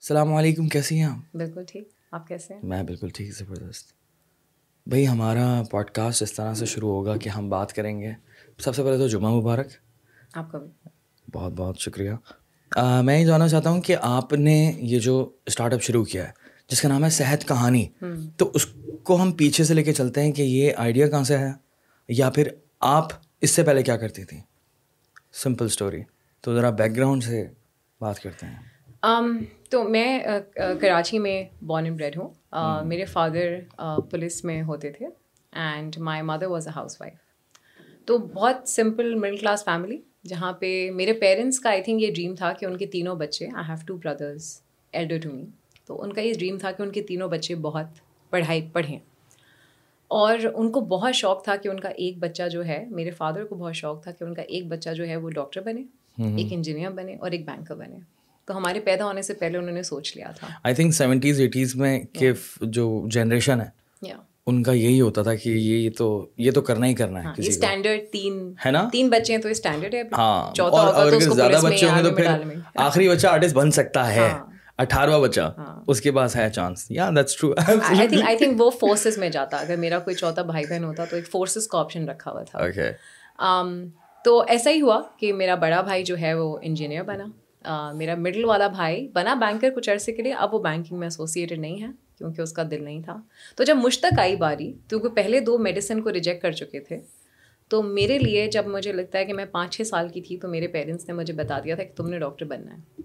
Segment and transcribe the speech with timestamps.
[0.00, 3.92] السلام علیکم کیسی ہیں آپ؟ بالکل ٹھیک۔ آپ کیسے ہیں؟ میں بالکل ٹھیک زبردست۔
[4.86, 8.12] بھائی ہمارا پوڈ کاسٹ اس طرح سے شروع ہوگا کہ ہم بات کریں گے۔
[8.58, 9.66] سب سے پہلے تو جمعہ مبارک۔
[10.34, 10.88] آپ کا بھی۔
[11.32, 12.10] بہت بہت شکریہ۔
[13.02, 16.32] میں یہ جاننا چاہتا ہوں کہ آپ نے یہ جو اسٹارٹ اپ شروع کیا ہے
[16.68, 17.88] جس کا نام ہے صحت کہانی
[18.36, 18.66] تو اس
[19.02, 21.52] کو ہم پیچھے سے لے کے چلتے ہیں کہ یہ آئیڈیا کہاں سے ہے؟
[22.08, 22.48] یا پھر
[22.80, 23.08] آپ
[23.40, 24.40] اس سے پہلے کیا کرتی تھیں؟
[25.32, 26.02] سمپل اسٹوری
[26.40, 27.46] تو ذرا بیک گراؤنڈ سے
[28.00, 28.69] بات کرتے ہیں۔
[29.02, 30.20] تو میں
[30.80, 32.28] کراچی میں بورن اینڈ بریڈ ہوں۔
[32.84, 33.58] میرے فادر
[34.10, 35.06] پولیس میں ہوتے تھے۔
[35.52, 37.14] And my mother was a housewife
[38.04, 42.34] تو بہت سمپل مڈل کلاس فیملی جہاں پہ میرے پیرنٹس کا آئی تھنک یہ ڈریم
[42.34, 44.60] تھا کہ ان کے تینوں بچے I have two brothers
[44.92, 45.44] elder to me
[45.86, 47.86] تو ان کا یہ ڈریم تھا کہ ان کے تینوں بچے بہت
[48.30, 48.98] پڑھائی پڑھیں۔
[50.08, 53.44] اور ان کو بہت شوق تھا کہ ان کا ایک بچہ جو ہے میرے فادر
[53.44, 55.82] کو بہت شوق تھا کہ ان کا ایک بچہ جو ہے وہ ڈاکٹر بنے
[56.36, 57.98] ایک انجینئر بنے اور ایک بینکر بنے۔
[58.50, 61.74] تو ہمارے پیدا ہونے سے پہلے انہوں نے سوچ لیا تھا۔ آئی تھنک سیونٹیز ایٹیز
[61.76, 63.78] میں کہ جو جنریشن ہے
[64.46, 68.00] ان کا یہی ہوتا تھا کہ یہ تو یہ تو کرنا ہی کرنا ہے اسٹینڈرڈ
[68.12, 72.08] تین ہے نا؟ تین بچے ہیں تو اسٹینڈرڈ ہے۔ ہاں اور زیادہ بچے ہوں گے
[72.08, 72.26] تو پھر
[72.86, 74.28] آخری بچہ آرٹسٹ بن سکتا ہے۔
[74.78, 75.52] اٹھارہواں بچہ
[75.86, 79.76] اس کے پاس ہے چانس یا دیٹس ٹرو آئی تھنک وہ فورسز میں جاتا۔ اگر
[79.76, 82.58] میرا کوئی چوتھا بھائی بہن ہوتا تو ایک فورسز کا آپشن رکھا ہوا تھا۔
[84.24, 87.24] تو ایسا ہی ہوا کہ میرا بڑا بھائی جو ہے وہ انجینئر بنا۔
[87.94, 91.58] میرا مڈل والا بھائی بنا بینکر کچھ عرصے کے لیے اب وہ بینکنگ میں ایسوسیٹیڈ
[91.58, 91.86] نہیں ہے
[92.18, 93.20] کیونکہ اس کا دل نہیں تھا۔
[93.56, 96.98] تو جب مجھ تک آئی باری کیونکہ پہلے دو میڈیسن کو ریجیکٹ کر چکے تھے
[97.68, 100.48] تو میرے لیے جب مجھے لگتا ہے کہ میں پانچ چھ سال کی تھی تو
[100.48, 103.02] میرے پیرنٹس نے مجھے بتا دیا تھا کہ تم نے ڈاکٹر بننا ہے۔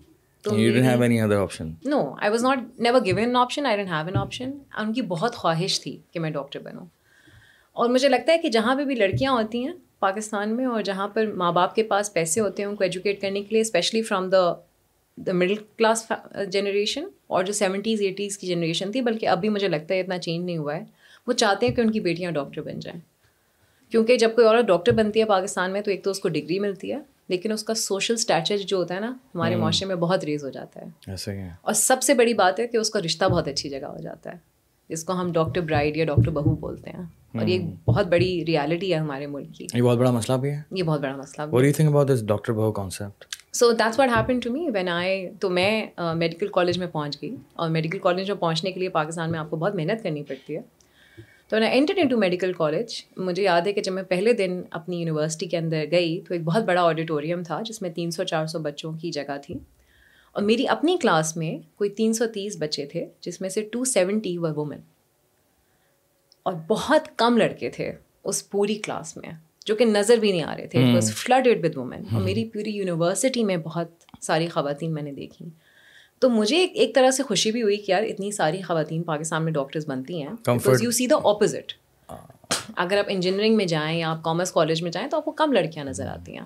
[1.86, 5.36] No I was not never given option I didn't have an option ان کی بہت
[5.36, 6.86] خواہش تھی کہ میں ڈاکٹر بنوں۔
[7.72, 11.08] اور مجھے لگتا ہے کہ جہاں پہ بھی لڑکیاں ہوتی ہیں پاکستان میں اور جہاں
[11.08, 14.02] پر ماں باپ کے پاس پیسے ہوتے ہیں ان کو ایجوکیٹ کرنے کے لیے specially
[14.02, 14.54] from the
[15.18, 16.12] the middle class
[16.50, 20.46] generation اور جو سیونٹیز ایٹیز کی جنریشن تھی بلکہ ابھی مجھے لگتا ہے اتنا چینج
[20.46, 20.84] نہیں ہوا ہے۔
[21.28, 23.00] وہ چاہتے ہیں کہ ان کی بیٹیاں ڈاکٹر بن جائیں۔
[23.90, 26.59] کیونکہ جب کوئی عورت ڈاکٹر بنتی ہے پاکستان میں تو ایک تو اس کو ڈگری
[26.59, 30.24] ملتی ہے لیکن اس کا سوشل اسٹیچر جو ہوتا ہے نا ہمارے معاشرے میں بہت
[30.24, 31.14] ریز ہو جاتا ہے۔
[31.62, 34.31] اور سب سے بڑی بات ہے کہ اس کا رشتہ بہت اچھی جگہ ہو جاتا
[34.31, 34.38] ہے۔
[34.90, 37.03] جس کو ہم ڈاکٹر برائڈ یا ڈاکٹر بہو بولتے ہیں۔
[37.38, 40.62] اور یہ بہت بڑی ریالٹی ہے ہمارے ملک کی۔ یہ بہت بڑا مسئلہ بھی ہے؟
[40.72, 41.72] یہ بہت بڑا مسئلہ۔ بھی
[43.53, 45.85] so that's what happen to me when I تو میں
[46.16, 49.50] میڈیکل کالج میں پہنچ گئی۔ اور میڈیکل کالج میں پہنچنے کے لیے پاکستان میں آپ
[49.50, 50.62] کو بہت محنت کرنی پڑتی ہے۔
[51.50, 54.62] تو میں enter into medical college مجھے یاد ہے کہ جب میں پہلے دن
[54.72, 58.24] اپنی یونیورسٹی کے اندر گئی تو ایک بہت بڑا آڈیٹوریم تھا جس میں تین سو
[58.24, 59.56] چار سو بچوں کی جگہ تھی۔
[60.31, 63.85] اور میری اپنی کلاس میں کوئی تین سو تیس بچے تھے جس میں سے ٹو
[63.85, 64.78] سیونٹی و وومن
[66.45, 67.91] اور بہت کم لڑکے تھے
[68.23, 69.29] اس پوری کلاس میں
[69.66, 73.44] جو کہ نظر بھی نہیں آ رہے تھے فلڈیڈ ود وومین اور میری پوری یونیورسٹی
[73.44, 73.88] میں بہت
[74.22, 75.45] ساری خواتین میں نے دیکھی۔
[76.19, 79.51] تو مجھے ایک طرح سے خوشی بھی ہوئی کہ یار اتنی ساری خواتین پاکستان میں
[79.51, 80.29] ڈاکٹرز بنتی ہیں۔
[80.83, 81.73] یو سی دا اپوزٹ
[82.75, 85.51] اگر آپ انجینئرنگ میں جائیں یا آپ کامرس کالج میں جائیں تو آپ کو کم
[85.51, 86.45] لڑکیاں نظر آتی ہیں۔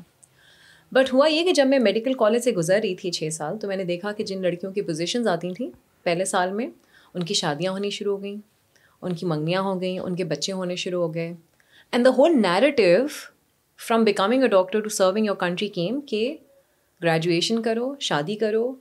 [0.91, 3.67] بٹ ہوا یہ کہ جب میں میڈیکل کالج سے گزر رہی تھی چھ سال تو
[3.67, 5.69] میں نے دیکھا کہ جن لڑکیوں کی پوزیشنز آتی تھیں
[6.03, 6.67] پہلے سال میں
[7.13, 8.58] ان کی شادیاں ہونی شروع ہو گئیں۔
[9.01, 11.33] ان کی منگنیاں ہو گئیں ان کے بچے ہونے شروع ہو گئے۔
[11.91, 13.05] And the whole narrative
[13.87, 16.37] from becoming a doctor to serving your country came کہ
[17.03, 18.73] گریجویشن کرو شادی کرو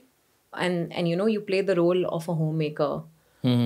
[0.52, 2.96] and and you know you play the role of a homemaker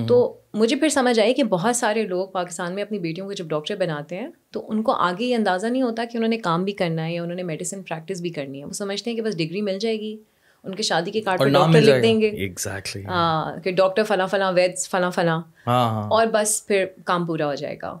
[0.07, 3.45] تو مجھے پھر سمجھ آئی کہ بہت سارے لوگ پاکستان میں اپنی بیٹیوں کو جب
[3.45, 6.63] ڈاکٹر بناتے ہیں تو ان کو آگے یہ اندازہ نہیں ہوتا کہ انہوں نے کام
[6.63, 9.23] بھی کرنا ہے یا انہوں نے میڈیسن پریکٹس بھی کرنی ہے۔ وہ سمجھتے ہیں کہ
[9.23, 10.17] بس ڈگری مل جائے گی۔
[10.63, 12.31] ان کے شادی کے کارڈ پہ ڈاکٹر لکھ دیں گے۔
[13.05, 15.41] ہاں کہ ڈاکٹر فلاں فلاں ویدس فلاں فلاں۔
[16.09, 17.97] اور بس پھر کام پورا ہو جائے گا۔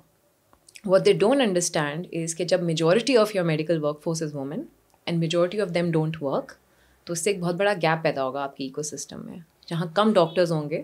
[0.85, 4.61] What they don't understand is کہ جب majority of your medical workforce is women
[5.05, 6.51] and majority of them don't work
[7.03, 9.37] تو اس سے ایک بہت بڑا گیپ پیدا ہوگا آپ کی ایکو سسٹم میں
[9.67, 10.81] جہاں کم ڈاکٹرز ہوں گے۔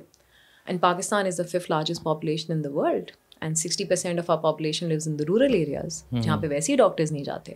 [0.65, 3.11] And Pakistan is the fifth largest population in the world
[3.41, 6.77] and sixty percent of our population lives in the rural areas جہاں پہ ویسے ہی
[6.77, 7.53] ڈاکٹرز نہیں جاتے۔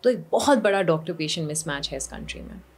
[0.00, 2.75] تو ایک بہت بڑا ڈاکٹر پیشنٹ مس میچ ہے اس کنٹری میں۔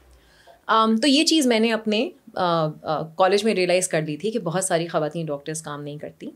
[0.69, 4.87] تو یہ چیز میں نے اپنے کالج میں ریئلائز کر لی تھی کہ بہت ساری
[4.87, 6.31] خواتین ڈاکٹرس کام نہیں کرتی۔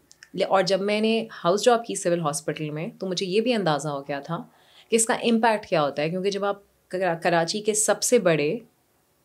[0.49, 3.88] اور جب میں نے ہاؤس جاب کی سول ہاسپٹل میں، تو مجھے یہ بھی اندازہ
[3.88, 4.38] ہو گیا تھا
[4.90, 8.56] کہ اس کا امپیکٹ کیا ہوتا ہے۔ کیونکہ جب آپ کراچی کے سب سے بڑے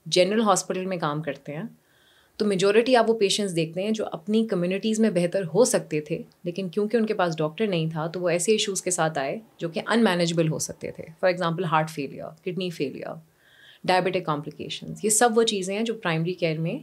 [0.06, 1.64] جنرل ہاسپٹل میں کام کرتے ہیں،
[2.40, 6.22] تو میجورٹی آپ وہ پیشنٹس دیکھتے ہیں جو اپنی کمیونٹیز میں بہتر ہو سکتے تھے،
[6.44, 9.38] لیکن کیونکہ ان کے پاس ڈاکٹر نہیں تھا، تو وہ ایسے ایشوز کے ساتھ آئے
[9.58, 13.14] جو کہ ان مینیجبل ہو سکتے تھے۔ For example heart failure kidney failure
[13.84, 16.78] diabetic complications یہ سب وہ چیزیں ہیں جو پرائمری کیئر میں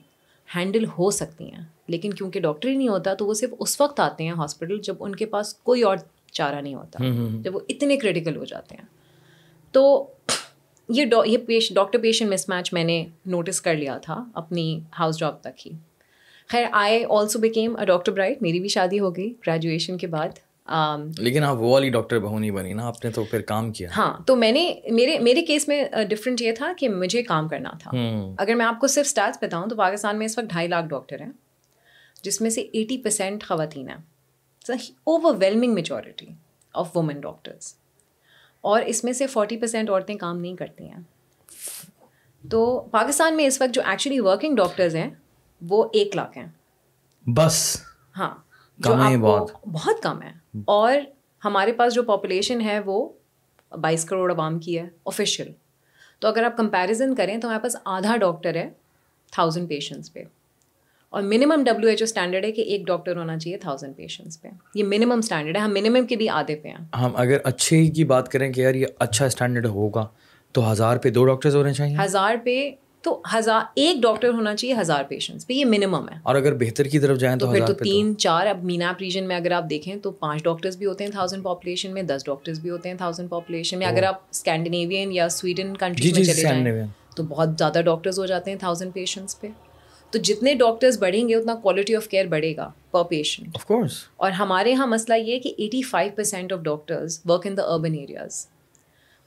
[0.56, 1.64] ہینڈل ہو سکتی ہیں.
[1.88, 4.94] لیکن کیونکہ ڈاکٹر ہی نہیں ہوتا تو وہ صرف اس وقت آتے ہیں ہاسپٹل جب
[5.00, 5.96] ان کے پاس کوئی اور
[6.32, 7.04] چارہ نہیں ہوتا
[7.42, 8.84] جب وہ اتنے کریٹیکل ہو جاتے ہیں۔
[9.72, 10.06] تو
[10.88, 15.18] یہ یہ پیش ڈاکٹر پیشنٹ مس میچ میں نے نوٹس کر لیا تھا اپنی ہاؤس
[15.18, 15.72] جاب تک ہی۔
[16.48, 20.28] خیر I also became a doctor bright میری بھی شادی ہو گئی گریجویشن کے بعد۔
[21.18, 23.88] لیکن آپ وہ والی ڈاکٹر بہو نہیں بنی نا آپ نے تو پھر کام کیا۔
[23.96, 27.70] ہاں تو میں نے میرے میرے کیس میں ڈفرینٹ یہ تھا کہ مجھے کام کرنا
[27.82, 27.90] تھا۔
[28.38, 31.20] اگر میں آپ کو صرف اسٹارٹس بتاؤں تو پاکستان میں اس وقت ڈھائی لاکھ ڈاکٹر
[31.20, 31.32] ہیں
[32.22, 33.96] جس میں سے ایٹی پرسینٹ خواتین ہیں۔
[35.38, 36.26] Overwhelming majority
[36.74, 37.74] of women doctors
[38.60, 41.00] اور اس میں سے فورٹی پرسینٹ عورتیں کام نہیں کرتی ہیں۔
[42.50, 45.10] تو پاکستان میں اس وقت جو ایکچولی ورکنگ ڈاکٹرز ہیں
[45.68, 46.46] وہ ایک لاکھ ہیں۔
[47.26, 47.76] بس۔
[48.18, 48.34] ہاں۔
[48.82, 50.32] بہت۔ بہت کم ہے۔
[50.64, 50.96] اور
[51.44, 53.08] ہمارے پاس جو پاپولیشن ہے وہ
[53.80, 55.52] بائیس کروڑ عوام کی ہے آفیشیل
[56.18, 58.70] تو اگر آپ کمپیریزن کریں تو ہمارے پاس آدھا ڈاکٹر ہے
[59.32, 60.22] تھاؤزنڈ پیشنٹس پہ۔
[61.10, 64.48] اور minimum W H O standard ہے کہ ایک ڈاکٹر ہونا چاہیے تھاؤزینڈ پیشنٹس پہ۔
[64.74, 68.04] یہ منیمم اسٹینڈرڈ ہے ہم منیمم کے بھی آدھے پہ ہیں۔ ہم اگر اچھے کی
[68.04, 70.08] بات کریں کہ یار یہ اچھا اسٹینڈرڈ ہوگا
[70.52, 72.70] تو ہزار پہ دو ڈاکٹرز ہونے چاہیے۔ ہزار پہ
[73.04, 76.84] تو ہزار ایک ڈاکٹر ہونا چاہیے ہزار پیشنٹس پہ یہ منیمم ہے۔ اور اگر بہتر
[76.84, 79.94] کی طرف جائیں تو پھر تو تین چار اب میناپ ریجن میں اگر آپ دیکھیں
[79.96, 83.30] تو پانچ ڈاکٹرز بھی ہوتے ہیں تھاؤزینڈ پاپولیشن میں دس ڈاکٹرز بھی ہوتے ہیں تھاؤزینڈ
[83.30, 86.86] پاپولیشن میں۔ اگر آپ اسکینڈینیوین یا سویڈن کنٹری میں چلے جائیں
[87.16, 89.48] تو بہت زیادہ ڈاکٹرز ہو جاتے ہیں تھاؤزینڈ پیشنٹس پہ۔
[90.12, 93.56] تو جتنے ڈاکٹرز بڑھیں گے اتنا کوالٹی آف کیئر بڑھے گا پر پیشنٹ
[94.16, 97.62] اور ہمارے یہاں مسئلہ یہ ہے کہ eighty five percent of doctors work in the
[97.62, 98.46] urban areas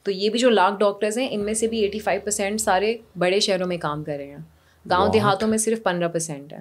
[0.07, 2.98] تو یہ بھی جو لاکھ ڈاکٹرز ہیں ان میں سے بھی ایٹی فائیو پرسینٹ سارے
[3.18, 4.38] بڑے شہروں میں کام کر رہے ہیں۔
[4.89, 6.59] گاؤں دیہاتوں میں صرف پندرہ پرسینٹ ہے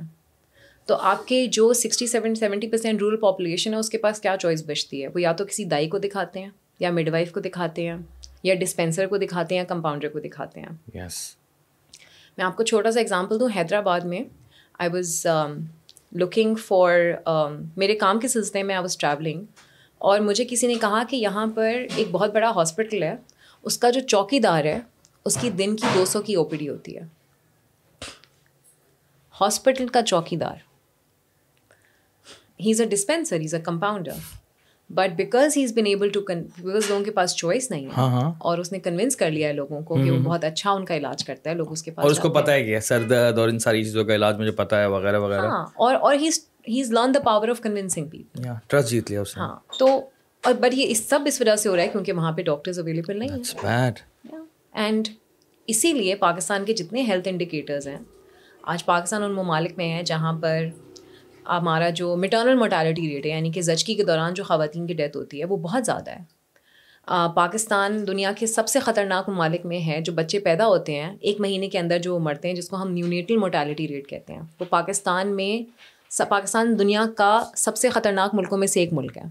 [0.87, 4.37] تو آپ کے جو sixty seven seventy percent rural population ہے اس کے پاس کیا
[4.41, 6.51] چوائس بچتی ہے؟ وہ یا تو کسی دائی کو دکھاتے ہیں
[6.81, 7.97] یا مڈ وائف کو دکھاتے ہیں
[8.43, 11.15] یا ڈسپینسر کو دکھاتے ہیں یا کمپاؤنڈر کو دکھاتے ہیں۔ Yes.
[12.37, 14.21] میں آپ کو چھوٹا سا اگزامپل دوں حیدرآباد میں۔
[14.79, 15.27] آئی واز
[16.13, 16.99] لکنگ فار
[17.77, 19.45] میرے کام کے سلسلے میں آئی واز ٹریولنگ
[19.99, 23.15] اور مجھے کسی نے کہا کہ یہاں پر ایک بہت بڑا ہاسپٹل ہے۔
[23.67, 24.79] اس کا جو چوکی دار ہے
[25.27, 27.03] اس کی دن کی دو سو کی او پی ڈی ہوتی ہے۔
[29.35, 30.57] ہاسپٹل کا چوکی دار
[32.61, 34.13] he is a dispenser he is a compounder
[34.91, 38.09] but because he is been able to because لوگوں کے پاس چوائس نہیں ہے ہاں،
[38.11, 40.85] ہاں۔ اور اس نے کنوینس کر لیا ہے لوگوں کو کہ وہ بہت اچھا ان
[40.85, 43.03] کا علاج کرتا ہے لوگ اس کے پاس اور اس کو پتا ہے کہ سر
[43.03, 46.29] درد اور ان ساری چیزوں کا علاج مجھے پتا ہے وغیرہ وغیرہ۔ ہاں اور he
[46.69, 49.89] he is learn the power of convincing people trust جیت لیا اس نے۔ ہاں تو
[50.47, 52.79] اور بٹ یہ اس سب اس وجہ سے ہو رہا ہے کیونکہ وہاں پہ ڈاکٹرز
[52.79, 54.41] اویلیبل نہیں ہیں۔
[54.73, 55.09] اینڈ
[55.67, 57.99] اسی لیے پاکستان کے جتنے ہیلتھ انڈیکیٹرز ہیں
[58.63, 60.65] آج پاکستان ان ممالک میں ہے جہاں پر
[61.49, 65.17] ہمارا جو مٹرنل موٹیلٹی ریٹ ہے یعنی کہ زچگی کے دوران جو خواتین کی ڈیتھ
[65.17, 66.23] ہوتی ہے وہ بہت زیادہ ہے۔
[67.35, 71.41] پاکستان دنیا کے سب سے خطرناک ممالک میں ہے جو بچے پیدا ہوتے ہیں ایک
[71.41, 74.65] مہینے کے اندر جو مرتے ہیں جس کو ہم نیونیٹل موٹیلٹی ریٹ کہتے ہیں۔ وہ
[74.71, 75.53] پاکستان میں
[76.29, 79.23] پاکستان دنیا کا سب سے خطرناک ملکوں میں سے ایک ملک ہے۔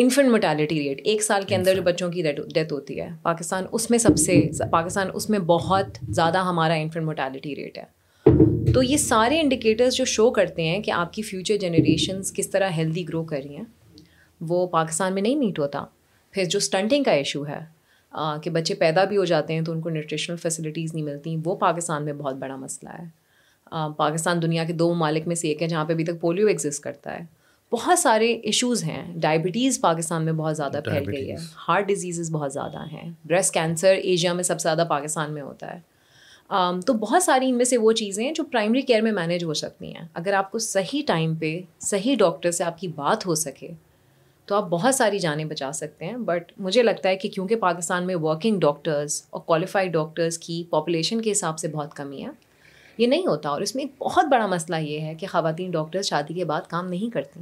[0.00, 2.22] انفنٹ موٹیلٹی ریٹ ایک سال کے اندر جو بچوں کی
[2.54, 7.04] ڈیتھ ہوتی ہے پاکستان اس میں سب سے پاکستان اس میں بہت زیادہ ہمارا انفنٹ
[7.04, 11.56] موٹیلٹی ریٹ ہے۔ تو یہ سارے انڈیکیٹرز جو شو کرتے ہیں کہ آپ کی فیوچر
[11.56, 13.64] جنریشنس کس طرح ہیلدی گرو کر رہی ہیں
[14.40, 15.84] وہ پاکستان میں نہیں میٹ ہوتا۔
[16.34, 17.60] پھر جو اسٹنٹنگ کا ایشو ہے
[18.42, 21.56] کہ بچے پیدا بھی ہو جاتے ہیں تو ان کو نیوٹریشنل فیسلٹیز نہیں ملتی وہ
[21.56, 23.04] پاکستان میں بہت بڑا مسئلہ ہے۔
[23.96, 26.82] پاکستان دنیا کے دو ممالک میں سے ایک ہے جہاں پہ ابھی تک پولیو ایگزسٹ
[26.82, 27.24] کرتا ہے۔
[27.72, 31.36] بہت سارے ایشوز ہیں۔ ڈائبٹیز پاکستان میں بہت زیادہ پھیل گئی ہے۔
[31.68, 35.74] ہارٹ ڈیزیزز بہت زیادہ ہیں۔ بریسٹ کینسر ایشیا میں سب سے زیادہ پاکستان میں ہوتا
[35.74, 35.80] ہے۔
[36.86, 39.54] تو بہت ساری ان میں سے وہ چیزیں ہیں جو پرائمری کیئر میں مینیج ہو
[39.54, 43.34] سکتی ہیں۔ اگر آپ کو صحیح ٹائم پہ صحیح ڈاکٹر سے آپ کی بات ہو
[43.34, 43.68] سکے
[44.46, 48.06] تو آپ بہت ساری جانیں بچا سکتے ہیں۔ بٹ مجھے لگتا ہے کہ کیونکہ پاکستان
[48.06, 52.30] میں ورکنگ ڈاکٹرز اور کوالیفائڈ ڈاکٹرز کی پاپولیشن کے حساب سے بہت کمی ہے
[52.98, 56.04] یہ نہیں ہوتا۔ اور اس میں ایک بہت بڑا مسئلہ یہ ہے کہ خواتین ڈاکٹرز
[56.04, 57.40] شادی کے بعد کام نہیں کرتی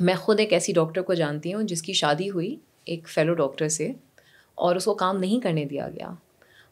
[0.00, 3.68] میں خود ایک ایسی ڈاکٹر کو جانتی ہوں جس کی شادی ہوئی ایک فیلو ڈاکٹر
[3.68, 3.92] سے
[4.54, 6.10] اور اس کو کام نہیں کرنے دیا گیا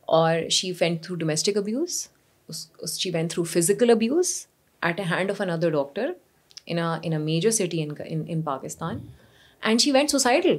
[0.00, 2.08] اور she went through domestic abuse
[2.98, 4.46] she went through physical abuse
[4.82, 6.12] at a hand of under doctor
[6.66, 8.98] in in a major city in Pakistan
[9.60, 10.56] and she went suicidal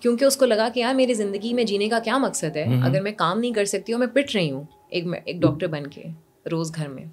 [0.00, 3.02] کیونکہ اس کو لگا کہ یار میری زندگی میں جینے کا کیا مقصد ہے؟ اگر
[3.02, 6.02] میں کام نہیں کر سکتی ہوں میں پٹ رہی ہوں ایک ایک ڈاکٹر بن کے
[6.50, 7.04] روز گھر میں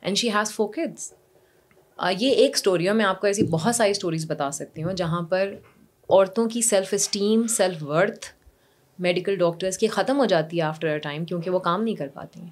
[0.00, 1.12] and she has four kids
[2.10, 5.22] یہ ایک اسٹوری ہے میں آپ کو ایسی بہت ساری اسٹوریز بتا سکتی ہوں جہاں
[5.22, 5.54] پر
[6.10, 8.26] عورتوں کی self esteem self worth
[8.98, 12.08] medical doctors کی ختم ہو جاتی ہے آفٹر اے ٹائم کیونکہ وہ کام نہیں کر
[12.08, 12.50] پاتی ہیں۔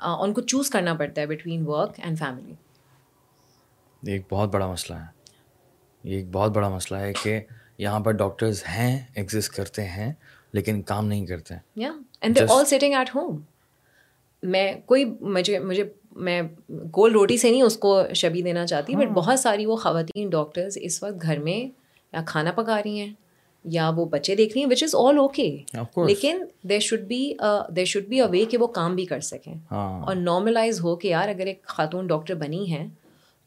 [0.00, 2.54] ان کو چوز کرنا پڑتا ہے بٹوین ورک اینڈ فیملی
[4.02, 5.06] یہ ایک بہت بڑا مسئلہ ہے۔
[6.04, 7.40] یہ ایک بہت بڑا مسئلہ ہے کہ
[7.78, 10.12] یہاں پر ڈاکٹرز ہیں ایگزسٹ کرتے ہیں
[10.52, 13.40] لیکن کام نہیں کرتے۔ یا and they all sitting at home
[14.42, 15.84] میں کوئی مجھے مجھے
[16.20, 16.42] میں
[16.96, 20.28] گول روٹی سے نہیں اس کو شبی دینا چاہتی بٹ ہاں۔ بہت ساری وہ خواتین
[20.28, 21.58] ڈاکٹرز اس وقت گھر میں
[22.12, 23.12] یا کھانا پکا رہی ہیں
[23.64, 25.48] یا وہ بچے دیکھ رہی ہیں وچ از آل اوکے.
[26.06, 27.32] لیکن there should be
[27.76, 30.96] there should be a way کہ وہ کام بھی کر سکیں۔ ہاں۔ اور نارملائز ہو
[30.96, 32.86] کہ یار اگر ایک خاتون ڈاکٹر بنی ہے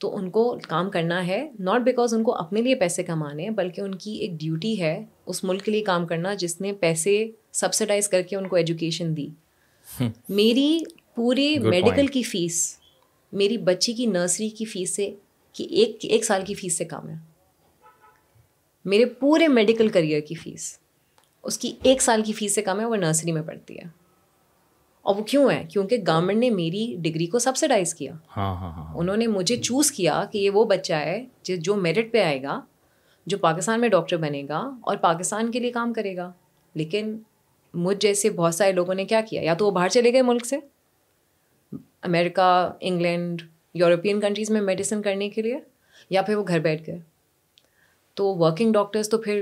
[0.01, 3.50] تو ان کو کام کرنا ہے ناٹ بیکاز ان کو اپنے لیے پیسے کمانے ہیں
[3.50, 7.13] بلکہ ان کی ایک ڈیوٹی ہے اس ملک کے لیے کام کرنا جس نے پیسے
[7.51, 9.27] سبسڈائز کر کے ان کو ایجوکیشن دی۔
[10.30, 10.80] میری
[11.15, 12.08] پورے میڈیکل.
[12.08, 12.77] کی فیس
[13.32, 15.15] میری بچی کی نرسری کی فیس سے
[15.53, 17.15] کہ ایک ایک سال کی فیس سے کم ہے۔
[18.86, 20.79] میرے پورے میڈیکل کریئر کی فیس
[21.43, 24.03] اس کی ایک سال کی فیس سے کم ہے وہ نرسری میں پڑھتی ہے۔
[25.01, 28.93] اور وہ کیوں ہے؟ کیونکہ گورنمنٹ نے میری ڈگری کو سبسڈائز کیا۔ ہاں ہاں ہاں
[28.98, 32.43] انہوں نے مجھے چوز کیا کہ یہ وہ بچہ ہے جو جو میرٹ پہ آئے
[32.43, 32.62] گا
[33.25, 36.32] جو پاکستان میں ڈاکٹر بنے گا اور پاکستان کے لیے کام کرے گا۔
[36.74, 37.17] لیکن
[37.74, 40.46] مجھ جیسے بہت سارے لوگوں نے کیا کیا؟ یا تو وہ باہر چلے گئے ملک
[40.46, 40.58] سے؟
[42.03, 43.41] امریکہ انگلینڈ
[43.74, 45.57] یورپین کنٹریز میں میڈیسن کرنے کے لیے
[46.10, 47.00] یا پھر وہ گھر بیٹھ گئے
[48.13, 49.41] تو ورکنگ ڈاکٹرس تو پھر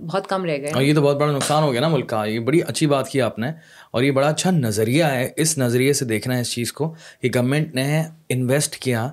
[0.00, 2.24] بہت کم رہ گئے۔ اور یہ تو بہت بڑا نقصان ہو گیا نا ملک کا۔
[2.24, 3.52] یہ بڑی اچھی بات کی آپ نے۔
[3.90, 7.28] اور یہ بڑا اچھا نظریہ ہے۔ اس نظریے سے دیکھنا ہے اس چیز کو کہ
[7.34, 9.10] گورنمنٹ نے انویسٹ کیا.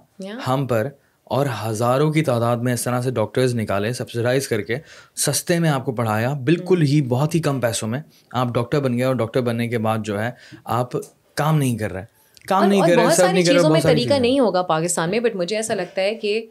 [0.47, 0.87] ہم پر
[1.23, 4.75] اور ہزاروں کی تعداد میں اس طرح سے ڈاکٹرز نکالے سبسڈائز کر کے
[5.15, 8.93] سستے میں آپ کو پڑھایا۔ بالکل ہی بہت ہی کم پیسوں میں آپ ڈاکٹر بن
[8.93, 10.31] گئے اور ڈاکٹر بننے کے بعد جو ہے
[10.63, 10.91] آپ
[11.35, 12.12] کام نہیں کر رہے۔
[12.47, 15.55] کام نہیں کر رہے بہت ساری چیزوں میں طریقہ نہیں ہوگا پاکستان میں بٹ مجھے
[15.55, 16.45] ایسا لگتا ہے کہ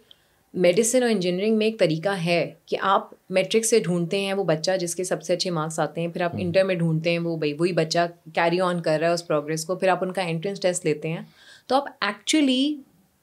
[0.55, 4.71] میڈیسن اور انجینئرنگ میں ایک طریقہ ہے کہ آپ میٹرک سے ڈھونڈتے ہیں وہ بچہ
[4.81, 7.37] جس کے سب سے اچھے مارکس آتے ہیں پھر آپ انٹر میں ڈھونڈتے ہیں وہ
[7.37, 7.99] بھائی وہی بچہ
[8.35, 11.09] کیری آن کر رہا ہے اس پروگرس کو پھر آپ ان کا انٹرنس ٹیسٹ لیتے
[11.09, 11.21] ہیں۔
[11.67, 12.77] تو آپ ایکچولی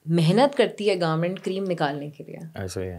[0.06, 2.38] محنت کرتی ہے گورنمنٹ کریم نکالنے کے لیے۔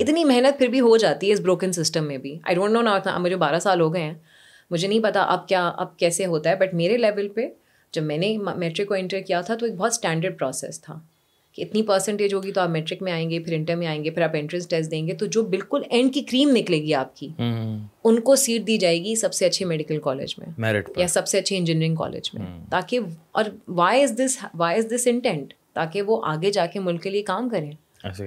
[0.01, 2.83] اتنی محنت پھر بھی ہو جاتی ہے اس بروکن سسٹم میں بھی۔ آئی ڈونٹ نو
[2.83, 4.15] نا مجھے بارہ سال ہو گئے ہیں۔
[4.71, 7.49] مجھے نہیں پتا اب کیا اب کیسے ہوتا ہے بٹ میرے لیول پہ
[7.93, 10.99] جب میں نے میٹرک کو انٹر کیا تھا تو ایک بہت اسٹینڈرڈ پروسیس تھا
[11.53, 14.11] کہ اتنی پرسنٹیج ہوگی تو آپ میٹرک میں آئیں گے پھر انٹر میں آئیں گے
[14.11, 17.17] پھر آپ انٹرنس ٹیسٹ دیں گے تو جو بالکل اینڈ کی کریم نکلے گی آپ
[17.17, 20.65] کی ان کو سیٹ دی جائے گی سب سے اچھے میڈیکل کالج میں
[20.97, 23.01] یا سب سے اچھے انجینئرنگ کالج میں۔ تاکہ
[23.33, 27.11] اور why is this why is this intent تاکہ وہ آگے جا کے ملک کے
[27.11, 27.71] لیے کام کریں۔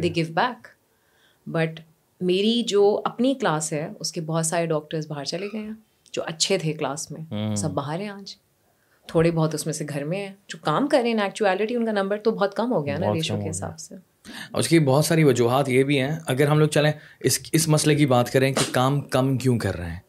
[0.04, 0.68] دے گیو بیک
[1.48, 1.80] بٹ
[2.22, 5.74] میری جو اپنی کلاس ہے اس کے بہت سارے ڈاکٹرز باہر چلے گئے ہیں
[6.12, 8.36] جو اچھے تھے کلاس میں۔ سب باہر ہیں آج۔
[9.08, 11.86] تھوڑے بہت اس میں سے گھر میں ہیں جو کام کر رہے ہیں ایکچویلٹی ان
[11.86, 13.96] کا نمبر تو بہت کم ہو گیا نا ریشو کے حساب سے۔
[14.54, 17.96] اس کی بہت ساری وجوہات یہ بھی ہیں۔ اگر ہم لوگ چلیں اس اس مسئلے
[17.96, 20.00] کی بات کریں کہ کام کم کیوں کر رہے ہیں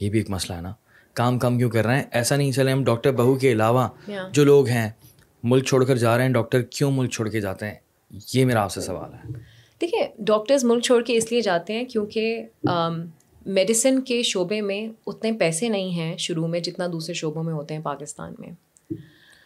[0.00, 0.72] یہ بھی ایک مسئلہ ہے نا۔
[1.12, 3.88] کام کم کیوں کر رہے ہیں؟ ایسا نہیں چلے ہم ڈاکٹر بہو کے علاوہ.
[4.32, 4.90] جو لوگ ہیں
[5.42, 7.74] ملک چھوڑ کر جا رہے ہیں ڈاکٹر کیوں ملک چھوڑ کے جاتے ہیں؟
[8.34, 9.32] یہ میرا آپ سے سوال ہے۔
[9.80, 12.46] دیکھیے ڈاکٹرز ملک چھوڑ کے اس لیے جاتے ہیں کیونکہ
[13.46, 17.74] میڈیسن کے شعبے میں اتنے پیسے نہیں ہیں شروع میں جتنا دوسرے شعبوں میں ہوتے
[17.74, 18.50] ہیں پاکستان میں۔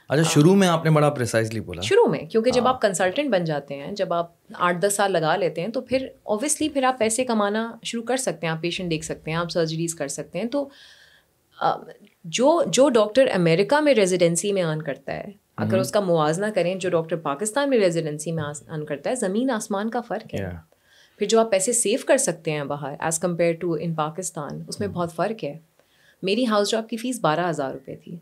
[0.09, 3.45] اچھا شروع میں آپ نے بڑا پریسائزلی بولا۔ شروع میں کیونکہ جب آپ کنسلٹنٹ بن
[3.45, 6.99] جاتے ہیں جب آپ آٹھ دس سال لگا لیتے ہیں تو پھر اوبیسلی پھر آپ
[6.99, 10.39] پیسے کمانا شروع کر سکتے ہیں آپ پیشنٹ دیکھ سکتے ہیں آپ سرجریز کر سکتے
[10.39, 10.69] ہیں۔ تو
[12.25, 15.25] جو جو ڈاکٹر امریکہ میں ریزیڈنسی میں آن کرتا ہے
[15.57, 19.51] اگر اس کا موازنہ کریں جو ڈاکٹر پاکستان میں ریزیڈنسی میں آن کرتا ہے زمین
[19.51, 20.39] آسمان کا فرق ہے۔
[21.19, 24.81] پھر جو آپ پیسے سیو کر سکتے ہیں باہر as compare to in Pakistan اس
[24.81, 25.57] میں بہت فرق ہے.
[26.23, 28.17] میری ہاؤس جاب کی فیس بارہ ہزار روپے تھی.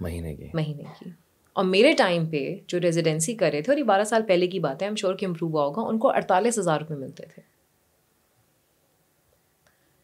[0.00, 0.48] مہینے کی.
[0.54, 1.10] مہینے کی.
[1.56, 4.58] اور میرے ٹائم پہ جو ریزیڈنسی کر رہے تھے اور یہ بارہ سال پہلے کی
[4.60, 7.42] بات ہے ہم شور کہ امپروو ہوا ہوگا ان کو اڑتالیس ہزار روپے ملتے تھے.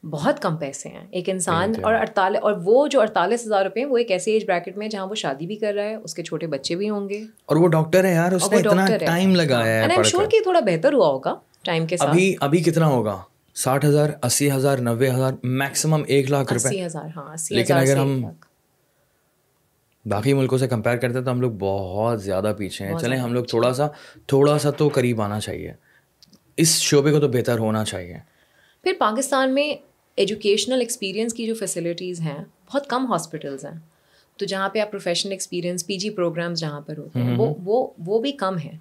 [0.04, 1.04] بہت کم پیسے ہیں.
[1.10, 4.44] ایک انسان اور اڑتالیس اور وہ جو اڑتالیس ہزار روپے ہیں وہ ایک ایسے ایج
[4.46, 7.08] بریکٹ میں جہاں وہ شادی بھی کر رہا ہے اس کے چھوٹے بچے بھی ہوں
[7.08, 7.22] گے.
[7.46, 10.92] اور وہ ڈاکٹر ہے یار اس نے اتنا ٹائم لگایا ہے شور کہ تھوڑا بہتر
[10.92, 11.34] ہوا ہوگا.
[11.66, 13.22] ٹائم کے ساتھ۔ ابھی ابھی کتنا ہوگا؟
[13.54, 18.24] ساٹھ ہزار اسی ہزار نوے ہزار میکسیمم ایک لاکھ روپے۔ ہاں لیکن اگر ہم۔
[20.04, 23.32] باقی ملکوں سے کمپیئر کرتے ہیں تو ہم لوگ بہت زیادہ پیچھے ہیں۔ چلیں ہم
[23.32, 23.86] لوگ تھوڑا سا
[24.26, 25.72] تھوڑا سا تو قریب آنا چاہیے۔
[26.56, 28.18] اس شعبے کو تو بہتر ہونا چاہیے۔
[28.82, 29.74] پھر پاکستان میں
[30.16, 33.78] ایجوکیشنل ایکسپیرینس کی جو فیسلٹیز ہیں بہت کم ہاسپٹلز ہیں۔
[34.36, 37.86] تو جہاں پہ آپ professional experience P G programs جہاں پر ہوتے ہیں وہ وہ
[38.06, 38.78] وہ بھی کم ہیں۔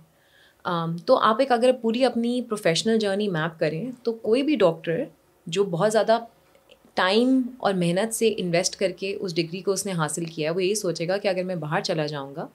[1.05, 5.03] تو آپ ایک اگر پوری اپنی پروفیشنل جرنی میپ کریں تو کوئی بھی ڈاکٹر
[5.47, 6.17] جو بہت زیادہ
[6.93, 10.55] ٹائم اور محنت سے انویسٹ کر کے اس ڈگری کو اس نے حاصل کیا ہے
[10.55, 12.47] وہ یہی سوچے گا کہ اگر میں باہر چلا جاؤں گا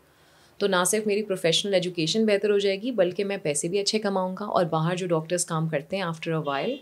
[0.61, 3.99] تو نہ صرف میری پروفیشنل ایجوکیشن بہتر ہو جائے گی بلکہ میں پیسے بھی اچھے
[3.99, 6.77] کماؤں گا اور باہر جو ڈاکٹرس کام کرتے ہیں after a while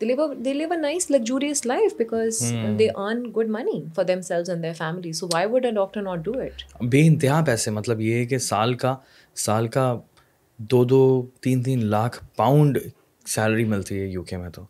[0.00, 2.42] they live a nice luxurious life because
[2.78, 6.02] they earn good money for them selves and their family so why would a doctor
[6.02, 8.94] not do it بے انتہا پیسے مطلب یہ ہے کہ سال کا
[9.36, 9.96] سال کا
[10.60, 12.78] دو دو تین تین لاکھ پاؤنڈ
[13.26, 14.66] سیلری ملتی ہے یو کے میں تو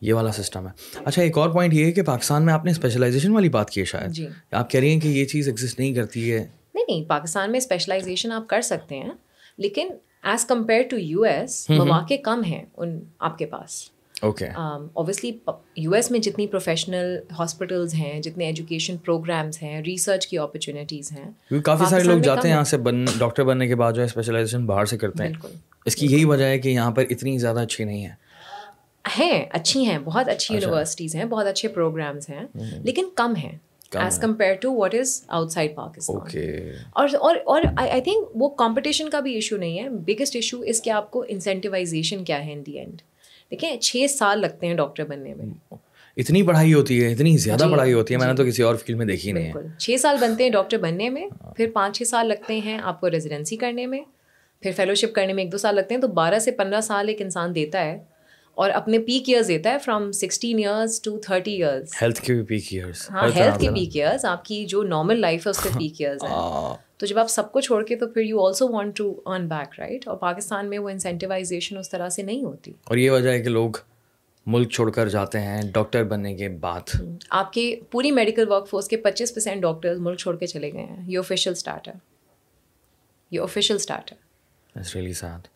[0.00, 0.72] یہ والا سسٹم ہے۔
[1.04, 3.80] اچھا ایک اور پوائنٹ یہ ہے کہ پاکستان میں آپ نے اسپیشلائزیشن والی بات کی
[3.80, 6.84] ہے شاید۔ جی۔ آپ کہہ رہی ہیں کہ یہ چیز ایگزسٹ نہیں کرتی ہے۔ نہیں
[6.88, 9.10] نہیں پاکستان میں اسپیشلائزیشن آپ کر سکتے ہیں
[9.58, 9.88] لیکن
[10.22, 14.46] as compare to U S مواقع کم ہیں ان آپ کے پاس۔ اوکے
[14.92, 15.30] اوبیسلی
[15.76, 21.60] یو ایس میں جتنی پروفیشنل ہاسپٹلز ہیں جتنے ایجوکیشن پروگرامس ہیں ریسرچ کی اپرچونیٹیز ہیں
[21.60, 24.66] کافی سارے لوگ جاتے ہیں یہاں سے بن ڈاکٹر بننے کے بعد جو ہے اسپیشلائزیشن
[24.66, 25.32] باہر سے کرتے ہیں۔
[25.86, 28.12] اس کی یہی وجہ ہے کہ یہاں پر اتنی زیادہ اچھی نہیں ہے
[29.04, 32.44] ہیں اچھی ہیں بہت اچھی اچھا۔ یونیورسٹیز ہیں بہت اچھے پروگرامس ہیں
[32.84, 33.52] لیکن کم ہیں۔
[33.92, 36.40] As compare to what is outside Pakistan
[36.90, 37.08] اور
[37.44, 41.10] اور آئی تھنک وہ کمپٹیشن کا بھی ایشو نہیں ہے۔ بگیسٹ ایشو اس کے آپ
[41.10, 43.02] کو انسینٹیوائزیشن کیا ہے ان دی اینڈ
[43.52, 45.46] دیکھیں چھ سال لگتے ہیں ڈاکٹر بننے میں۔
[46.16, 48.62] اتنی پڑھائی ہوتی ہے اتنی زیادہ جی, پڑھائی ہوتی ہے میں نے جی۔ تو کسی
[48.62, 51.26] اور فیلڈ میں دیکھی نہیں چھ سال بنتے ہیں ڈاکٹر بننے میں
[51.56, 54.00] پھر پانچ چھ سال لگتے ہیں آپ کو ریزیڈینسی کرنے میں
[54.62, 57.22] پھر فیلوشپ کرنے میں ایک دو سال لگتے ہیں تو بارہ سے پندرہ سال ایک
[57.22, 57.98] انسان دیتا ہے
[58.56, 62.42] اور اپنے پیک ایئرز دیتا ہے from sixteen years to thirty years health کے بھی
[62.44, 65.68] پیک ایئرس ہاں ہیلتھ کے پیک ایئرس آپ کی جو نارمل لائف ہے اس کے
[65.78, 66.30] پیک ایئرز ہیں۔
[67.00, 69.78] تو جب آپ سب کو چھوڑ کے تو پھر you also want to earn back
[69.78, 72.72] right اور پاکستان میں وہ انسینٹیوائزیشن اس طرح سے نہیں ہوتی.
[72.84, 73.76] اور یہ وجہ ہے کہ لوگ
[74.46, 76.94] ملک چھوڑ کر جاتے ہیں ڈاکٹر بننے کے بعد.
[77.30, 80.84] آپ کی پوری میڈیکل ورک فورس کے پچیس پرسینٹ ڈاکٹر ملک چھوڑ کے چلے گئے
[80.84, 81.02] ہیں.
[81.06, 81.92] یہ آفیشیل اسٹارٹ ہے
[83.32, 84.26] یہ آفیشیل اسٹارٹ ہے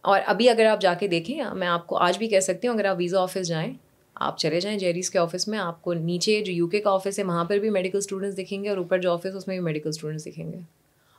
[0.03, 2.75] اور ابھی اگر آپ جا کے دیکھیں میں آپ کو آج بھی کہہ سکتی ہوں
[2.75, 3.73] اگر آپ ویزا آفس جائیں
[4.17, 7.19] آپ چلے جائیں جیریز کے آفس میں آپ کو نیچے جو یو کے کا آفس
[7.19, 9.65] ہے وہاں پر بھی میڈیکل اسٹوڈنٹس دکھیں گے اور اوپر جو آفس اس میں بھی
[9.65, 10.61] میڈیکل اسٹوڈنٹس دکھیں گے.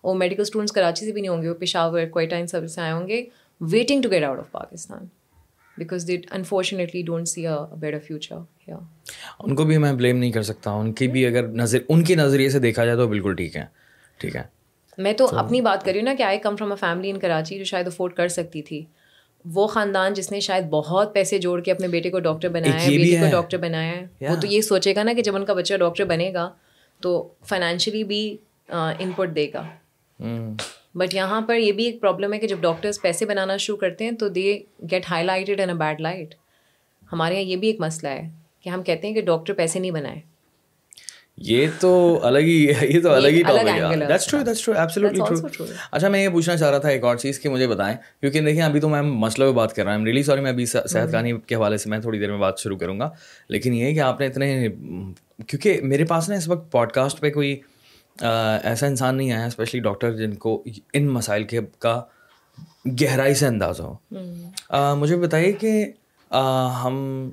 [0.03, 2.81] وہ میڈیکل اسٹوڈنٹس کراچی سے بھی نہیں ہوں گے وہ پشاور کوئٹہ ان سب سے
[2.81, 3.23] آئے ہوں گے
[3.61, 5.05] waiting to get out of Pakistan
[5.77, 8.71] because that unfortunately don't see a better future
[9.39, 12.15] ان کو بھی میں بلیم نہیں کر سکتا ان کی بھی اگر نظر ان کے
[12.15, 13.65] نظریے سے دیکھا جائے تو بالکل ٹھیک ہے
[14.19, 14.43] ٹھیک ہے۔
[14.97, 17.19] میں تو اپنی بات کر رہی ہوں نا کہ I come from a family in
[17.19, 18.83] Karachi جو شاید افورڈ کر سکتی تھی۔
[19.45, 22.89] وہ خاندان جس نے شاید بہت پیسے جوڑ کے اپنے بیٹے کو ڈاکٹر بنایا ہے
[22.89, 25.53] بیٹی کو ڈاکٹر بنایا ہے۔ وہ تو یہ سوچے گا نا کہ جب ان کا
[25.53, 26.49] بچہ ڈاکٹر بنے گا
[27.01, 28.25] تو فائنینشلی بھی
[28.69, 29.63] ان پٹ دے گا۔
[30.21, 30.55] Hmm.
[30.95, 34.03] بٹ یہاں پر یہ بھی ایک پرابلم ہے کہ جب ڈاکٹرس پیسے بنانا شروع کرتے
[34.03, 34.59] ہیں تو they
[34.91, 36.35] get highlighted in a bad light
[37.13, 38.29] ہمارے یہاں یہ بھی ایک مسئلہ ہے
[38.61, 40.21] کہ ہم کہتے ہیں کہ ڈاکٹر پیسے نہیں بنائے.
[41.37, 43.43] یہ تو الگ ہی یہ تو الگ ہی
[45.91, 48.61] اچھا میں یہ پوچھنا چاہ رہا تھا ایک اور چیز کہ مجھے بتائیں کیونکہ دیکھیں
[48.61, 51.31] ابھی تو میں مسئلہ پہ بات کر رہا ہوں۔ ریلی سوری میں ابھی صحت کہانی
[51.31, 51.41] hmm.
[51.45, 53.09] کے حوالے سے میں تھوڑی دیر میں بات شروع کروں گا۔
[53.49, 54.67] لیکن یہ کہ آپ نے اتنے
[55.47, 57.59] کیونکہ میرے پاس نا اس وقت پوڈ کاسٹ پہ کوئی
[58.63, 62.01] ایسا انسان نہیں آیا اسپیشلی ڈاکٹر جن کو ان مسائل کے کا
[63.01, 63.95] گہرائی سے انداز ہو۔
[64.95, 65.91] مجھے بتائیے کہ
[66.83, 67.29] ہم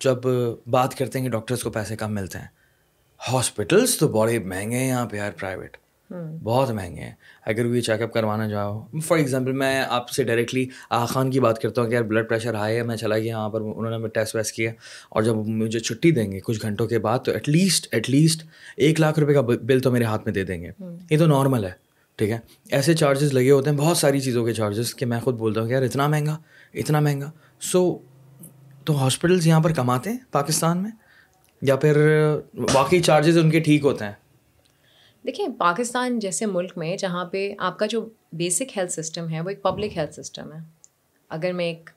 [0.00, 0.18] جب
[0.66, 2.46] بات کرتے ہیں کہ ڈاکٹرس کو پیسے کم ملتے ہیں
[3.32, 5.76] ہاسپٹلس تو بڑے مہنگے ہیں یہاں پہ یار پرائیویٹ
[6.42, 7.12] بہت مہنگے ہیں۔
[7.46, 11.40] اگر کوئی چیک اپ کروانا چاہو۔ فار ایگزامپل میں آپ سے ڈائریکٹلی آ خان کی
[11.40, 13.98] بات کرتا ہوں کہ یار بلڈ پریشر ہائی ہے میں چلا گیا وہاں پر انہوں
[13.98, 14.72] نے ٹیسٹ ویسٹ کیا۔
[15.08, 18.44] اور جب مجھے چھٹی دیں گے کچھ گھنٹوں کے بعد تو ایٹ لیسٹ ایٹ لیسٹ
[18.76, 20.70] ایک لاکھ روپے کا بل تو میرے ہاتھ میں دے دیں گے۔
[21.10, 21.70] یہ تو نارمل ہے
[22.16, 22.38] ٹھیک ہے؟
[22.70, 25.68] ایسے چارجز لگے ہوتے ہیں بہت ساری چیزوں کے چارجز کہ میں خود بولتا ہوں
[25.68, 26.38] کہ یار اتنا مہنگا
[26.74, 27.98] اتنا مہنگا۔ سو
[28.84, 30.90] تو ہاسپٹلس یہاں پر کماتے ہیں پاکستان میں؟
[31.62, 32.18] یا پھر
[32.72, 34.12] باقی چارجز ان کے ٹھیک ہوتے ہیں؟
[35.26, 39.48] دیکھیں پاکستان جیسے ملک میں جہاں پہ آپ کا جو بیسک ہیلتھ سسٹم ہے وہ
[39.48, 40.58] ایک پبلک ہیلتھ سسٹم ہے۔
[41.28, 41.90] اگر میں ایک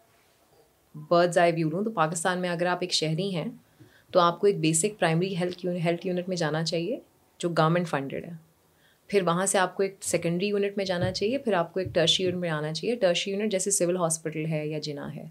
[0.95, 3.45] برڈز آئی ویو لوں تو پاکستان میں اگر آپ ایک شہری ہیں
[4.11, 6.99] تو آپ کو ایک basic primary health health unit میں جانا چاہیے
[7.37, 8.31] جو گورنمنٹ فنڈیڈ ہے۔
[9.07, 11.89] پھر وہاں سے آپ کو ایک سیکنڈری یونٹ میں جانا چاہیے پھر آپ کو ایک
[11.93, 15.25] ٹرشی یونٹ میں آنا چاہیے۔ ٹرشی یونٹ جیسے سول ہاسپٹل ہے یا جنا ہے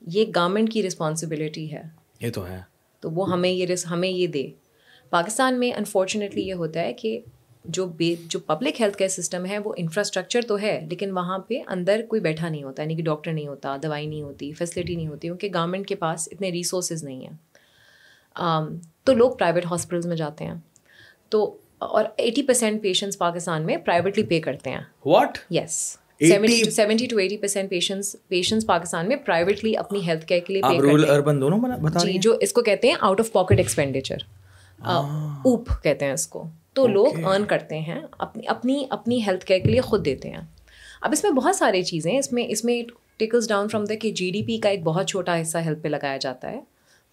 [0.00, 1.82] یہ گورنمنٹ کی رسپانسبلٹی ہے۔
[2.20, 2.60] یہ تو ہے۔
[3.00, 4.48] تو وہ ہمیں یہ ہمیں یہ دے۔
[5.12, 7.20] پاکستان میں انفارچونیٹلی یہ ہوتا ہے کہ
[7.64, 11.58] جو بے جو پبلک ہیلتھ کیئر سسٹم ہے وہ انفراسٹرکچر تو ہے لیکن وہاں پہ
[11.66, 15.08] اندر کوئی بیٹھا نہیں ہوتا یعنی کہ ڈاکٹر نہیں ہوتا دوائی نہیں ہوتی فیسلٹی نہیں
[15.08, 17.36] ہوتی کیونکہ گورنمنٹ کے پاس اتنے ریسورسز نہیں ہیں۔
[19.04, 20.54] تو لوگ پرائیویٹ ہاسپٹلس میں جاتے ہیں۔
[21.30, 21.44] تو
[21.78, 25.78] اور ایٹی پرسینٹ پیشنٹس پاکستان میں پرائیویٹلی پے کرتے ہیں۔ What yes
[26.20, 30.62] seventy to eighty percent patients patients Pakistan میں پرائیویٹلی اپنی ہیلتھ کیئر کے لیے
[32.00, 34.16] جی، جو اس کو کہتے ہیں out of pocket expenditure
[34.84, 39.58] OOP کہتے ہیں اس کو۔ تو لوگ ارن کرتے ہیں اپنی اپنی اپنی ہیلتھ کیئر
[39.58, 40.40] کے لیے خود دیتے ہیں۔
[41.00, 42.82] اب اس میں بہت ساری چیزیں اس میں اس میں
[43.16, 45.88] ٹیکلز ڈاؤن فرام دا کہ جی ڈی پی کا ایک بہت چھوٹا حصہ ہیلتھ پہ
[45.88, 46.60] لگایا جاتا ہے۔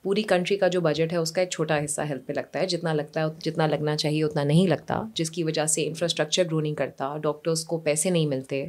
[0.03, 2.65] پوری کنٹری کا جو بجٹ ہے اس کا ایک چھوٹا حصہ ہیلتھ پہ لگتا ہے۔
[2.65, 6.59] جتنا لگتا ہے جتنا لگنا چاہیے اتنا نہیں لگتا۔ جس کی وجہ سے انفراسٹرکچر گرو
[6.59, 8.65] نہیں کرتا ڈاکٹرس کو پیسے نہیں ملتے۔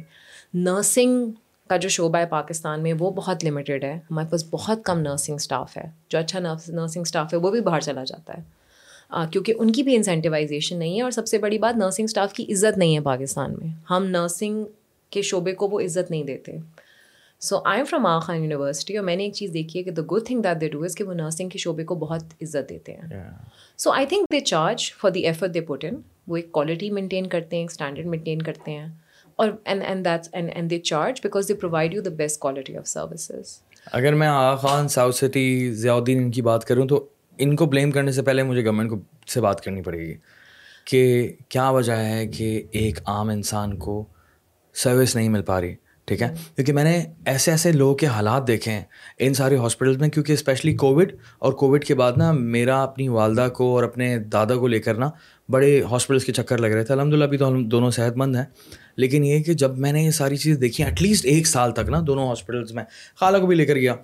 [0.53, 1.31] نرسنگ
[1.69, 5.35] کا جو شعبہ ہے پاکستان میں وہ بہت لمیٹیڈ ہے۔ ہمارے پاس بہت کم نرسنگ
[5.35, 8.60] اسٹاف ہے۔ جو اچھا نرسنگ اسٹاف ہے وہ بھی باہر چلا جاتا ہے۔
[9.31, 12.43] کیونکہ ان کی بھی انسینٹیوائزیشن نہیں ہے اور سب سے بڑی بات نرسنگ اسٹاف کی
[12.53, 14.63] عزت نہیں ہے پاکستان میں۔ ہم نرسنگ
[15.09, 16.51] کے شعبے کو وہ عزت نہیں دیتے۔
[17.39, 19.91] So I am from Aga Khan university اور میں نے ایک چیز دیکھی ہے کہ
[19.91, 22.69] the good thing that they do is کہ وہ نرسنگ کے شعبے کو بہت عزت
[22.69, 23.23] دیتے ہیں۔
[23.77, 25.95] So I think they charge for the effort they put in
[26.27, 28.87] وہ ایک کوالٹی مینٹین کرتے ہیں ایک اسٹینڈرڈ مینٹین کرتے ہیں۔
[29.35, 29.49] اور
[30.61, 33.59] they charge because they provide you the best quality of services
[33.91, 37.05] اگر میں آ Khan south city Ziauddin کی بات کروں تو
[37.43, 40.15] ان کو بلیم کرنے سے پہلے مجھے گورنمنٹ کو سے بات کرنی پڑے گی
[40.85, 44.05] کہ کیا وجہ ہے کہ ایک عام انسان کو
[44.73, 45.75] سروس نہیں مل پا رہی؟
[46.11, 48.83] ٹھیک ہے؟ کیونکہ میں نے ایسے ایسے لوگوں کے حالات دیکھے ہیں
[49.19, 53.47] ان سارے ہاسپٹلس میں کیونکہ اسپیشلی کووڈ اور کووڈ کے بعد نا میرا اپنی والدہ
[53.53, 55.09] کو اور اپنے دادا کو لے کر نا
[55.49, 58.35] بڑے ہاسپٹلس کے چکر لگ رہے تھے۔ الحمد للہ ابھی تو ہم دونوں صحت مند
[58.35, 58.43] ہیں۔
[58.97, 61.89] لیکن یہ کہ جب میں نے یہ ساری چیز دیکھی ایٹ لیسٹ ایک سال تک
[61.89, 62.83] نا دونوں ہاسپٹلس میں
[63.19, 63.95] خالہ کو بھی لے کر گیا۔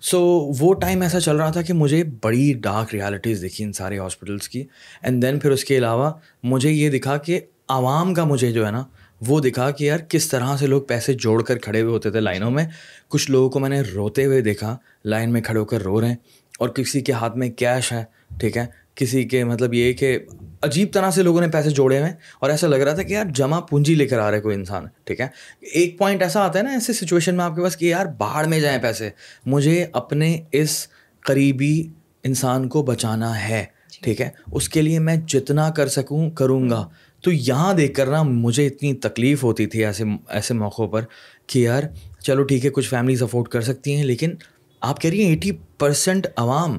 [0.00, 0.20] سو
[0.58, 4.48] وہ ٹائم ایسا چل رہا تھا کہ مجھے بڑی ڈارک ریالٹیز دیکھی ان سارے ہاسپٹلس
[4.48, 4.64] کی۔
[5.02, 8.70] اینڈ دین پھر اس کے علاوہ مجھے یہ دکھا کہ عوام کا مجھے جو ہے
[8.70, 8.84] نا
[9.26, 12.20] وہ دکھا کہ یار کس طرح سے لوگ پیسے جوڑ کر کھڑے ہوئے ہوتے تھے
[12.20, 12.66] لائنوں میں۔
[13.08, 16.08] کچھ لوگوں کو میں نے روتے ہوئے دیکھا لائن میں کھڑے ہو کر رو رہے
[16.08, 16.16] ہیں۔
[16.58, 18.04] اور کسی کے ہاتھ میں کیش ہے
[18.40, 20.18] ٹھیک ہے؟ کسی کے مطلب یہ کہ
[20.62, 23.24] عجیب طرح سے لوگوں نے پیسے جوڑے ہوئے اور ایسا لگ رہا تھا کہ یار
[23.34, 25.26] جمع پونجی لے کر آ رہا ہے کوئی انسان ٹھیک ہے؟
[25.60, 28.44] ایک پوائنٹ ایسا آتا ہے نا ایسے سچویشن میں آپ کے پاس کہ یار باہر
[28.44, 29.10] میں جائیں پیسے۔
[29.46, 30.86] مجھے اپنے اس
[31.20, 31.88] قریبی
[32.24, 33.64] انسان کو بچانا ہے
[34.02, 36.88] ٹھیک ہے؟ اس کے لیے میں جتنا کر سکوں کروں گا۔
[37.24, 41.04] تو یہاں دیکھ کر نا مجھے اتنی تکلیف ہوتی تھی ایسے ایسے موقعوں پر
[41.46, 41.82] کہ یار
[42.18, 44.34] چلو ٹھیک ہے کچھ فیملیز افورڈ کر سکتی ہیں لیکن
[44.80, 46.78] آپ کہہ رہی ہیں ایٹی پرسینٹ عوام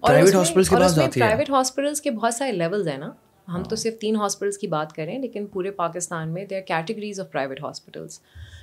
[0.00, 3.10] پرائیویٹ ہاسپٹلس کے پاس جاتی ہے۔ پرائیویٹ ہاسپٹلس کے بہت سارے لیولز ہیں نا۔
[3.48, 7.20] ہم تو صرف تین ہاسپٹلس کی بات کریں لیکن پورے پاکستان میں they are categories
[7.20, 8.20] of private hospitals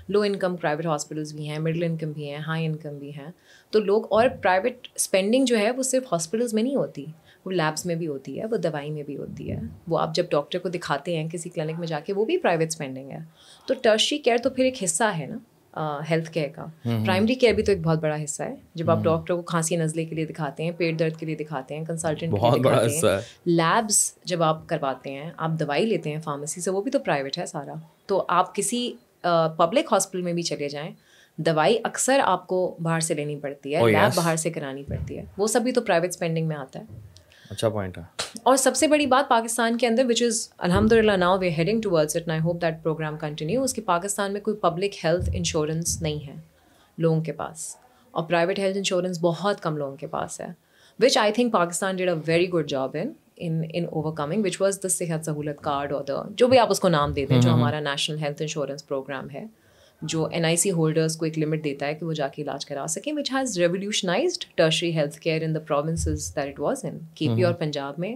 [0.09, 3.31] low income private hospitals بھی ہیں مڈل انکم بھی ہیں ہائی انکم بھی ہیں۔
[3.71, 7.05] تو لوگ اور پرائیویٹ اسپینڈنگ جو ہے وہ صرف ہاسپٹلس میں نہیں ہوتی۔
[7.47, 10.25] وہ لیبس میں بھی ہوتی ہے وہ دوائی میں بھی ہوتی ہے۔ وہ آپ جب
[10.31, 13.19] ڈاکٹر کو دکھاتے ہیں کسی کلینک میں جا کے وہ بھی پرائیویٹ اسپینڈنگ ہے۔
[13.67, 15.37] تو ٹرشری کیئر تو پھر ایک حصہ ہے نا
[16.09, 19.33] ہیلتھ کیئر کا۔ پرائمری کیئر بھی تو ایک بہت بڑا حصہ ہے۔ جب آپ ڈاکٹر
[19.33, 22.33] کو کھانسی نزلے کے لیے دکھاتے ہیں پیٹ درد کے لیے دکھاتے ہیں کنسلٹنٹ
[23.45, 27.37] لیبس جب آپ کرواتے ہیں آپ دوائی لیتے ہیں فارمیسی سے وہ بھی تو پرائیویٹ
[27.37, 27.73] ہے سارا۔
[28.05, 28.91] تو آپ کسی
[29.57, 30.91] پبلک ہاسپٹل میں بھی چلے جائیں
[31.37, 35.23] دوائی اکثر آپ کو باہر سے لینی پڑتی ہے لیب باہر سے کرانی پڑتی ہے۔
[35.37, 36.85] وہ سب بھی تو پرائیویٹ اسپینڈنگ میں آتا ہے۔
[37.49, 38.03] اچھا پوائنٹ ہے۔
[38.43, 41.81] اور سب سے بڑی بات پاکستان کے اندر وچ از الحمد للہ now we heading
[41.91, 46.01] towards it I hope that program continue اس کے پاکستان میں کوئی پبلک ہیلتھ انشورنس
[46.01, 46.35] نہیں ہے
[46.97, 47.75] لوگوں کے پاس۔
[48.11, 50.47] اور پرائیویٹ ہیلتھ انشورنس بہت کم لوگوں کے پاس ہے
[50.99, 54.79] which I think Pakistan did a very good job in in in overcoming which was
[54.83, 57.49] the Sehat Sahulat card اور دا جو بھی آپ اس کو نام دے دیں جو
[57.49, 59.45] ہمارا نیشنل ہیلتھ انشورنس پروگرام ہے۔
[60.01, 62.65] جو این آئی سی ہولڈرس کو ایک لمٹ دیتا ہے کہ وہ جا کے علاج
[62.65, 66.97] کرا سکیں which has revolutionized tertiary health care in the provinces that it was in
[67.15, 68.15] K P اور پنجاب میں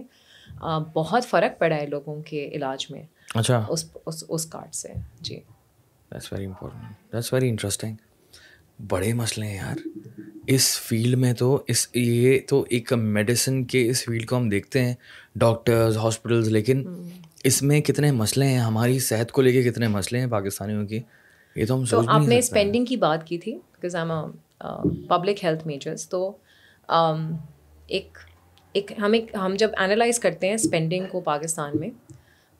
[0.94, 3.02] بہت فرق پڑا ہے لوگوں کے علاج میں.
[3.34, 3.64] اچھا.
[3.68, 3.84] اس
[4.28, 4.88] اس کارڈ سے.
[5.20, 5.36] جی.
[6.10, 7.94] That's very important that's very interesting
[8.90, 9.86] بڑے مسئلے ہیں یار.
[10.46, 14.84] اس فیلڈ میں تو اس یہ تو ایک میڈیسن کے اس فیلڈ کو ہم دیکھتے
[14.84, 14.94] ہیں.
[15.36, 16.84] ڈاکٹرز ہاسپٹلز لیکن
[17.44, 21.00] اس میں کتنے مسئلے ہیں؟ ہماری صحت کو لے کے کتنے مسئلے ہیں پاکستانیوں کی؟
[21.54, 25.66] یہ تو ہم تو آپ نے اسپینڈنگ کی بات کی تھی because I public health
[25.66, 26.32] measures تو
[27.86, 28.18] ایک
[28.72, 31.90] ایک ہم ایک ہم جب اینالائز کرتے ہیں اسپینڈنگ کو پاکستان میں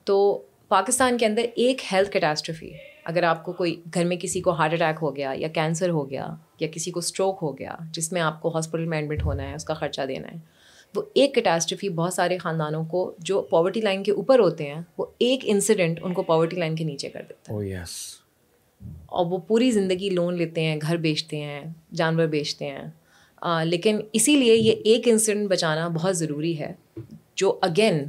[0.05, 2.71] تو پاکستان کے اندر ایک ہیلتھ کیٹاسٹرفی
[3.05, 6.11] اگر آپ کو کوئی گھر میں کسی کو ہارٹ اٹیک ہو گیا یا کینسر ہو
[6.11, 9.49] گیا یا کسی کو اسٹروک ہو گیا جس میں آپ کو ہاسپٹل میں ایڈمٹ ہونا
[9.49, 10.37] ہے اس کا خرچہ دینا ہے
[10.95, 15.07] وہ ایک کیٹاسٹرفی بہت سارے خاندانوں کو جو پاورٹی لائن کے اوپر ہوتے ہیں وہ
[15.19, 17.63] ایک انسیڈنٹ ان کو پاورٹی لائن کے نیچے کر دیتا ہے۔ Oh,
[19.13, 21.61] اور وہ پوری زندگی لون لیتے ہیں گھر بیچتے ہیں
[21.95, 22.85] جانور بیچتے ہیں۔
[23.65, 26.73] لیکن اسی لیے یہ ایک انسیڈنٹ بچانا بہت ضروری ہے
[27.37, 28.05] جو اگین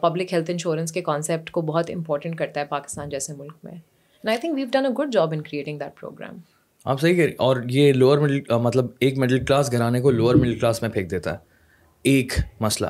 [0.00, 3.74] پبلک ہیلتھ انشورنس کے کانسیپٹ کو بہت امپورٹنٹ کرتا ہے پاکستان جیسے ملک میں۔
[4.28, 6.36] I think we've done a good job in creating that program
[6.84, 10.58] آپ صحیح کہہ اور یہ لوور مڈل مطلب ایک مڈل کلاس گھرانے کو لوور مڈل
[10.58, 11.38] کلاس میں پھینک دیتا ہے۔
[12.02, 12.88] ایک مسئلہ۔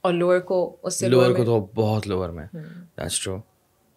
[0.00, 3.38] اور لوور کو اس سے لوور کو تو بہت لوور میں۔ دیٹس ٹرو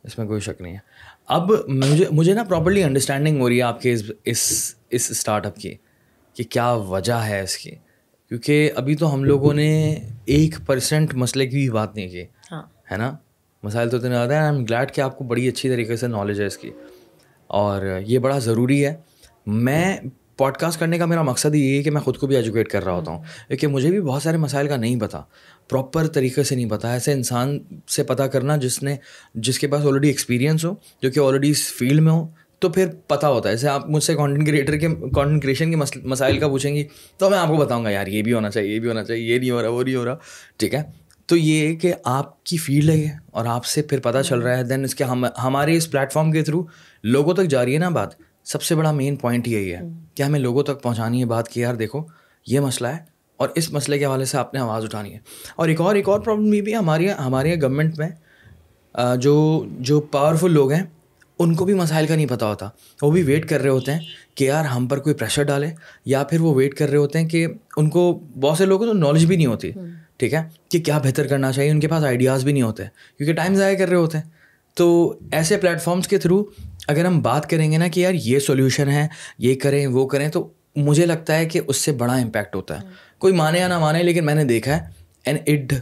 [0.04, 0.80] اس میں کوئی شک نہیں ہے۔
[1.28, 5.46] اب مجھے مجھے نا پراپرلی انڈرسٹینڈنگ ہو رہی ہے آپ کے اس اس اس اسٹارٹ
[5.46, 5.76] اپ کی
[6.34, 7.72] کہ کیا وجہ ہے اس کی۔
[8.30, 12.64] کیونکہ ابھی تو ہم لوگوں نے ایک پرسینٹ مسئلے کی بھی بات نہیں کی۔ ہاں۔
[12.92, 13.18] ہے نا؟
[13.64, 16.08] مسائل تو اتنے زیادہ ہیں۔ آئی ایم گلیڈ کہ آپ کو بڑی اچھی طریقے سے
[16.08, 16.72] نالج ہے اس کی۔
[17.48, 18.96] اور یہ بڑا ضروری ہے۔
[19.46, 19.98] میں
[20.38, 22.84] پوڈ کاسٹ کرنے کا میرا مقصد یہ ہے کہ میں خود کو بھی ایجوکیٹ کر
[22.84, 25.22] رہا ہوتا ہوں کیونکہ مجھے بھی بہت سارے مسائل کا نہیں پتا۔
[25.70, 28.96] پراپر طریقے سے نہیں پتا ایسے انسان سے پتہ کرنا جس نے
[29.36, 32.28] جس کے پاس آلریڈی ایکسپیرینس ہو جو کہ آلریڈی اس فیلڈ میں ہو
[32.60, 36.00] تو پھر پتہ ہوتا ہے۔ جیسے آپ مجھ سے کانٹینٹ کریٹر کے کانٹینٹ کریشن کے
[36.04, 36.84] مسائل کا پوچھیں گی
[37.17, 39.34] تو میں آپ کو بتاؤں گا یار یہ بھی ہونا چاہیے یہ بھی ہونا چاہیے
[39.34, 40.15] یہ نہیں ہو رہا وہ نہیں ہو رہا۔
[40.58, 40.82] ٹھیک ہے؟
[41.26, 44.58] تو یہ کہ آپ کی فیلڈ ہے یہ اور آپ سے پھر پتہ چل رہا
[44.58, 46.65] ہے۔ دین اس کے ہم ہمارے اس پلیٹفارم کے تھرو
[47.04, 49.80] لوگوں تک جا رہی ہے نا بات۔ سب سے بڑا مین پوائنٹ یہی ہے
[50.15, 52.04] کہ ہمیں لوگوں تک پہنچانی ہے بات کہ یار دیکھو
[52.47, 52.97] یہ مسئلہ ہے
[53.38, 55.19] اور اس مسئلے کے حوالے سے آپ نے آواز اٹھانی ہے۔
[55.56, 58.10] اور ایک اور ایک اور پرابلم یہ بھی ہماری ہمارے گورنمنٹ میں
[59.17, 60.84] جو جو پاورفل لوگ ہیں
[61.39, 62.69] ان کو بھی مسائل کا نہیں پتہ ہوتا۔
[63.01, 63.99] وہ بھی ویٹ کر رہے ہوتے ہیں
[64.36, 65.67] کہ یار ہم پر کوئی پریشر ڈالے
[66.06, 68.91] یا پھر وہ ویٹ کر رہے ہوتے ہیں کہ ان کو بہت سے لوگوں کو
[68.91, 69.71] تو نالج بھی نہیں ہوتی
[70.17, 72.84] ٹھیک ہے؟ کہ کیا بہتر کرنا چاہیے ان کے پاس آئیڈیاز بھی نہیں ہوتے۔
[73.17, 74.25] کیونکہ ٹائم ضائع کر رہے ہوتے ہیں۔
[74.75, 76.43] تو ایسے پلیٹفارمس کے تھرو
[76.91, 80.30] اگر ہم بات کریں گے نا کہ یار یہ سولوشن ہے یہ کریں وہ کریں
[80.30, 83.80] تو مجھے لگتا ہے کہ اس سے بڑا امپیکٹ ہوتا ہے۔ کوئی مانے یا نہ
[83.80, 84.89] مانے لیکن میں نے دیکھا ہے
[85.25, 85.73] اینڈ اٹ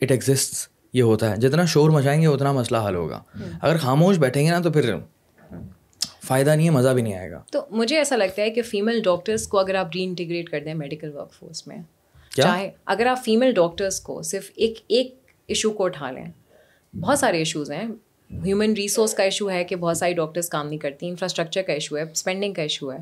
[0.00, 3.22] اٹ ایگزسٹ یہ ہوتا ہے۔ جتنا شور مچائیں گے اتنا مسئلہ حل ہوگا۔
[3.62, 4.94] اگر خاموش بیٹھیں گے نا تو پھر
[6.24, 9.02] فائدہ نہیں ہے مزہ بھی نہیں آئے گا۔ تو مجھے ایسا لگتا ہے کہ فیمیل
[9.02, 11.76] ڈاکٹرس کو اگر آپ ری انٹیگریٹ کر دیں میڈیکل ورک فورس میں
[12.36, 15.14] چاہے اگر آپ فیمیل ڈاکٹرس کو صرف ایک ایک
[15.46, 16.26] ایشو کو اٹھا لیں۔
[16.96, 17.84] بہت سارے ایشوز ہیں۔
[18.30, 21.96] ہیومن ریسورس کا ایشو ہے کہ بہت ساری ڈاکٹرس کام نہیں کرتی انفراسٹرکچر کا ایشو
[21.96, 22.98] ہے اسپینڈنگ کا ایشو ہے۔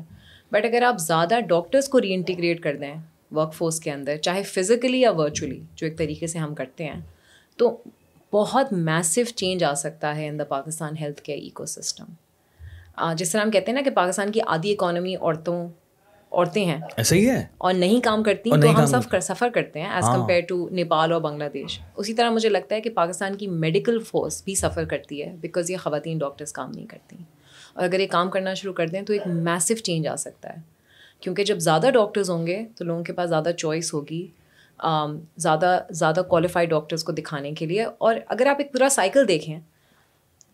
[0.51, 2.93] بٹ اگر آپ زیادہ ڈاکٹرس کو ری انٹیگریٹ کر دیں
[3.31, 6.99] ورک فورس کے اندر، چاہے فزیکلی یا ورچولی جو ایک طریقے سے ہم کرتے ہیں،
[7.59, 7.75] تو
[8.33, 13.51] بہت میسو چینج آ سکتا ہے in the Pakistan health care ecosystem جس طرح ہم
[13.51, 15.67] کہتے ہیں نا کہ پاکستان کی آدھی اکانومی عورتوں
[16.31, 19.89] عورتیں ہیں۔ ایسا ہی ہے۔ اور نہیں کام کرتی تو ہم سب سفر کرتے ہیں
[19.89, 23.47] ایز کمپیئر ٹو نیپال اور بنگلہ دیش۔ اسی طرح مجھے لگتا ہے کہ پاکستان کی
[23.47, 27.15] میڈیکل فورس بھی سفر کرتی ہے بیکاز یہ خواتین ڈاکٹرس کام نہیں کرتی۔
[27.73, 30.55] اور اگر یہ کام کرنا شروع کر دیں تو ایک میسو چینج آ سکتا ہے۔
[31.19, 34.27] کیونکہ جب زیادہ ڈاکٹرز ہوں گے تو لوگوں کے پاس زیادہ چوائس ہوگی
[35.37, 39.59] زیادہ زیادہ کوالیفائڈ ڈاکٹرس کو دکھانے کے لیے۔ اور اگر آپ ایک پورا سائیکل دیکھیں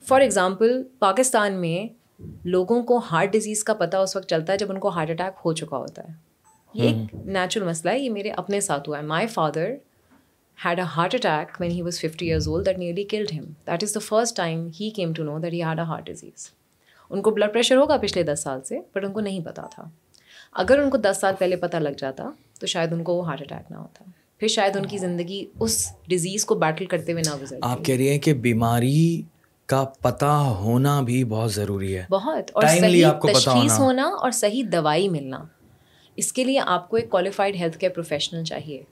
[0.07, 2.04] فار ایگزامپل پاکستان میں
[2.45, 5.39] لوگوں کو ہارٹ ڈیزیز کا پتہ اس وقت چلتا ہے جب ان کو ہارٹ اٹیک
[5.45, 6.13] ہو چکا ہوتا ہے۔
[6.73, 9.73] یہ ایک نیچرل مسئلہ ہے یہ میرے اپنے ساتھ ہوا ہے۔ My father
[10.65, 13.83] had a heart attack when he was fifty years old that nearly killed him that
[13.83, 16.49] is the first time he came to know that he had a heart disease
[17.09, 19.83] ان کو blood pressure ہوگا پچھلے دس سال سے but ان کو نہیں پتا تھا۔
[20.53, 23.41] اگر ان کو دس سال پہلے پتہ لگ جاتا تو شاید ان کو وہ ہارٹ
[23.41, 24.03] اٹیک نہ ہوتا۔
[24.39, 27.95] پھر شاید ان کی زندگی اس ڈیزیز کو بیٹل کرتے ہوئے نہ گزر آپ کہہ
[27.95, 29.21] رہی ہیں کہ بیماری
[29.65, 35.09] کا پتہ ہونا بھی بہت ضروری ہے۔ بہت اور صحیح تشخیص ہونا۔ اور صحیح دوائی
[35.09, 35.43] ملنا۔
[36.15, 38.83] اس کے لیے آپ کو ایک کوالیفائڈ ہیلتھ کیئر پروفیشنل چاہیے۔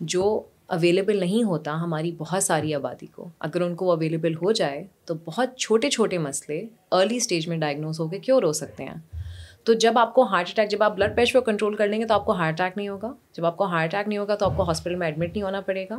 [0.00, 4.84] جو اویلیبل نہیں ہوتا ہماری بہت ساری آبادی کو۔ اگر ان کو اویلیبل ہو جائے
[5.04, 8.94] تو بہت چھوٹے چھوٹے مسئلے ارلی اسٹیج میں ڈائگنوز ہو کے کیور ہو سکتے ہیں؟
[9.64, 12.06] تو جب آپ کو ہارٹ اٹیک جب آپ بلڈ پریشر کو کنٹرول کر لیں گے
[12.06, 14.46] تو آپ کو ہارٹ اٹیک نہیں ہوگا۔ جب آپ کو ہارٹ اٹیک نہیں ہوگا تو
[14.46, 15.98] آپ کو ہاسپٹل میں ایڈمٹ نہیں ہونا پڑے گا۔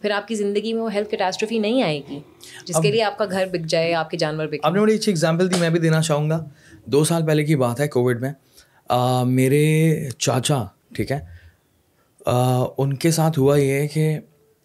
[0.00, 2.20] پھر آپ کی زندگی میں وہ ہیلتھ کیٹاسٹرفی نہیں آئے گی؟
[2.66, 4.94] جس کے لیے آپ کا گھر بک جائے آپ کے جانور بک آپ نے بڑی
[4.94, 6.44] اچھی اگزامپل دی میں بھی دینا چاہوں گا۔
[6.86, 8.32] دو سال پہلے کی بات ہے کووڈ میں۔
[9.26, 9.62] میرے
[10.18, 11.20] چاچا ٹھیک ہے؟
[12.78, 14.18] ان کے ساتھ ہوا یہ کہ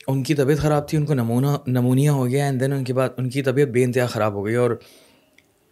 [0.08, 2.94] ان کی طبیعت خراب تھی ان کو نمونہ نمونیا ہو گیا اینڈ دین ان کے
[2.94, 4.72] بعد ان کی طبیعت بے انتہا خراب ہو گئی اور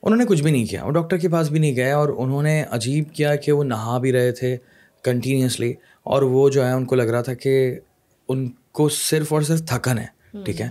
[0.04, 2.44] انہوں نے کچھ بھی نہیں کیا وہ ڈاکٹر کے پاس بھی نہیں گئے اور انہوں
[2.44, 4.58] نے عجیب کیا کہ وہ نہا بھی رہے تھے
[5.04, 7.80] کنٹینیوسلی اور وہ جو ہے ان کو لگ رہا تھا کہ
[8.30, 10.08] ان کو صرف اور صرف تھکن ہے
[10.44, 10.70] ٹھیک ہے؟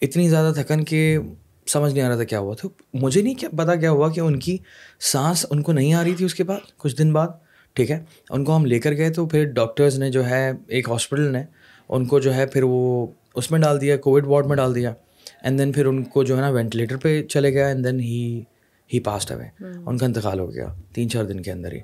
[0.00, 1.18] اتنی زیادہ تھکن کہ
[1.66, 4.20] سمجھ نہیں آ رہا تھا کیا ہوا۔ تھا مجھے نہیں کیا پتا کیا ہوا کہ
[4.20, 4.58] ان کی
[5.00, 7.28] سانس ان کو نہیں آ رہی تھی اس کے بعد کچھ دن بعد
[7.74, 10.88] ٹھیک ہے؟ ان کو ہم لے کر گئے تو پھر ڈاکٹرز نے جو ہے ایک
[10.88, 11.42] ہاسپٹل نے
[11.88, 14.92] ان کو جو ہے پھر وہ اس میں ڈال دیا کووڈ وارڈ میں ڈال دیا۔
[15.42, 18.42] اینڈ دین پھر ان کو جو ہے نا وینٹیلیٹر پہ چلے گیا and then he
[18.94, 19.44] he passed away
[19.86, 21.80] ان کا انتقال ہو گیا تین چار دن کے اندر ہی۔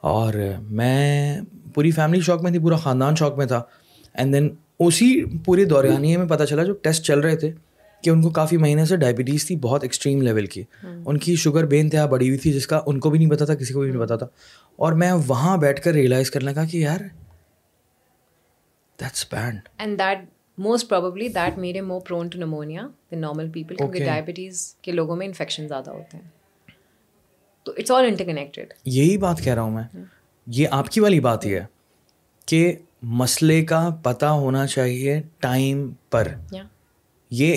[0.00, 1.40] اور میں
[1.74, 3.62] پوری فیملی شوق میں تھی پورا خاندان شوق میں تھا۔
[4.14, 4.48] اینڈ دین
[4.86, 7.52] اسی پورے دورانیے میں پتہ چلا جو ٹیسٹ چل رہے تھے
[8.02, 11.66] کہ ان کو کافی مہینے سے ڈائبٹیز تھی بہت ایکسٹریم لیول کی۔ ان کی شوگر
[11.66, 13.80] بے انتہا بڑی ہوئی تھی جس کا ان کو بھی نہیں پتا تھا کسی کو
[13.80, 14.26] بھی نہیں پتا تھا۔
[14.76, 16.98] اور میں وہاں بیٹھ کر ریئلائز کرنے لگا کہ یار
[19.00, 19.26] that's
[19.78, 20.18] and that
[20.58, 20.92] most
[21.34, 25.90] that میرے more prone to pneumonia normal people کیونکہ ڈائبٹیز کے لوگوں میں انفیکشن زیادہ
[25.90, 26.28] ہوتے ہیں۔
[27.62, 30.04] تو اٹس آل انٹر کنیکٹیڈ یہی بات کہہ رہا ہوں میں۔
[30.46, 31.64] یہ آپ کی والی بات ہی ہے
[32.46, 36.28] کہ مسئلے کا پتہ ہونا چاہیے ٹائم پر۔
[37.30, 37.56] یہ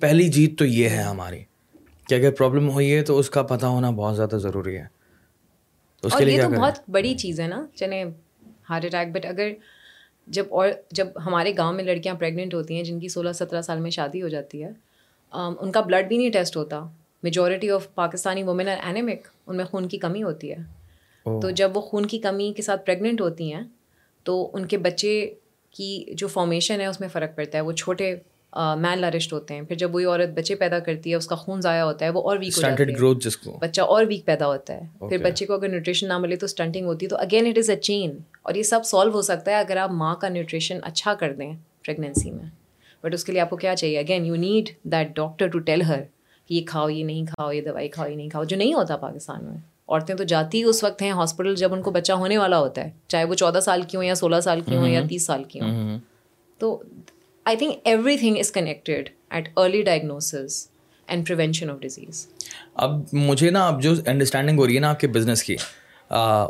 [0.00, 1.42] پہلی جیت تو یہ ہے ہماری
[2.08, 4.86] کہ اگر پرابلم ہوئی ہے تو اس کا پتہ ہونا بہت زیادہ ضروری ہے۔
[6.02, 8.02] اس کے لیے تو بہت بڑی چیز ہے نا چلے
[8.70, 9.50] ہارٹ اٹیک۔ بٹ اگر
[10.26, 13.80] جب اور جب ہمارے گاؤں میں لڑکیاں پریگننٹ ہوتی ہیں جن کی سولہ سترہ سال
[13.80, 14.70] میں شادی ہو جاتی ہے
[15.32, 16.80] ان کا بلڈ بھی نہیں ٹیسٹ ہوتا۔
[17.22, 20.56] Majority of Pakistani women are anaemic ان میں خون کی کمی ہوتی ہے۔
[21.42, 23.62] تو جب وہ خون کی کمی کے ساتھ پریگننٹ ہوتی ہیں
[24.26, 25.34] تو ان کے بچے
[25.70, 28.14] کی جو فارمیشن ہے اس میں فرق پڑتا ہے۔ وہ چھوٹے
[28.76, 31.60] میل لرشٹ ہوتے ہیں۔ پھر جب وہی عورت بچے پیدا کرتی ہے اس کا خون
[31.60, 32.86] ضائع ہوتا ہے وہ اور ویک ہو جاتا ہے
[33.58, 36.86] بچہ اور ویک پیدا ہوتا ہے۔ پھر بچے کو اگر نیوٹریشن نہ ملے تو اسٹنٹنگ
[36.86, 39.56] ہوتی ہے۔ تو اگین اٹ از اے چین اور یہ سب سالو ہو سکتا ہے
[39.56, 41.52] اگر آپ ماں کا نیوٹریشن اچھا کر دیں
[41.84, 42.44] پریگنینسی میں۔
[43.02, 45.82] بٹ اس کے لیے آپ کو کیا چاہیے؟ Again you need that doctor to tell
[45.82, 46.00] her
[46.48, 49.44] یہ کھاؤ یہ نہیں کھاؤ یہ دوائی کھاؤ یہ نہیں کھاؤ جو نہیں ہوتا پاکستان
[49.44, 52.84] میں۔ عورتیں تو جاتی اس وقت ہیں ہاسپٹل جب ان کو بچہ ہونے والا ہوتا
[52.84, 55.44] ہے چاہے وہ چودہ سال کی ہوں یا سولہ سال کی ہوں یا تیس سال
[55.44, 55.98] کی ہوں۔
[56.58, 56.82] تو
[57.44, 57.74] I think
[58.18, 60.68] everything is connected at early diagnosis
[61.06, 62.26] and prevention of disease
[62.74, 65.56] اب مجھے نا اب جو انڈرسٹینڈنگ ہو رہی ہے نا آپ کے بزنس کی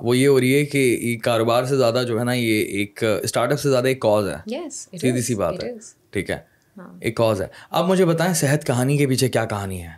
[0.03, 3.53] وہ یہ ہو رہی ہے کہ کاروبار سے زیادہ جو ہے نا یہ ایک اسٹارٹ
[3.53, 4.37] اپ سے زیادہ ایک کاز ہے۔
[4.71, 5.73] سیدھی سی بات ہے۔
[6.11, 6.39] ٹھیک ہے۔
[6.77, 9.93] ہاں۔ ایک کاز ہے۔ اب مجھے بتائیں صحت کہانی کے پیچھے کیا کہانی ہے؟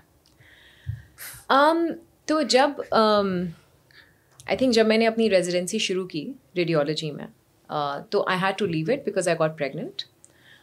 [2.28, 7.26] تو جب آئی تھنک جب میں نے اپنی ریزیڈنسی شروع کی ریڈیولوجی میں
[8.10, 10.02] تو I had to leave it because I got pregnant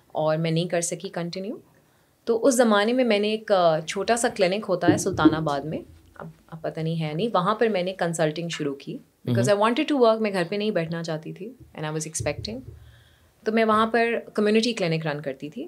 [0.07, 1.55] اور میں نہیں کر سکی کنٹینیو
[2.25, 3.51] تو اس زمانے میں میں نے ایک
[3.87, 5.79] چھوٹا سا کلینک ہوتا ہے سلطان آباد میں۔
[6.15, 9.57] اب اب پتہ نہیں ہے نہیں۔ وہاں پر میں نے کنسلٹنگ شروع کی۔ Because I
[9.57, 12.59] wanted to work میں گھر پہ نہیں بیٹھنا چاہتی تھی۔ اینڈ آئی واز ایکسپیکٹنگ
[13.45, 15.67] تو میں وہاں پر کمیونٹی کلینک رن کرتی تھی۔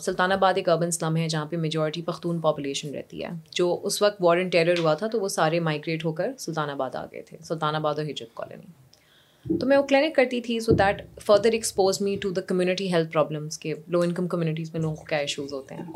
[0.00, 4.00] سلطان آباد ایک اربن اسلم ہے جہاں پہ میجورٹی پختون پاپولیشن رہتی ہے۔ جو اس
[4.02, 7.22] وقت وارن ٹیرر ہوا تھا تو وہ سارے مائگریٹ ہو کر سلطان آباد آ گئے
[7.22, 11.52] تھے، سلطان آباد اور ہجرت کالونی تو میں وہ کلینک کرتی تھی so that further
[11.52, 15.18] expose me to the community health problems کے لو انکم کمیونٹیز میں لوگوں کو کیا
[15.18, 15.86] ایشوز ہوتے ہیں۔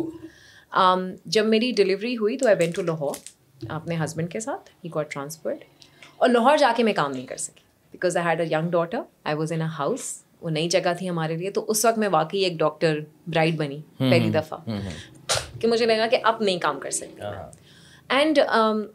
[1.25, 3.15] جب میری ڈلیوری ہوئی تو آئی وینٹ ٹو لاہور
[3.69, 5.65] اپنے ہسبینڈ کے ساتھ ہی گاٹ ٹرانسفرڈ
[6.17, 9.01] اور لاہور جا کے میں کام نہیں کر سکی۔ Because I had a young daughter
[9.25, 12.09] I was in a house وہ نئی جگہ تھی ہمارے لیے تو اس وقت میں
[12.09, 14.59] واقعی ایک ڈاکٹر برائڈ بنی پہلی دفعہ
[15.61, 17.23] کہ مجھے لگا کہ اب نہیں کام کر سکتی
[18.11, 18.39] and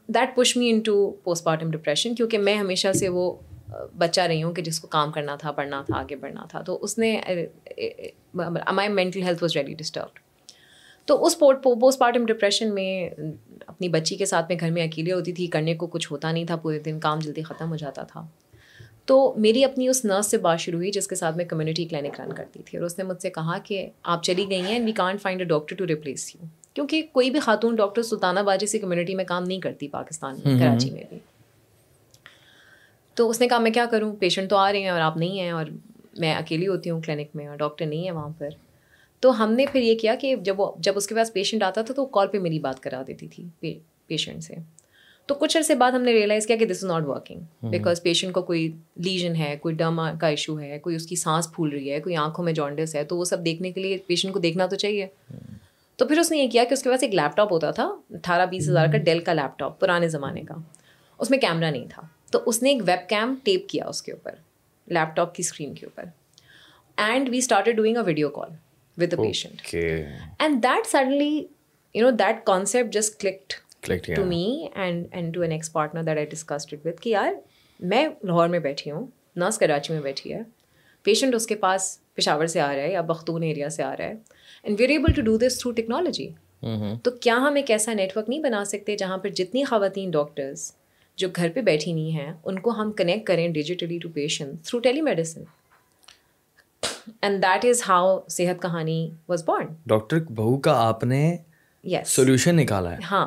[0.08, 1.12] that push me into
[1.44, 3.32] postpartum depression کیونکہ میں ہمیشہ سے وہ
[3.98, 6.78] بچہ رہی ہوں کہ جس کو کام کرنا تھا پڑھنا تھا آگے بڑھنا تھا۔ تو
[6.82, 7.18] اس نے
[8.36, 10.20] my mental health was ready disturbed
[11.08, 13.10] تو اس پوسٹ پارٹم ڈپریشن میں
[13.68, 16.46] اپنی بچی کے ساتھ میں گھر میں اکیلے ہوتی تھی کرنے کو کچھ ہوتا نہیں
[16.46, 18.26] تھا پورے دن کام جلدی ختم ہو جاتا تھا۔
[19.12, 22.22] تو میری اپنی اس نرس سے بات شروع ہوئی جس کے ساتھ میں کمیونٹی کلینک
[22.22, 24.92] رن کرتی تھی اور اس نے مجھ سے کہا کہ آپ چلی گئی ہیں we
[24.92, 28.80] can't find a doctor to replace you کیونکہ کوئی بھی خاتون ڈاکٹر سلطانہ باد جیسی
[28.80, 31.18] کمیونٹی میں کام نہیں کرتی پاکستان میں کراچی میں بھی۔
[33.14, 35.40] تو اس نے کہا میں کیا کروں؟ پیشنٹ تو آ رہے ہیں اور آپ نہیں
[35.40, 35.66] ہیں اور
[36.18, 38.50] میں اکیلی ہوتی ہوں کلینک میں اور ڈاکٹر نہیں ہے وہاں پر۔
[39.20, 41.82] تو ہم نے پھر یہ کیا کہ جب وہ جب اس کے پاس پیشنٹ آتا
[41.82, 44.56] تھا تو وہ کال پہ میری بات کرا دیتی تھی پیشنٹ سے۔
[45.32, 48.34] تو کچھ عرصے بعد ہم نے ریئلائز کیا کہ this is not working because patient
[48.34, 51.92] کو کوئی لیجن ہے کوئی ڈم کا ایشو ہے کوئی اس کی سانس پھول رہی
[51.92, 54.66] ہے کوئی آنکھوں میں جانڈس ہے تو وہ سب دیکھنے کے لیے پیشنٹ کو دیکھنا
[54.66, 55.08] تو چاہیے۔
[55.96, 57.84] تو پھر اس نے یہ کیا کہ اس کے پاس ایک لیپ ٹاپ ہوتا تھا
[58.10, 60.56] اٹھارہ بیس ہزار کا ڈیل کا لیپ ٹاپ پرانے زمانے کا۔
[61.20, 64.12] اس میں کیمرہ نہیں تھا۔ تو اس نے ایک ویب کیم ٹیپ کیا اس کے
[64.12, 64.32] اوپر
[64.88, 66.04] لیپ ٹاپ کی اسکرین کے اوپر۔
[66.98, 68.50] And we started doing a video call
[68.98, 69.76] with a patient
[70.40, 71.46] and that suddenly
[71.94, 76.18] you know that concept just clicked to me and and to an ex partner that
[76.18, 77.34] I discussed with کہ یار
[77.80, 80.42] میں لاہور میں بیٹھی ہوں nurse Karachi میں بیٹھی ہے
[81.06, 84.06] patient اس کے پاس پشاور سے آ رہا ہے یا بختون ایریا سے آ رہا
[84.06, 84.14] ہے
[84.66, 86.30] and we're able to do this through technology
[87.04, 90.72] تو کیا ہم ایک ایسا نیٹ ورک نہیں بنا سکتے جہاں پر جتنی خواتین ڈاکٹرس
[91.18, 94.80] جو گھر پہ بیٹھی نہیں ہیں ان کو ہم کنیکٹ کریں digitally to patient through
[95.02, 95.44] telemedicine
[97.22, 101.38] and that is how Sehat Kahani was born doctor بہو کا آپ نے
[101.84, 103.26] سولوشن نکالا ہے ہاں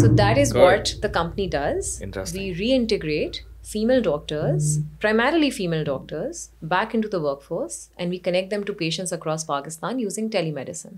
[0.00, 2.02] so that is what the company does
[2.34, 8.62] we reintegrate female doctors primarily female doctors back into the workforce and we connect them
[8.62, 10.96] to patients across Pakistan using telemedicine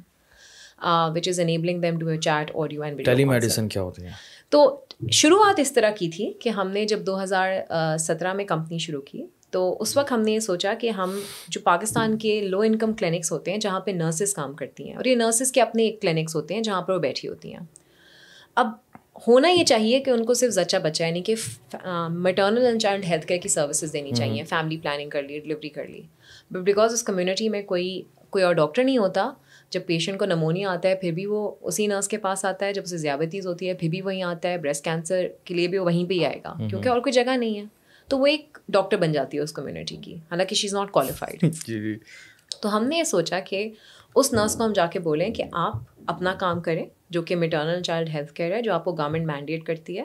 [1.14, 4.11] which is enabling them to chat audio and telemedicine کیا ہوتی ہے
[4.49, 7.53] تو شروعات اس طرح کی تھی کہ ہم نے جب دو ہزار
[7.99, 11.61] سترہ میں کمپنی شروع کی تو اس وقت ہم نے یہ سوچا کہ ہم جو
[11.61, 15.14] پاکستان کے لو انکم کلینکس ہوتے ہیں جہاں پہ نرسز کام کرتی ہیں اور یہ
[15.14, 17.61] نرسز کے اپنے ایک کلینکس ہوتے ہیں جہاں پر وہ بیٹھی ہوتی ہیں۔
[18.55, 18.71] اب
[19.27, 21.35] ہونا یہ چاہیے کہ ان کو صرف زچہ بچہ یعنی کہ
[22.11, 25.87] maternal and child health care کی سروسز دینی چاہیے فیملی پلاننگ کر لی ڈلیوری کر
[25.88, 26.03] لی۔
[26.51, 29.31] بٹ بیکاز اس کمیونٹی میں کوئی کوئی اور ڈاکٹر نہیں ہوتا
[29.71, 32.73] جب پیشنٹ کو نمونیا آتا ہے پھر بھی وہ اسی نرس کے پاس آتا ہے۔
[32.73, 35.79] جب اسے ذیابتیز ہوتی ہے پھر بھی وہیں آتا ہے۔ بریسٹ کینسر کے لیے بھی
[35.79, 37.64] وہ وہیں پہ ہی آئے گا کیونکہ اور کوئی جگہ نہیں ہے۔
[38.09, 41.44] تو وہ ایک ڈاکٹر بن جاتی ہے اس کمیونٹی کی حالانکہ شی از ناٹ کوالیفائڈ
[42.62, 43.68] تو ہم نے یہ سوچا کہ
[44.14, 47.83] اس نرس کو ہم جا کے بولیں کہ آپ اپنا کام کریں جو کہ میٹرنل
[47.83, 50.05] چائلڈ ہیلتھ کیئر ہے جو آپ کو گورنمنٹ مینڈیٹ کرتی ہے۔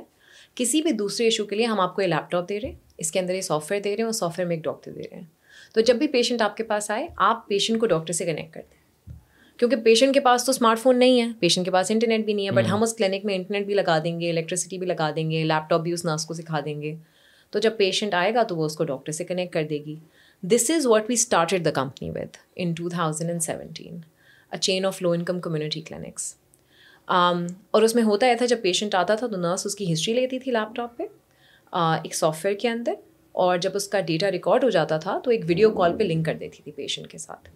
[0.56, 2.76] کسی بھی دوسرے ایشو کے لیے ہم آپ کو یہ لیپ ٹاپ دے رہے ہیں
[2.98, 4.92] اس کے اندر یہ سافٹ ویئر دے رہے ہیں اور سافٹ ویئر میں ایک ڈاکٹر
[4.92, 5.26] دے رہے ہیں۔
[5.74, 8.76] تو جب بھی پیشنٹ آپ کے پاس آئے آپ پیشنٹ کو ڈاکٹر سے کنیکٹ کرتے
[8.76, 8.78] ہیں
[9.60, 12.46] کیونکہ پیشنٹ کے پاس تو اسمارٹ فون نہیں ہے پیشنٹ کے پاس انٹرنیٹ بھی نہیں
[12.46, 15.32] ہے بٹ ہم اس کلینک میں انٹرنیٹ بھی لگا دیں گے الیکٹریسٹی بھی لگا دیں
[15.32, 16.96] گے لیپ ٹاپ بھی اس نرس کو سکھا دیں گے۔
[17.54, 19.96] تو جب پیشنٹ آئے گا تو وہ اس کو ڈاکٹر سے کنیکٹ کر دے گی۔
[20.44, 24.00] This is what we started the company with in two thousand and seventeen
[24.52, 26.34] a chain of low income community clinics
[27.08, 30.14] اور اس میں ہوتا ہے تھا جب پیشنٹ آتا تھا تو نرس اس کی ہسٹری
[30.14, 31.04] لیتی تھی لیپ ٹاپ پہ
[31.74, 32.94] ایک سافٹ ویئر کے اندر
[33.32, 36.26] اور جب اس کا ڈیٹا ریکارڈ ہو جاتا تھا تو ایک ویڈیو کال پہ لنک
[36.26, 37.50] کر دیتی تھی پیشنٹ کے ساتھ۔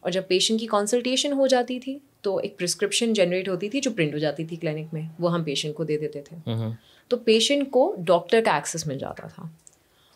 [0.00, 3.90] اور جب پیشنٹ کی کنسلٹیشن ہو جاتی تھی تو ایک پرسکرپشن جنریٹ ہوتی تھی جو
[3.96, 6.52] پرنٹ ہو جاتی تھی کلینک میں، وہ ہم پیشنٹ کو دے دیتے تھے۔
[7.08, 9.42] تو پیشنٹ کو ڈاکٹر کا ایکسیس مل جاتا تھا۔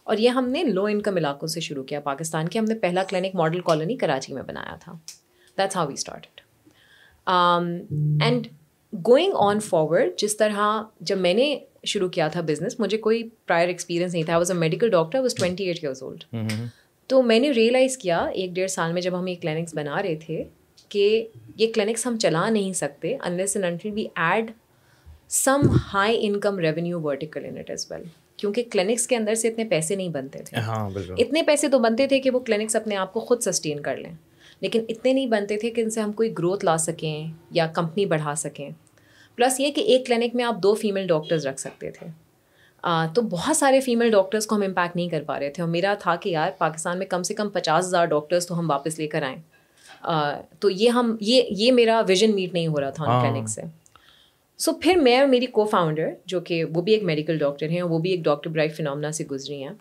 [0.05, 3.03] اور یہ ہم نے لو انکم علاقوں سے شروع کیا پاکستان کے ہم نے پہلا
[3.03, 4.93] کلینک ماڈل کالونی کراچی میں بنایا تھا۔
[5.59, 6.41] That's how we started
[8.22, 8.47] and
[8.93, 13.68] going on forward جس طرح جب میں نے شروع کیا تھا بزنس مجھے کوئی پرائر
[13.68, 16.24] ایکسپیرینس نہیں تھا۔ Was a medical doctor was twenty eight years old
[17.11, 20.14] تو میں نے ریئلائز کیا ایک ڈیڑھ سال میں جب ہم یہ کلینکس بنا رہے
[20.16, 20.43] تھے
[20.88, 21.26] کہ
[21.57, 24.51] یہ کلینکس ہم چلا نہیں سکتے unless and until we add
[25.31, 25.61] some
[25.95, 28.03] high income revenue vertical in it as well
[28.37, 32.07] کیونکہ کلینکس کے اندر سے اتنے پیسے نہیں بنتے تھے۔ ہاں اتنے پیسے تو بنتے
[32.07, 34.12] تھے کہ وہ کلینکس اپنے آپ کو خود سسٹین کر لیں۔
[34.61, 38.07] لیکن اتنے نہیں بنتے تھے کہ ان سے ہم کوئی گروتھ لا سکیں یا کمپنی
[38.07, 38.70] بڑھا سکیں۔
[39.37, 42.07] پلس یہ کہ ایک کلینک میں آپ دو فیمیل ڈاکٹرز رکھ سکتے تھے۔
[43.14, 45.95] تو بہت سارے فیمیل ڈاکٹرس کو ہم امپیکٹ نہیں کر پا رہے تھے۔ اور میرا
[45.99, 49.07] تھا کہ یار پاکستان میں کم سے کم پچاس ہزار ڈاکٹرس تو ہم واپس لے
[49.07, 49.39] کر آئیں۔
[50.59, 53.62] تو یہ ہم یہ یہ میرا ویژن میٹ نہیں ہو رہا تھا ان کلینک سے۔
[54.61, 57.83] سو پھر میں اور میری کو فاؤنڈر جو کہ وہ بھی ایک میڈیکل ڈاکٹر ہیں
[57.83, 59.73] وہ بھی ایک ڈاکٹر برائٹ فنامنا سے گزری ہیں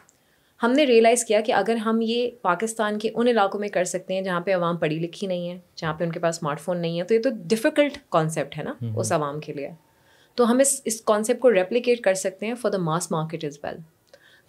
[0.61, 4.13] ہم نے ریئلائز کیا کہ اگر ہم یہ پاکستان کے ان علاقوں میں کر سکتے
[4.13, 6.77] ہیں جہاں پہ عوام پڑھی لکھی نہیں ہے جہاں پہ ان کے پاس اسمارٹ فون
[6.77, 9.69] نہیں ہے تو یہ تو ڈفیکلٹ کانسیپٹ ہے نا اس عوام کے لیے
[10.37, 13.57] تو ہم اس اس کانسیپٹ کو ریپلیکیٹ کر سکتے ہیں for the mass market as
[13.63, 13.77] well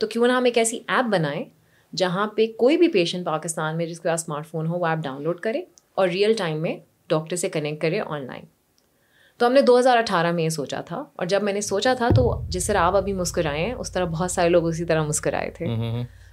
[0.00, 1.44] تو کیوں نہ ہم ایک ایسی ایپ بنائیں
[1.92, 5.04] جہاں پہ کوئی بھی پیشنٹ پاکستان میں جس کے پاس اسمارٹ فون ہو وہ ایپ
[5.04, 5.62] ڈاؤن لوڈ کرے
[5.94, 6.76] اور ریئل ٹائم میں
[7.10, 8.44] ڈاکٹر سے کنیکٹ کرے آن لائن
[9.40, 11.94] تو ہم نے دو ہزار اٹھارہ میں یہ سوچا تھا اور جب میں نے سوچا
[11.94, 15.02] تھا تو جس طرح آپ ابھی مسکرائے ہیں اس طرح بہت سارے لوگ اسی طرح
[15.02, 15.66] مسکرائے تھے۔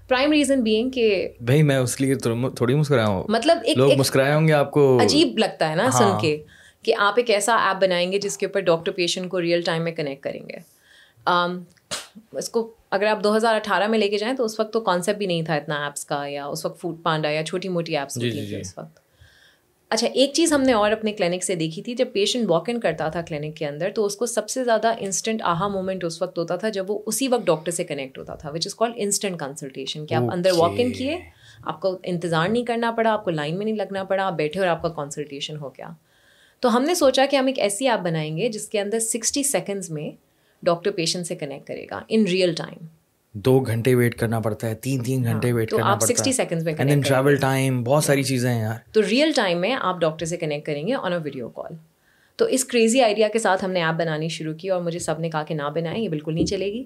[0.08, 4.34] پرائم ریزن بینگ کہ بھائی میں اس لیے تھوڑی مسکرایا ہوں۔ مطلب ایک لوگ مسکرائے
[4.34, 6.38] ہوں گے آپ کو۔ عجیب لگتا ہے نا سن کے
[6.84, 9.84] کہ آپ ایک ایسا ایپ بنائیں گے جس کے اوپر ڈاکٹر پیشنٹ کو ریئل ٹائم
[9.84, 10.58] میں کنیکٹ کریں گے۔
[12.38, 14.82] اس کو اگر آپ دو ہزار اٹھارہ میں لے کے جائیں تو اس وقت تو
[14.82, 17.98] کانسیپٹ بھی نہیں تھا اتنا ایپس کا یا اس وقت فوڈ پانڈا یا چھوٹی موٹی
[17.98, 19.07] ایپس ہوتی تھیں اس وقت۔
[19.90, 22.80] اچھا ایک چیز ہم نے اور اپنے کلینک سے دیکھی تھی جب پیشنٹ واک ان
[22.80, 26.22] کرتا تھا کلینک کے اندر تو اس کو سب سے زیادہ انسٹنٹ آہا مومنٹ اس
[26.22, 28.92] وقت ہوتا تھا جب وہ اسی وقت ڈاکٹر سے کنیکٹ ہوتا تھا وچ از کال
[28.96, 31.18] انسٹنٹ کنسلٹیشن کہ آپ اندر واک ان کیے
[31.64, 34.60] آپ کو انتظار نہیں کرنا پڑا آپ کو لائن میں نہیں لگنا پڑا آپ بیٹھے
[34.60, 35.90] اور آپ کا کنسلٹیشن ہو گیا۔
[36.60, 39.44] تو ہم نے سوچا کہ ہم ایک ایسی ایپ بنائیں گے جس کے اندر سکسٹی
[39.44, 40.12] سیکنڈز میں
[40.64, 42.86] ڈاکٹر پیشنٹ سے کنیکٹ کرے گا ان ریئل ٹائم
[43.46, 46.74] دو گھنٹے ویٹ کرنا پڑتا ہے تین تین گھنٹے ویٹ کرنا آپ سکسٹی سیکنڈز میں
[46.78, 50.26] اینڈ دین ٹریول ٹائم بہت ساری چیزیں ہیں یار۔ تو ریئل ٹائم میں آپ ڈاکٹر
[50.26, 51.76] سے کنیکٹ کریں گے آن اے ویڈیو کال
[52.36, 55.20] تو اس کریزی آئیڈیا کے ساتھ ہم نے ایپ بنانی شروع کی اور مجھے سب
[55.20, 56.84] نے کہا کہ نہ بنائیں یہ بالکل نہیں چلے گی۔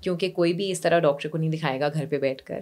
[0.00, 2.60] کیونکہ کوئی بھی اس طرح ڈاکٹر کو نہیں دکھائے گا گھر پہ بیٹھ کر۔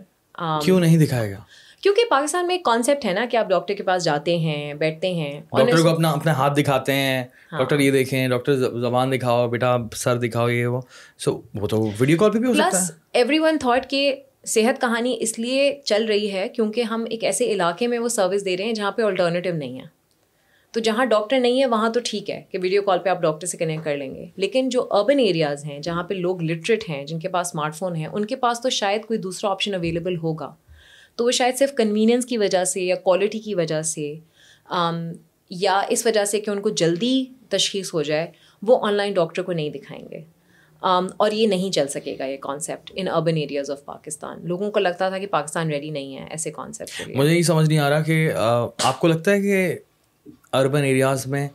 [0.65, 1.37] کیوں نہیں دکھائے گا؟
[1.83, 5.15] کیونکہ پاکستان میں ایک کانسیپٹ ہے نا کہ آپ ڈاکٹر کے پاس جاتے ہیں بیٹھتے
[5.15, 7.25] ہیں۔ ڈاکٹر کو اپنا اپنا ہاتھ دکھاتے ہیں۔
[7.59, 10.81] ڈاکٹر یہ دیکھیں ڈاکٹر زبان دکھاؤ بیٹا سر دکھاؤ یہ وہ۔
[11.19, 14.17] سو وہ تو ویڈیو کال پہ بھی ہو سکتا ہے۔ ایوری ون تھاٹ کہ
[14.47, 18.45] صحت کہانی اس لیے چل رہی ہے کیونکہ ہم ایک ایسے علاقے میں وہ سروس
[18.45, 19.85] دے رہے ہیں جہاں پہ آلٹرنیٹیو نہیں ہے۔
[20.73, 23.47] تو جہاں ڈاکٹر نہیں ہے وہاں تو ٹھیک ہے کہ ویڈیو کال پہ آپ ڈاکٹر
[23.47, 27.05] سے کنیکٹ کر لیں گے۔ لیکن جو اربن ایریاز ہیں جہاں پہ لوگ لٹریٹ ہیں
[27.05, 30.17] جن کے پاس اسمارٹ فون ہیں ان کے پاس تو شاید کوئی دوسرا آپشن اویلیبل
[30.17, 30.55] ہوگا۔
[31.17, 34.15] تو وہ شاید صرف کنوینئنس کی وجہ سے یا کوالٹی کی وجہ سے
[35.51, 38.31] یا اس وجہ سے کہ ان کو جلدی تشخیص ہو جائے،
[38.63, 40.21] وہ آن لائن ڈاکٹر کو نہیں دکھائیں گے۔
[40.83, 44.81] اور یہ نہیں چل سکے گا یہ concept in urban areas of Pakistan لوگوں کو
[44.81, 48.03] لگتا تھا کہ پاکستان ریڈی نہیں ہے ایسے کانسیپٹ مجھے یہ سمجھ نہیں آ رہا
[48.03, 48.33] کہ
[48.79, 49.79] آپ کو لگتا ہے کہ
[50.53, 51.49] اربن ایریاز میں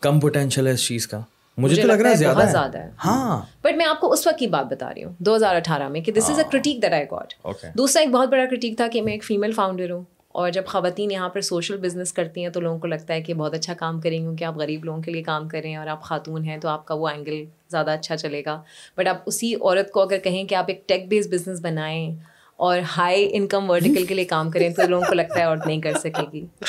[0.00, 1.20] کم پوٹینشیل ہے اس چیز کا؟
[1.58, 4.38] مجھے تو لگ رہا ہے زیادہ زیادہ ہے۔ ہاں۔ بٹ میں آپ کو اس وقت
[4.38, 6.92] کی بات بتا رہی ہوں دو ہزار اٹھارہ میں کہ this is a critique that
[6.92, 7.34] I got
[7.74, 11.10] دوسرا ایک بہت بڑا کرٹیک تھا کہ میں ایک فیمیل فاؤنڈر ہوں اور جب خواتین
[11.10, 14.00] یہاں پر سوشل بزنس کرتی ہیں تو لوگوں کو لگتا ہے کہ بہت اچھا کام
[14.00, 16.86] کریں کیونکہ آپ غریب لوگوں کے لیے کام کریں اور آپ خاتون ہیں تو آپ
[16.86, 18.62] کا وہ اینگل زیادہ اچھا چلے گا۔
[18.96, 22.14] بٹ آپ اسی عورت کو اگر کہیں کہ آپ ایک ٹیک بیس بزنس بنائیں
[22.62, 25.80] اور ہائی انکم ورٹیکل کے لیے کام کریں تو لوگوں کو لگتا ہے اور نہیں
[25.80, 26.44] کر سکے گی۔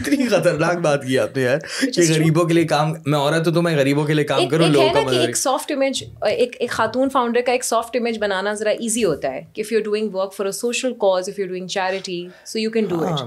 [0.00, 1.58] اتنی خطرناک بات کی آپ نے یار
[1.94, 4.88] کہ غریبوں کے لیے کام میں عورت تو میں غریبوں کے لیے کام کروں لوگوں
[4.94, 8.70] کا کہ ایک سافٹ امیج ایک ایک خاتون فاؤنڈر کا ایک سافٹ امیج بنانا ذرا
[8.70, 11.66] ایزی ہوتا ہے کہ if you doing work for a social cause if you doing
[11.66, 13.20] charity so you can do it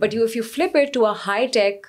[0.00, 1.86] but you if you flip it to a high tech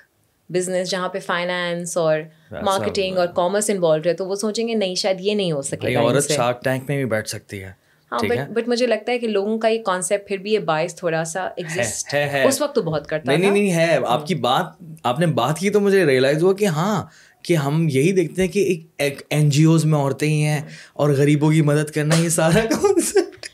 [0.50, 2.18] business جہاں پہ finance اور
[2.62, 5.94] marketing اور commerce involved ہے تو وہ سوچیں گے نہیں شاید یہ نہیں ہو سکے
[5.96, 7.83] عورت شارک ٹینک میں بھی بیٹھ سکتی ہے۔
[8.14, 10.94] ہاں بٹ بٹ مجھے لگتا ہے کہ لوگوں کا یہ کانسیپٹ پھر بھی یہ باعث
[10.94, 12.14] تھوڑا سا ایگزسٹ
[12.46, 14.64] اس وقت تو بہت کرتا نہیں نہیں ہے۔ آپ کی بات
[15.02, 17.02] آپ نے بات کی تو مجھے ریئلائز ہوا کہ ہاں
[17.42, 18.60] کہ ہم یہی دیکھتے ہیں کہ
[18.98, 20.60] ایک این جی اوز میں عورتیں ہی ہیں
[20.92, 23.46] اور غریبوں کی مدد کرنا یہ سارا concept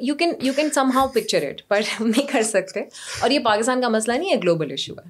[0.00, 2.80] you can you can somehow picture it پر ہم نہیں کر سکتے۔
[3.20, 5.08] اور یہ پاکستان کا مسئلہ نہیں ہے گلوبل ایشو ہے۔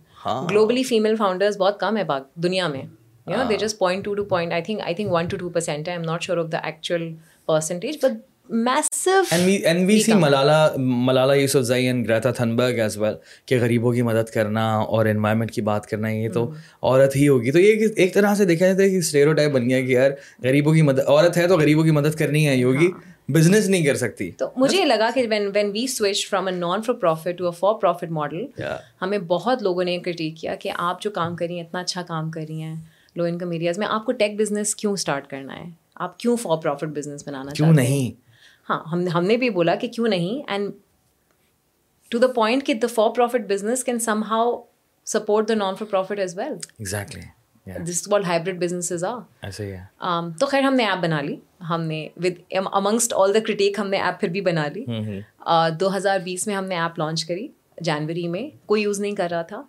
[0.51, 2.03] گلوبلی فیمیل فاؤنڈرز بہت کم ہے
[2.35, 2.83] دنیا میں۔
[3.27, 5.49] You know they just point two two point I think I think one two two
[5.49, 7.13] percent I'm not sure of the actual
[7.47, 8.36] percentage but
[10.15, 13.15] Malala Yousaf Thunberg as well
[13.47, 16.45] کہ غریبوں کی مدد کرنا اور انوائرمنٹ کی بات کرنا یہ تو
[16.83, 19.69] عورت ہی ہوگی تو یہ ایک طرح سے دیکھا جاتا ہے کہ اسٹیرو ٹائپ بن
[19.69, 20.11] گیا کہ یار
[20.43, 22.91] غریبوں کی مدد عورت ہے تو غریبوں کی مدد کرنی ہے ہوگی
[23.29, 26.83] بزنس نہیں کر سکتی تو مجھے لگا کہ when when we switch from a non
[26.83, 28.45] for profit to a for profit model
[29.03, 32.03] ہمیں بہت لوگوں نے کرٹیک کیا کہ آپ جو کام کر رہی ہیں اتنا اچھا
[32.03, 32.75] کام کر رہی ہیں
[33.17, 36.57] لو انکم ایریاز میں آپ کو ٹیک بزنس کیوں اسٹارٹ کرنا ہے آپ کیوں فار
[36.57, 38.26] پروفٹ بزنس بنانا کیوں نہیں
[38.71, 40.71] ہاں ہم ہم نے بھی بولا کہ کیوں نہیں؟ اینڈ
[42.11, 44.63] ٹو دا پوائنٹ کہ the for profit business can somehow
[45.07, 47.21] support the non for profit as well exactly
[47.87, 49.19] this whole hybrid businesses آ
[50.41, 51.37] تو خیر ہم نے ایپ بنا لی۔
[51.71, 54.85] ہم نے with amongst all the critique ہم نے ایپ پھر بھی بنا لی۔
[55.81, 57.49] دو ہزار بیس میں ہم نے ایپ لانچ کری۔
[57.81, 59.63] جنوری میں کوئی یوز نہیں کر رہا تھا۔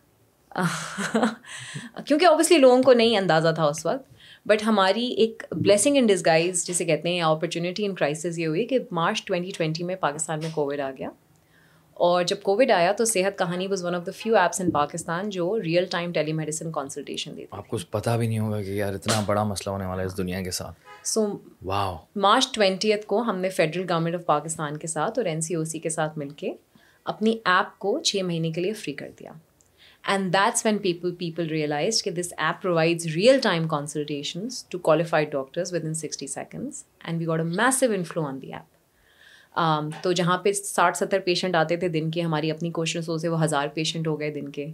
[2.05, 4.16] کیونکہ اوبیسلی لوگوں کو نہیں اندازہ تھا اس وقت۔
[4.47, 8.79] بٹ ہماری ایک بلیسنگ ان ڈسگائز جسے کہتے ہیں اپرچونیٹی ان کرائسز یہ ہوئی کہ
[8.91, 11.09] مارچ ٹوئنٹی ٹوئنٹی میں پاکستان میں کووڈ آ گیا۔
[11.93, 15.29] اور جب کووڈ آیا تو Sehat Kahani was one of the few apps in Pakistan
[15.29, 18.93] جو real time telemedicine consultation دیتی آپ کو پتا بھی نہیں ہوگا کہ یار
[18.93, 21.25] اتنا بڑا مسئلہ ہونے والا ہے اس دنیا کے ساتھ۔ سو
[21.65, 25.55] واو مارچ ٹوینٹیتھ کو ہم نے فیڈرل گورنمنٹ آف پاکستان کے ساتھ اور این سی
[25.55, 26.51] او سی کے ساتھ مل کے
[27.05, 29.31] اپنی ایپ کو چھ مہینے کے لیے فری کر دیا۔
[30.07, 35.31] And that's when people people realise کہ this app provides real time consultations to qualified
[35.31, 38.75] doctors within sixty seconds and we got a massive inflow on the app
[40.03, 43.43] تو جہاں پہ ساٹھ ستر پیشنٹ آتے تھے دن کے ہماری اپنی کوششوں سے وہ
[43.43, 44.67] ہزار پیشنٹ ہو گئے دن کے۔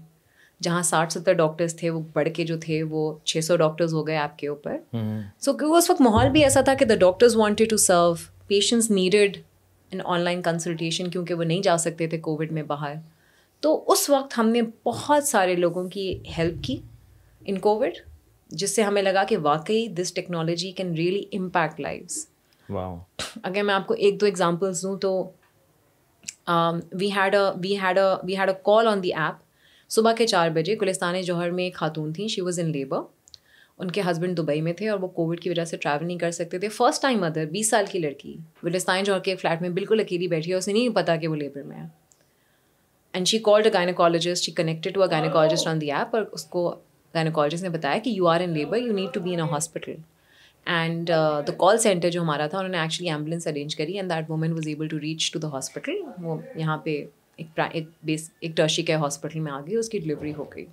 [0.61, 4.05] جہاں ساٹھ ستر ڈاکٹرس تھے وہ بڑھ کے جو تھے وہ چھ سو ڈاکٹرز ہو
[4.07, 4.77] گئے آپ کے اوپر۔
[5.39, 8.13] سو کیونکہ اس وقت ماحول بھی ایسا تھا کہ the doctors wanted to serve
[8.47, 9.37] patients needed
[9.91, 12.95] an online consultation کیونکہ وہ نہیں جا سکتے تھے کووڈ میں باہر۔
[13.63, 16.77] تو اس وقت ہم نے بہت سارے لوگوں کی ہیلپ کی
[17.45, 17.91] ان کووڈ
[18.49, 22.27] جس سے ہمیں لگا کہ واقعی this technology can really impact lives
[23.43, 25.31] اگر میں آپ کو ایک دو ایگزامپلس دوں تو
[26.91, 29.41] we had a we had a we had a call on the app
[29.89, 33.01] صبح کے چار بجے گلستان جوہر میں ایک خاتون تھیں شی واز ان لیبر
[33.79, 36.31] ان کے ہسبینڈ دبئی میں تھے اور وہ کووڈ کی وجہ سے ٹریول نہیں کر
[36.31, 38.35] سکتے تھے۔ فرسٹ ٹائم مدر بیس سال کی لڑکی
[38.65, 41.35] گلستان جوہر کے ایک فلیٹ میں بالکل اکیلی بیٹھی ہے اسے نہیں پتا کہ وہ
[41.35, 41.87] لیبر میں ہے۔
[43.13, 46.45] And she called a gynaecologist she connected to a gynaecologist on the app اور اس
[46.45, 46.69] کو
[47.13, 49.95] گائنیکالوجسٹ نے بتایا کہ you are in labour you need to be in a hospital
[50.65, 51.09] and
[51.47, 54.51] the call centre جو ہمارا تھا انہوں نے ایکچولی ایمبولینس ارینج کری and that woman
[54.51, 57.03] was able to reach to the hospital وہ یہاں پہ
[57.37, 60.65] ایک ایک بیس ایک ٹرشی کے ہاسپٹل میں آ گئی اس کی ڈلیوری ہو گئی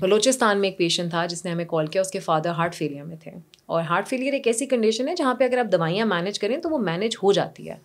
[0.00, 3.04] بلوچستان میں ایک پیشنٹ تھا جس نے ہمیں کال کیا اس کے فادر ہارٹ فیلئر
[3.04, 3.30] میں تھے
[3.66, 6.70] اور ہارٹ فیلئر ایک ایسی کنڈیشن ہے جہاں پہ اگر آپ دوائیاں مینیج کریں تو
[6.70, 7.76] وہ مینیج ہو جاتی ہے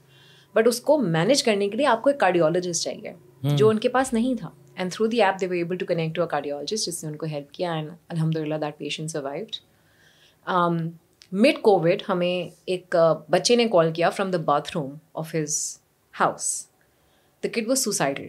[0.55, 3.13] بٹ اس کو مینیج کرنے کے لیے آپ کو ایک کارڈیولوجسٹ چاہیے
[3.55, 6.21] جو ان کے پاس نہیں تھا and through the app they able to connect to
[6.21, 9.55] a cardiologist جس نے ان کو ہیلپ کیا اینڈ الحمد للہ that patient survived
[11.31, 12.95] mid COVID ہمیں ایک
[13.29, 14.37] بچے نے کال کیا from the
[14.77, 15.79] bathroom of his
[16.13, 16.67] house
[17.43, 18.27] the kid was suicidal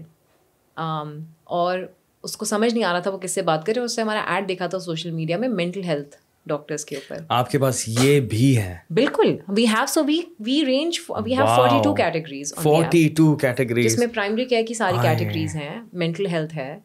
[1.44, 1.78] اور
[2.24, 4.20] اس کو سمجھ نہیں آ رہا تھا وہ کس سے بات کرے اس سے ہمارا
[4.26, 6.16] ایڈ دیکھا تھا سوشل میڈیا میں مینٹل ہیلتھ
[6.48, 10.64] ڈاکٹرس کے اوپر۔ آپ کے پاس یہ بھی ہے بالکل we have so we we
[10.66, 14.96] range we have forty two categories forty two categories جس میں پرائمری کیئر کی ساری
[15.02, 16.78] کیٹیگریز ہیں مینٹل ہیلتھ ہے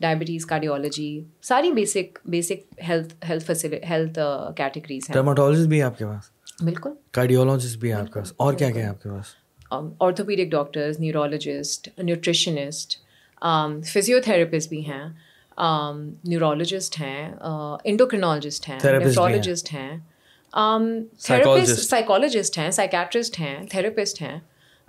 [0.00, 1.08] ڈائبٹیز کارڈیولوجی
[1.42, 3.50] ساری basic basic health health
[3.90, 4.18] health
[4.56, 6.30] categories ہیں۔ ڈرماٹولوجسٹ بھی آپ کے پاس؟
[6.62, 9.34] بالکل۔ کارڈیولوجسٹ بھی آپ کے پاس؟ اور کیا کیا ہے آپ کے پاس؟
[10.00, 12.96] Orthopaedic doctors neurologist nutritionist
[13.84, 15.04] physio therapist بھی ہیں۔
[15.60, 17.30] نیورولوجسٹ ہیں
[17.84, 19.90] انڈوکرینالوجسٹ ہیں نیفرولوجسٹ ہیں
[20.52, 24.38] تھراپسٹ سائیکالوجسٹ ہیں سائکیٹرسٹ ہیں تھراپسٹ ہیں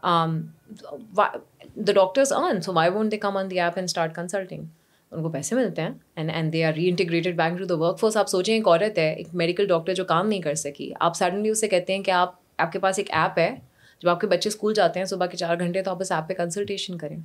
[0.03, 4.63] the doctors earn so why won't they come on the app and start consulting
[5.11, 8.29] ان کو پیسے ملتے ہیں and and they are reintegrated back to the workforce آپ
[8.29, 11.67] سوچیں ایک عورت ہے ایک میڈیکل ڈاکٹر جو کام نہیں کر سکی آپ سڈنلی اسے
[11.67, 13.55] کہتے ہیں کہ آپ آپ کے پاس ایک ایپ ہے
[14.01, 16.27] جب آپ کے بچے اسکول جاتے ہیں صبح کے چار گھنٹے تو آپ اس ایپ
[16.27, 17.17] پہ کنسلٹیشن کریں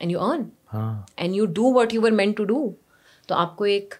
[0.00, 0.42] and you earn
[1.16, 2.70] and you do what you were meant to do
[3.26, 3.94] تو آپ کو ایک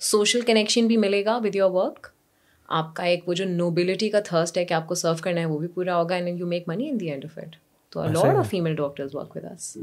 [0.00, 2.06] سوشل کنیکشن بھی ملے گا ود یور ورک
[2.68, 5.46] آپ کا ایک وہ جو نوبلٹی کا تھرسٹ ہے کہ آپ کو سرو کرنا ہے
[5.46, 7.56] وہ بھی پورا ہوگا and you make money in the end of it
[7.92, 9.76] تو lot of female doctors work with us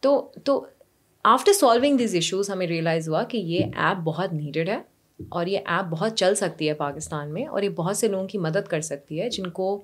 [0.00, 0.66] تو تو
[1.24, 4.80] آفٹر سالونگ دیز ایشوز ہمیں ریئلائز ہوا کہ یہ ایپ بہت نیڈیڈ ہے
[5.18, 8.38] اور یہ ایپ بہت چل سکتی ہے پاکستان میں اور یہ بہت سے لوگوں کی
[8.38, 9.82] مدد کر سکتی ہے جن کو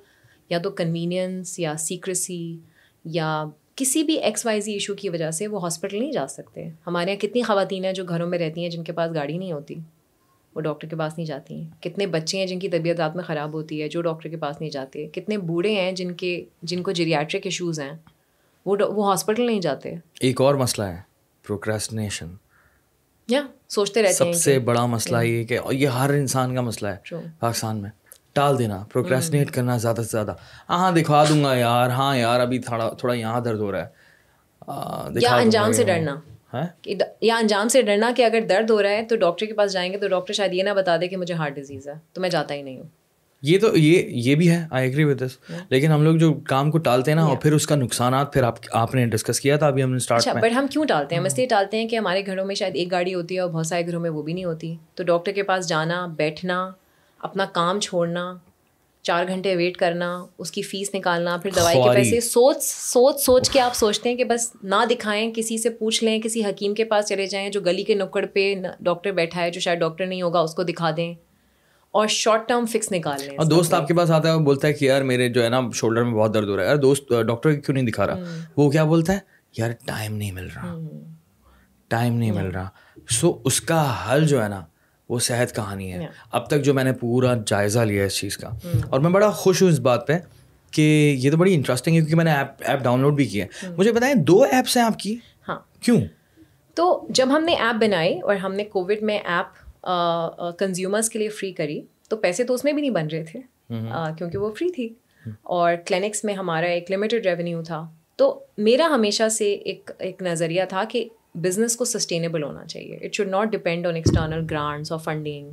[0.48, 2.56] یا تو کنوینئنس یا سیکریسی
[3.04, 3.44] یا
[3.74, 7.10] کسی بھی ایکس وائی زی ایشو کی وجہ سے وہ ہاسپٹل نہیں جا سکتے۔ ہمارے
[7.10, 9.74] یہاں کتنی خواتین ہیں جو گھروں میں رہتی ہیں جن کے پاس گاڑی نہیں ہوتی۔
[10.54, 13.24] وہ ڈاکٹر کے پاس نہیں جاتی۔ ہیں کتنے بچے ہیں جن کی طبیعت رات میں
[13.24, 16.82] خراب ہوتی ہے جو ڈاکٹر کے پاس نہیں جاتے۔ کتنے بوڑھے ہیں جن کے جن
[16.82, 17.92] کو جیریاٹرک ایشوز ہیں۔
[18.66, 21.00] وہ وہ ہاسپٹل نہیں جاتے۔ ایک اور مسئلہ ہے
[21.46, 22.34] پروکریسٹنیشن
[23.28, 27.14] یا سوچتے رہتے سب سے بڑا مسئلہ یہ کہ یہ ہر انسان کا مسئلہ ہے
[27.40, 27.90] پاکستان میں۔
[28.34, 30.34] ٹال دینا پروکریسٹنیٹ کرنا زیادہ سے زیادہ۔
[30.68, 34.04] ہاں دکھا دوں گا یار۔ ہاں یار ابھی تھوڑا تھوڑا یہاں درد ہو رہا ہے۔
[35.20, 36.16] یا انجام سے ڈرنا۔
[37.20, 39.92] یا انجام سے ڈرنا کہ اگر درد ہو رہا ہے تو ڈاکٹر کے پاس جائیں
[39.92, 42.28] گے تو ڈاکٹر شاید یہ نہ بتا دے کہ مجھے ہارٹ ڈیزیز ہے تو میں
[42.28, 42.88] جاتا ہی نہیں ہوں۔
[43.42, 45.36] یہ تو یہ یہ بھی ہے۔ آئی ایگری ود دس
[45.70, 48.42] لیکن ہم لوگ جو کام کو ٹالتے ہیں نا اور پھر اس کا نقصانات پھر
[48.42, 51.14] آپ آپ نے ڈسکس کیا تھا ابھی ہم نے اسٹارٹ اچھا بٹ ہم کیوں ٹالتے
[51.14, 53.40] ہیں؟ ہم اس لیے ٹالتے ہیں کہ ہمارے گھروں میں شاید ایک گاڑی ہوتی ہے
[53.40, 56.70] اور بہت سارے گھروں میں وہ بھی نہیں ہوتی۔ تو ڈاکٹر کے پاس جانا بیٹھنا
[57.24, 58.34] اپنا کام چھوڑنا
[59.02, 63.50] چار گھنٹے ویٹ کرنا اس کی فیس نکالنا پھر دوائی کے پیسے سوچ سوچ سوچ
[63.50, 66.84] کے آپ سوچتے ہیں کہ بس نہ دکھائیں کسی سے پوچھ لیں کسی حکیم کے
[66.84, 70.22] پاس چلے جائیں جو گلی کے نکڑ پہ ڈاکٹر بیٹھا ہے جو شاید ڈاکٹر نہیں
[70.22, 71.14] ہوگا اس کو دکھا دیں
[71.90, 74.68] اور شارٹ ٹرم فکس نکال لیں۔ اور دوست آپ کے پاس آتا ہے وہ بولتا
[74.68, 76.76] ہے کہ یار میرے جو ہے نا شولڈر میں بہت درد ہو رہا ہے۔ یار
[76.76, 78.14] دوست ڈاکٹر کیوں نہیں دکھا رہا؟
[78.56, 79.18] وہ کیا بولتا ہے؟
[79.58, 80.78] یار ٹائم نہیں مل رہا۔
[81.88, 82.68] ٹائم نہیں مل رہا۔
[83.10, 84.64] سو اس کا حل جو ہے نا
[85.08, 85.98] وہ صحت کہانی ہے۔
[86.32, 88.50] اب تک جو میں نے پورا جائزہ لیا اس چیز کا۔
[88.88, 90.12] اور میں بڑا خوش ہوں اس بات پہ
[90.70, 93.44] کہ یہ تو بڑی انٹرسٹنگ ہے کیونکہ میں نے ایپ ایپ ڈاؤن لوڈ بھی کیا
[93.44, 95.16] ہے۔ مجھے بتائیں دو ایپس ہیں آپ کی؟
[95.48, 96.00] ہاں۔ کیوں؟
[96.74, 99.82] تو جب ہم نے ایپ بنائی اور ہم نے کووڈ میں ایپ
[100.58, 103.40] کنزیومرس کے لیے فری کری تو پیسے تو اس میں بھی نہیں بن رہے تھے۔
[104.18, 104.94] کیونکہ وہ فری تھی۔
[105.42, 110.62] اور کلینکس میں ہمارا ایک لمیٹیڈ ریونیو تھا۔ تو میرا ہمیشہ سے ایک ایک نظریہ
[110.68, 115.00] تھا کہ بزنس کو سسٹینیبل ہونا چاہیے it should not depend on external grants اور
[115.00, 115.50] funding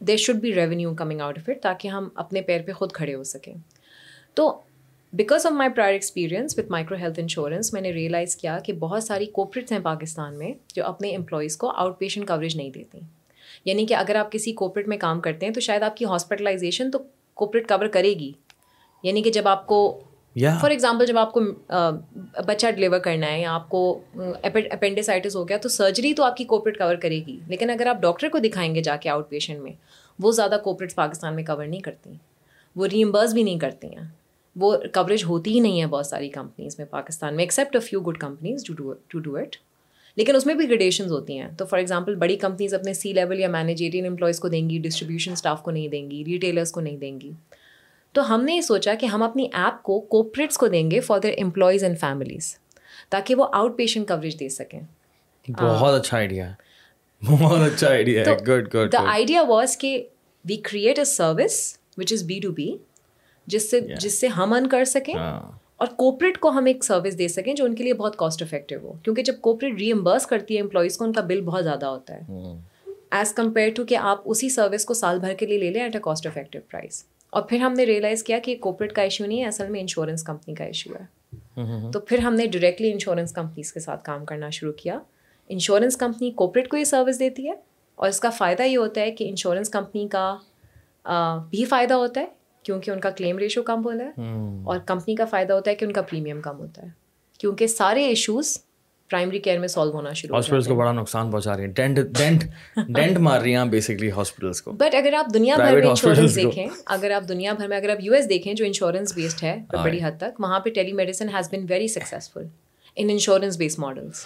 [0.00, 3.14] there should be revenue coming out of it تاکہ ہم اپنے پیر پہ خود کھڑے
[3.14, 3.54] ہو سکیں
[4.34, 4.60] تو
[5.12, 9.04] because of my prior experience with micro health insurance میں نے ریئلائز کیا کہ بہت
[9.04, 12.98] ساری کوپریٹس ہیں پاکستان میں جو اپنے امپلائیز کو آؤٹ پیشنٹ کوریج نہیں دیتی
[13.64, 16.90] یعنی کہ اگر آپ کسی کوپریٹ میں کام کرتے ہیں تو شاید آپ کی ہاسپٹلائزیشن
[16.90, 16.98] تو
[17.34, 18.32] کوپریٹ کور کرے گی
[19.02, 20.00] یعنی کہ جب آپ کو
[20.36, 21.40] فار ایگزامپل جب آپ کو
[22.46, 24.00] بچہ ڈلیور کرنا ہے یا آپ کو
[24.42, 27.38] اپینڈیسائٹس ہو گیا، تو سرجری تو آپ کی کوپریٹ کور کرے گی.
[27.48, 29.72] لیکن اگر آپ ڈاکٹر کو دکھائیں گے جا کے آؤٹ پیشنٹ میں،
[30.18, 32.10] وہ زیادہ کوپریٹس پاکستان میں کور نہیں کرتی.
[32.76, 34.04] وہ ریمبرس بھی نہیں کرتی ہیں.
[34.56, 38.00] وہ کوریج ہوتی ہی نہیں ہے بہت ساری کمپنیز میں، پاکستان میں except a few
[38.00, 39.56] good companies to do it
[40.16, 41.48] لیکن اس میں بھی گریڈیشنز ہوتی ہیں.
[41.58, 45.32] تو فار ایگزامپل بڑی کمپنیز اپنے سی لیول یا مینیجیرین امپلائیز کو دیں گی ڈسٹریبیوشن
[45.32, 47.30] اسٹاف کو نہیں دیں گی ریٹیلرس کو نہیں دیں گی.
[48.12, 51.18] تو ہم نے یہ سوچا کہ ہم اپنی ایپ کو کوپریٹس کو دیں گے for
[51.18, 52.54] their employees and families
[53.10, 54.80] تاکہ وہ آؤٹ پیشنٹ کوریج دے سکیں۔
[55.48, 56.52] بہت اچھا آئیڈیا
[57.22, 60.08] بہت اچھا idea good good the idea was کہ
[60.44, 61.58] we create a service
[61.98, 62.70] which is B to B
[63.46, 67.28] جس سے جس سے ہم ارن کر سکیں اور کوپریٹ کو ہم ایک سروس دے
[67.28, 70.56] سکیں جو ان کے لیے بہت کاسٹ افیکٹو ہو۔ کیونکہ جب کوپریٹ ری امبرس کرتی
[70.56, 72.54] ہے امپلائیز کو ان کا بل بہت زیادہ ہوتا ہے۔
[73.10, 75.94] ایز کمپیئر ٹو کہ آپ اسی سروس کو سال بھر کے لیے لے لیں at
[75.96, 79.40] a cost effective price اور پھر ہم نے ریئلائز کیا کہ کوپریٹ کا ایشو نہیں
[79.42, 81.20] ہے اصل میں انشورنس کمپنی کا ایشو ہے۔
[81.92, 84.98] تو پھر ہم نے ڈائریکٹلی انشورنس کمپنیز کے ساتھ کام کرنا شروع کیا۔
[85.48, 87.54] انشورنس کمپنی کوپریٹ کو یہ سروس دیتی ہے
[87.94, 90.36] اور اس کا فائدہ یہ ہوتا ہے کہ انشورنس کمپنی کا
[91.50, 92.26] بھی فائدہ ہوتا ہے
[92.62, 94.10] کیونکہ ان کا کلیم ریشو کم ہوتا ہے۔
[94.64, 96.88] اور کمپنی کا فائدہ ہوتا ہے کہ ان کا پریمیم کم ہوتا ہے۔
[97.38, 98.58] کیونکہ سارے ایشوز
[99.10, 102.44] پرائمری کیئر میں سالو ہونا شروع ہاسپٹلس کو بڑا نقصان پہنچا رہی ہیں۔ ڈینٹ ڈینٹ
[102.88, 106.66] ڈینٹ مار رہی ہیں بیسکلی ہاسپٹلس کو۔ بٹ اگر آپ دنیا بھر میں انشورنس دیکھیں
[106.86, 109.98] اگر آپ دنیا بھر میں اگر آپ یو ایس دیکھیں جو انشورنس بیسڈ ہے بڑی
[110.02, 112.46] حد تک وہاں پہ telemedicine has been very successful
[112.96, 114.24] in insurance base models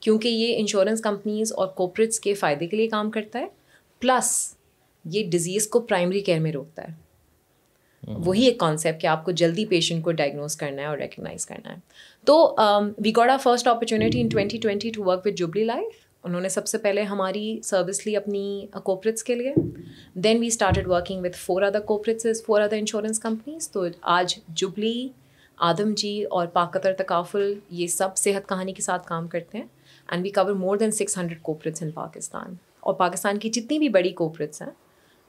[0.00, 3.46] کیونکہ یہ انشورنس کمپنیز اور کوپریٹس کے فائدے کے لیے کام کرتا ہے
[4.00, 4.54] پلس
[5.04, 7.00] یہ ڈیزیز کو پرائمری کیئر میں روکتا ہے۔
[8.02, 11.72] وہی ایک کانسیپٹ کہ آپ کو جلدی پیشنٹ کو ڈائگنوز کرنا ہے اور ریکگنائز کرنا
[11.72, 11.78] ہے۔
[12.26, 12.34] تو
[12.98, 16.48] we got a first opportunity in twenty twenty to work with Jubilee Life انہوں نے
[16.48, 19.54] سب سے پہلے ہماری سروس لی اپنی کوپریٹس کے لیے.
[20.16, 23.84] Then we started working with four other corporates for other insurance companies تو
[24.16, 25.08] آج جبلی
[25.58, 29.66] آدم جی اور پاکتر تکافل یہ سب صحت کہانی کے ساتھ کام کرتے ہیں.
[30.08, 33.88] And we cover more than six hundred corporates in Pakistan اور پاکستان کی جتنی بھی
[33.88, 34.70] بڑی کوپریٹس ہیں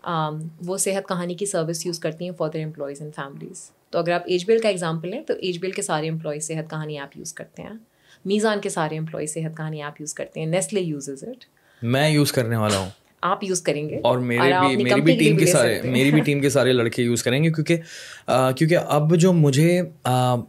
[0.03, 3.99] um, وہ صحت کہانی کی سروس یوز کرتی ہیں for their employees and families تو
[3.99, 6.99] اگر آپ ایج بیل کا ایگزامپل لیں تو ایج بیل کے سارے امپلائیز صحت کہانی
[6.99, 7.69] ایپ یوز کرتے ہیں۔
[8.25, 11.45] میزان کے سارے امپلائیز صحت کہانی ایپ یوز کرتے ہیں۔ نیسلے یوزز اٹ
[11.83, 12.89] میں یوز کرنے والا ہوں۔
[13.21, 16.41] آپ یوز کریں گے۔ اور میرے بھی میری بھی ٹیم کے سارے میری بھی ٹیم
[16.41, 17.77] کے سارے لڑکے یوز کریں گے۔ کیونکہ
[18.55, 19.81] کیونکہ اب جو مجھے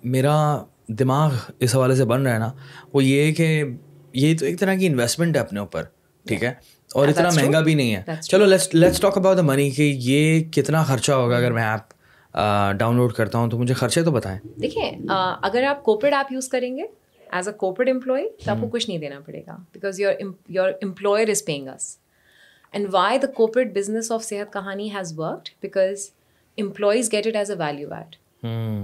[0.05, 2.53] میرا دماغ اس حوالے سے بن رہا ہے نا
[2.93, 3.65] وہ یہ کہ
[4.13, 5.83] یہ تو ایک طرح کی انویسٹمنٹ ہے اپنے اوپر
[6.27, 6.53] ٹھیک ہے؟
[6.95, 10.83] اور اتنا مہنگا بھی نہیں ہے۔ چلو let's talk about the money کہ یہ کتنا
[10.83, 11.94] خرچہ ہوگا اگر میں ایپ
[12.79, 16.49] ڈاؤن لوڈ کرتا ہوں تو مجھے خرچے تو بتائیں۔ دیکھیں اگر آپ کوپریٹ ایپ یوز
[16.49, 16.83] کریں گے
[17.33, 20.13] ایز اے کوپریٹ امپلائی تو آپ کو کچھ نہیں دینا پڑے گا because your
[20.49, 21.97] your employer is paying us
[22.73, 26.11] and why the corporate business of Sehat Kahani has worked because
[26.59, 28.17] employees get it as a value add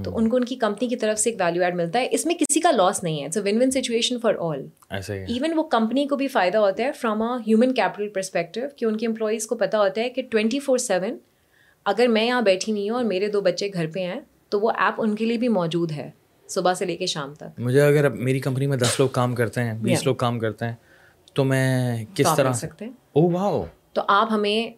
[0.05, 2.25] تو ان کو ان کی کمپنی کی طرف سے ایک ویلیو ایڈ ملتا ہے۔ اس
[2.27, 6.07] میں کسی کا لاس نہیں ہے it's win win situation for all even وہ کمپنی
[6.07, 9.57] کو بھی فائدہ ہوتا ہے from a human capital perspective کہ ان کے امپلائیز کو
[9.57, 11.19] پتا ہوتا ہے کہ ٹوینٹی فور سیون
[11.87, 14.71] اگر میں یہاں بیٹھی نہیں ہوں اور میرے دو بچے گھر پہ ہیں تو وہ
[14.71, 16.11] ایپ ان کے لیے بھی موجود ہے
[16.49, 19.63] صبح سے لے کے شام تک۔ مجھے اگر میری کمپنی میں دس لوگ کام کرتے
[19.63, 20.75] ہیں بیس لوگ کام کرتے ہیں
[21.35, 24.71] تو میں کس طرح؟ سکتے ہیں؟ او واو تو آپ ہمیں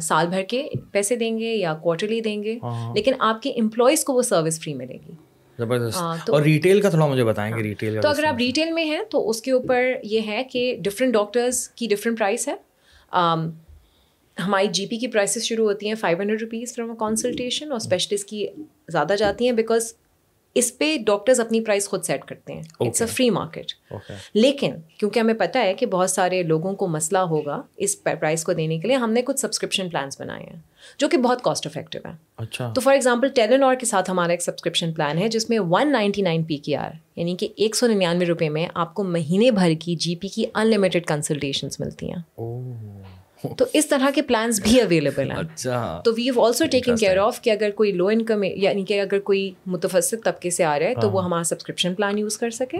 [0.00, 4.04] سال بھر کے پیسے دیں گے یا کوارٹرلی دیں گے ہاں۔ لیکن آپ کے امپلائیز
[4.04, 7.62] کو وہ سروس فری ملے گی۔ ہاں، زبردست اور ریٹیل کا تھوڑا مجھے بتائیں گے
[7.62, 11.12] ریٹیل تو اگر آپ ریٹیل میں ہیں تو اس کے اوپر یہ ہے کہ ڈفرینٹ
[11.14, 12.54] ڈاکٹرز کی ڈفرینٹ پرائس ہے۔
[14.36, 18.28] ہماری جی پی کی پرائسز شروع ہوتی ہیں five hundred rupees from consultation اور اسپیشلسٹ
[18.28, 18.46] کی
[18.88, 19.92] زیادہ جاتی ہیں بیکاز
[20.54, 22.62] اس پہ ڈاکٹرز اپنی پرائز خود سیٹ کرتے ہیں.
[22.80, 23.72] اٹس اے فری مارکیٹ
[24.34, 28.52] لیکن کیونکہ ہمیں پتہ ہے کہ بہت سارے لوگوں کو مسئلہ ہوگا اس پرائز کو
[28.52, 30.58] دینے کے لیے ہم نے کچھ سبسکرپشن پلانس بنائے ہیں
[30.98, 34.42] جو کہ بہت کاسٹ افیکٹو ہے اچھا۔ تو فار ایگزامپل ٹیلن کے ساتھ ہمارا ایک
[34.42, 37.86] سبسکرپشن پلان ہے جس میں ون نائنٹی نائن پی کی آر یعنی کہ ایک سو
[37.86, 42.12] ننانوے روپے میں آپ کو مہینے بھر کی جی پی کی ان لمیٹیڈ کنسلٹیشنس ملتی
[42.12, 42.22] ہیں۔
[43.58, 47.16] تو اس طرح کے پلانس بھی اویلیبل ہیں۔ اچھا۔ تو we have also taking care
[47.16, 50.86] of کہ اگر کوئی لو انکم یعنی کہ اگر کوئی متفسد طبقے سے آ رہا
[50.86, 52.76] ہے تو وہ ہمارا سبسکرپشن پلان یوز کر سکے۔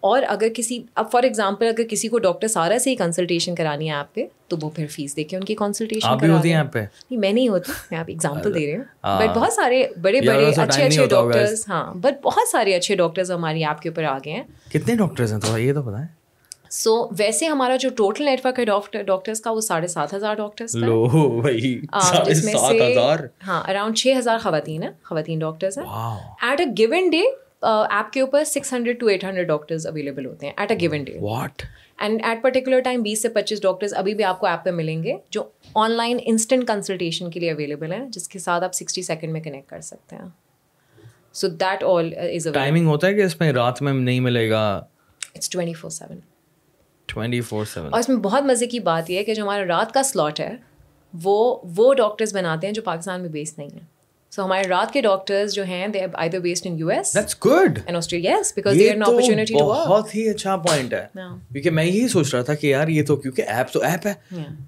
[0.00, 3.90] اور اگر کسی اب فار ایگزامپل اگر کسی کو ڈاکٹر سارا سے ہی کنسلٹیشن کرانی
[3.90, 6.78] ہے ایپ پہ تو وہ پھر فیس دے کے ان کی کنسلٹیشن ہوتی ہیں پہ؟
[6.78, 10.50] نہیں میں نہیں ہوتی۔ میں آپ ایگزامپل دے رہی ہوں۔ بٹ بہت سارے بڑے بڑے
[10.56, 14.32] اچھے اچھے ڈاکٹرز ہاں۔ بٹ بہت سارے اچھے ڈاکٹرز ہماری ایپ کے اوپر آ گئے
[14.32, 16.06] ہیں۔ کتنے ڈاکٹرز ہیں تھوڑا یہ تو بتائیں
[16.70, 20.34] سو ویسے ہمارا جو ٹوٹل نیٹ ورک ہے ڈاکٹر ڈاکٹرس کا وہ ساڑھے سات ہزار
[20.34, 20.72] ڈاکٹرس
[22.26, 22.94] جس میں سے
[23.46, 25.86] ہاں اراؤنڈ چھ ہزار خواتین ہیں خواتین ڈاکٹرس ہیں۔
[26.48, 27.22] At a given day
[27.62, 31.04] app کے اوپر six hundred to eight hundred doctors available ہوتے ہیں at a given
[31.04, 31.62] day what
[31.98, 35.02] and at particular time بیس سے پچیس ڈاکٹرز ابھی بھی آپ کو ایپ پہ ملیں
[35.02, 35.42] گے جو
[35.74, 39.40] آن لائن انسٹنٹ کنسلٹیشن کے لیے اویلیبل ہیں جس کے ساتھ آپ سکسٹی سیکنڈ میں
[39.40, 40.28] کنیکٹ کر سکتے ہیں۔
[41.32, 44.62] So that all is timing ہوتا ہے کہ اس میں رات میں نہیں ملے گا؟
[45.34, 46.18] اٹس ٹوینٹی فور سیون
[47.90, 50.40] اور اس میں بہت مزے کی بات یہ ہے کہ جو ہمارا رات کا سلاٹ
[50.40, 50.56] ہے،
[51.22, 53.97] وہ وہ ڈاکٹرز بناتے ہیں جو پاکستان میں بیس نہیں ہیں۔
[54.32, 57.36] سو ہمارے رات کے ڈاکٹرز جو ہیں they I there based in U S that's
[57.44, 61.04] good and Australia yes because they are opportunity to work بہت ہی اچھا پوائنٹ ہے.
[61.52, 64.12] کیونکہ میں یہی سوچ رہا تھا کہ یار یہ تو کیونکہ ایپ تو ایپ ہے.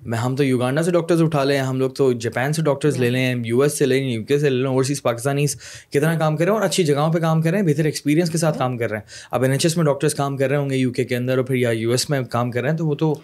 [0.03, 3.11] میں ہم تو یوگانڈا سے ڈاکٹرز اٹھا لیں ہم لوگ تو جاپان سے ڈاکٹرز لے
[3.11, 5.57] لیں یو ایس سے لیں یو کے سے لے لیں اوورسیز پاکستانیز
[5.91, 8.31] کتنا کام کر رہے ہیں اور اچھی جگہوں پہ کام کر رہے ہیں بہتر ایکسپیرینس
[8.31, 9.05] کے ساتھ کام کر رہے ہیں.
[9.31, 11.45] اب این ایچ ایس میں ڈاکٹرز کام کر رہے ہوں گے یو کے اندر اور
[11.45, 13.15] پھر یا یو ایس میں کام کر رہے ہیں تو وہ تو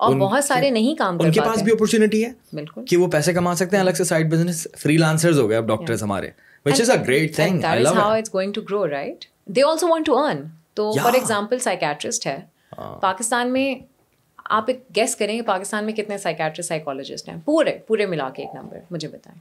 [0.00, 3.32] اور بہت سارے نہیں کام ان کے پاس بھی اپرچونیٹی ہے بالکل۔ کہ وہ پیسے
[3.32, 6.30] کما سکتے ہیں الگ سے سائڈ بزنس فری لانسرز ہو گئے اب ڈاکٹرز ہمارے
[6.66, 9.88] which is a great thing that is how it's going to grow right they also
[9.88, 10.42] want to earn
[10.74, 12.38] تو فار ایگزامپل سائکیٹرسٹ ہے
[13.00, 13.74] پاکستان میں
[14.50, 18.42] آپ ایک گیس کریں کہ پاکستان میں کتنے سائکیٹرسٹ سائیکالوجسٹ ہیں پورے پورے ملا کے
[18.42, 19.38] ایک نمبر مجھے بتائیں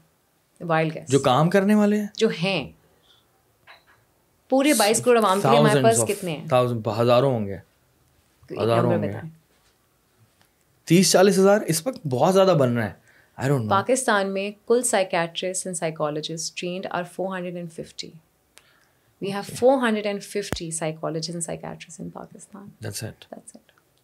[0.61, 2.71] وائلڈ گیس جو کام کرنے والے ہیں جو ہیں
[4.51, 6.45] پورے بائیس کروڑ عوام کے لیے ہمارے پاس کتنے ہیں
[6.99, 7.57] ہزاروں ہوں گے
[8.61, 9.36] ہزاروں ہوں گے
[10.88, 13.07] تیس چالیس ہزار اس وقت بہت زیادہ بن رہا ہے۔
[13.69, 18.11] پاکستان میں کل psychiatrist and psychologist trained are four hundred and fifty
[19.21, 22.67] we have four hundred and fifty psychologist and psychiatrist in Pakistan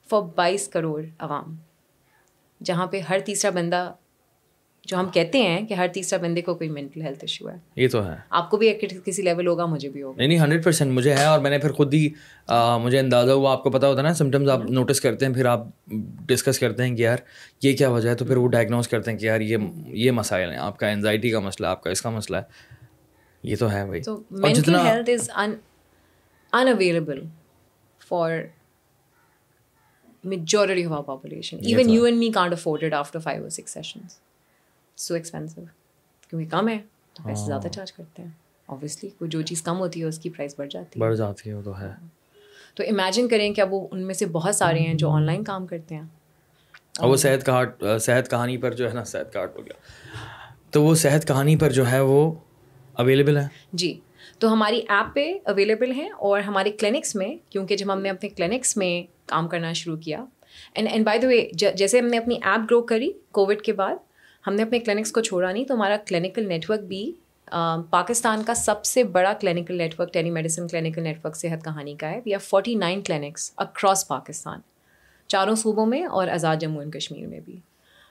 [0.09, 1.55] for بائیس کروڑ عوام
[2.63, 3.93] جہاں پہ ہر تیسرا بندہ
[4.83, 7.87] جو ہم کہتے ہیں کہ ہر تیسرا بندے کو کوئی مینٹل ہیلتھ ایشو ہے۔ یہ
[7.87, 8.73] تو ہے۔ آپ کو بھی
[9.05, 11.71] کسی لیول ہوگا مجھے بھی ہوگا۔ نہیں ہنڈریڈ پرسینٹ مجھے ہے اور میں نے پھر
[11.71, 12.09] خود ہی
[12.81, 15.45] مجھے اندازہ ہوا آپ کو پتا ہوتا ہے نا سمٹمز آپ نوٹس کرتے ہیں پھر
[15.45, 15.67] آپ
[16.25, 17.17] ڈسکس کرتے ہیں کہ یار
[17.63, 19.57] یہ کیا وجہ ہے؟ تو پھر وہ ڈائگنوز کرتے ہیں کہ یار یہ
[19.87, 22.43] یہ مسائل ہیں آپ کا انزائٹی کا مسئلہ آپ کا اس کا مسئلہ ہے۔
[23.43, 27.21] یہ تو ہے بھائی۔ جتنا health is in available
[28.07, 28.31] for
[30.23, 34.19] majority of our population even you and me can't afford after five اور سکس سیشنس
[34.97, 35.61] سو ایکسپینسو
[36.29, 36.77] کیونکہ کم ہے
[37.13, 38.29] تو پیسے زیادہ چارج کرتے ہیں
[38.65, 41.49] اوبیسلی کوئی جو چیز کم ہوتی ہے اس کی پرائز بڑھ جاتی ہے بڑھ جاتی
[41.49, 41.91] ہے وہ تو ہے
[42.75, 45.43] تو امیجن کریں کہ اب وہ ان میں سے بہت سارے ہیں جو آن لائن
[45.43, 46.03] کام کرتے ہیں
[46.99, 49.73] اور وہ صحت کارڈ صحت کہانی پر جو ہے نا صحت کارڈ ہو گیا
[50.71, 52.31] تو وہ صحت کہانی پر جو ہے وہ
[52.93, 53.99] اویلیبل ہے جی
[54.39, 58.29] تو ہماری ایپ پہ اویلیبل ہیں اور ہمارے کلینکس میں کیونکہ جب ہم نے اپنے
[58.29, 58.91] کلینکس میں
[59.25, 60.25] کام کرنا شروع کیا
[60.73, 63.95] and and by the way جیسے ہم نے اپنی ایپ گرو کری کووڈ کے بعد
[64.47, 67.11] ہم نے اپنے کلینکس کو چھوڑا نہیں تو ہمارا کلینکل نیٹ ورک بھی
[67.89, 72.33] پاکستان کا سب سے بڑا clinical network telemedicine clinical network Sehat Kahani کا ہے۔ We
[72.33, 74.59] are forty nine clinics across Pakistan
[75.27, 77.57] چاروں صوبوں میں اور آزاد جموں اینڈ کشمیر میں بھی۔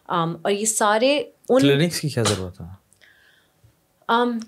[0.08, 2.66] اور یہ سارے کلینکس کی کیا ضرورت ہے؟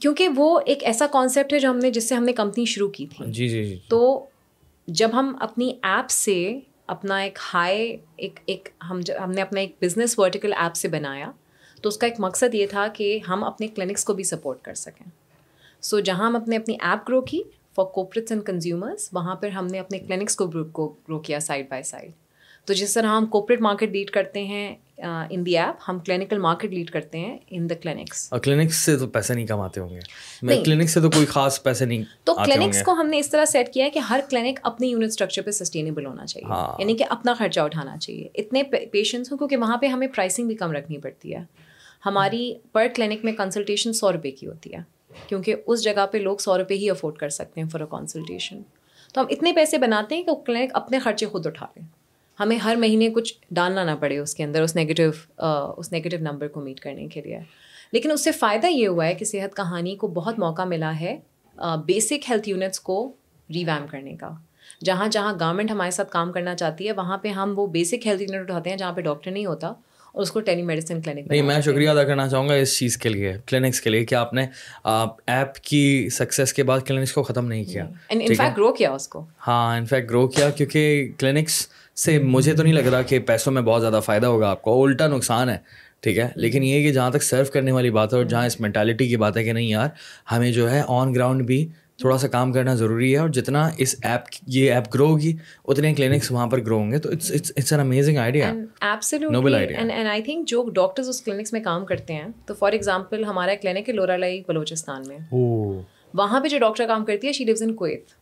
[0.00, 2.88] کیونکہ وہ ایک ایسا کانسیپٹ ہے جو ہم نے جس سے ہم نے کمپنی شروع
[2.88, 4.24] کی تھی۔ جی جی جی۔ تو
[4.88, 9.76] جب ہم اپنی ایپ سے اپنا ایک ہائی ایک ایک ہم ہم نے اپنا ایک
[9.82, 11.30] بزنس ورٹیکل ایپ سے بنایا
[11.84, 14.74] تو اس کا ایک مقصد یہ تھا کہ ہم اپنے کلینکس کو بھی سپورٹ کر
[14.74, 15.10] سکیں۔
[15.80, 17.42] سو جہاں ہم اپنے اپنی ایپ گرو کی
[17.74, 21.66] فار کوپریٹس اینڈ کنزیومرس وہاں پر ہم نے اپنے کلینکس کو کو گرو کیا سائڈ
[21.70, 22.10] بائی سائڈ
[22.64, 24.76] تو جس طرح ہم کوپریٹ مارکیٹ لیڈ کرتے ہیں
[25.30, 28.98] ان دی ایپ ہم کلینکل مارکیٹ لیڈ کرتے ہیں ان دا کلینکس اور کلینکس سے
[28.98, 32.82] تو پیسے نہیں کماتے ہوں گے۔ کلینک سے تو کوئی خاص پیسے نہیں تو کلینکس
[32.82, 35.50] کو ہم نے اس طرح سیٹ کیا ہے کہ ہر کلینک اپنی یونٹ اسٹرکچر پہ
[35.50, 38.62] سسٹینیبل ہونا چاہیے۔ یعنی کہ اپنا خرچہ اٹھانا چاہیے۔ اتنے
[38.92, 41.63] پیشنٹس ہوں کیونکہ وہاں پہ ہمیں پرائسنگ بھی کم رکھنی پڑتی ہے۔
[42.06, 44.78] ہماری پر کلینک میں کنسلٹیشن سو روپے کی ہوتی ہے،
[45.26, 48.62] کیونکہ اس جگہ پہ لوگ سو روپے ہی افورڈ کر سکتے ہیں فار اے کنسلٹیشن
[49.14, 51.86] تو ہم اتنے پیسے بناتے ہیں کہ وہ کلینک اپنے خرچے خود اٹھا لیں۔
[52.38, 55.10] ہمیں ہر مہینے کچھ ڈالنا نہ پڑے اس کے اندر، اس نگیٹیو
[55.78, 57.38] اس نگیٹیو نمبر کو میٹ کرنے کے لیے۔
[57.92, 61.16] لیکن اس سے فائدہ یہ ہوا ہے کہ صحت کہانی کو بہت موقع ملا ہے
[61.86, 62.96] بیسک ہیلتھ یونٹس کو
[63.48, 64.30] ریویم کرنے کا۔
[64.84, 68.22] جہاں جہاں گورنمنٹ ہمارے ساتھ کام کرنا چاہتی ہے، وہاں پہ ہم وہ بیسک ہیلتھ
[68.22, 69.72] یونٹ اٹھاتے ہیں جہاں پہ ڈاکٹر نہیں ہوتا۔
[70.14, 72.96] اور اس کو ٹیلی میڈیسن کلینک نہیں میں شکریہ ادا کرنا چاہوں گا اس چیز
[72.96, 74.46] کے لیے کلینکس کے لیے کہ آپ نے
[75.26, 79.26] ایپ کی سکسیز کے بعد کلینکس کو ختم نہیں کیا انفیکٹ گرو کیا اس کو؟
[79.46, 83.62] ہاں انفیکٹ گرو کیا کیونکہ کلینکس سے مجھے تو نہیں لگ رہا کہ پیسوں میں
[83.62, 85.56] بہت زیادہ فائدہ ہوگا آپ کو الٹا نقصان ہے
[86.00, 88.60] ٹھیک ہے؟ لیکن یہ کہ جہاں تک سرو کرنے والی بات ہے اور جہاں اس
[88.60, 89.88] مینٹیلٹی کی بات ہے کہ نہیں یار
[90.32, 93.94] ہمیں جو ہے آن گراؤنڈ بھی تھوڑا سا کام کرنا ضروری ہے اور جتنا اس
[94.02, 97.80] ایپ یہ ایپ گرو ہوگی اتنے کلینکس وہاں پر گرو ہوں گے۔ تو it's an
[97.80, 98.52] amazing idea
[99.30, 102.72] noble idea and I think جو ڈاکٹرز اس کلینکس میں کام کرتے ہیں تو فار
[102.72, 105.18] ایگزامپل ہمارا کلینک ہے لورا لائی بلوچستان میں۔
[106.14, 108.12] وہاں پہ جو ڈاکٹر کام کرتی ہے شی لیوز ان کویت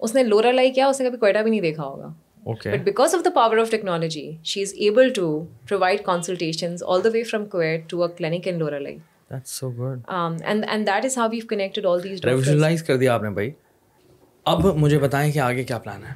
[0.00, 2.12] اس نے لورا لائی کیا اس نے کبھی کوئٹہ بھی نہیں دیکھا ہوگا۔
[2.46, 5.28] But because of the power of technology she is able to
[5.68, 8.58] provide consultation all the way from Quetta to a clinic in
[12.54, 13.50] Loralai کر دیا آپ نے بھائی
[14.44, 16.12] اب مجھے بتائیں کہ آگے کیا پلان ہے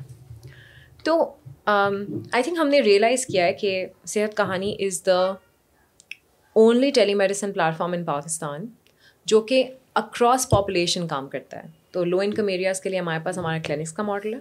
[1.04, 1.34] تو
[1.66, 5.32] آئی تھنک ہم نے ریئلائز کیا ہے کہ Sehat Kahani is the
[6.52, 8.66] only telemedicine platform in Pakistan
[9.26, 13.38] جو کہ اکراس پاپولیشن کام کرتا ہے تو لو انکم ایریاز کے لیے ہمارے پاس
[13.38, 14.38] ہمارا کلینکس کا ماڈل ہے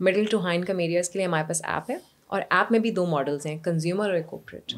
[0.00, 2.90] middle to high income areas کے لیے ہمارے پاس ایپ ہے اور ایپ میں بھی
[2.90, 4.74] دو ماڈلس ہیں کنزیومر اور کوپریٹ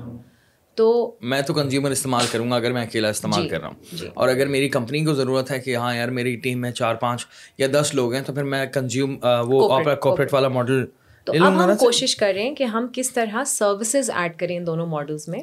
[0.78, 3.96] تو میں تو کنزیومر استعمال کروں گا اگر میں اکیلا استعمال جی، کر رہا ہوں۔
[3.96, 6.94] جی۔ اور اگر میری کمپنی کو ضرورت ہے کہ ہاں یار میری ٹیم میں چار
[6.94, 7.26] پانچ
[7.58, 9.16] یا دس لوگ ہیں تو پھر میں کنزیوم
[9.48, 10.84] وہ کوپریٹ والا ماڈل
[11.24, 14.86] تو اب ہم کوشش کر رہے ہیں کہ ہم کس طرح سروسز ایڈ کریں دونوں
[14.86, 15.40] ماڈلس میں۔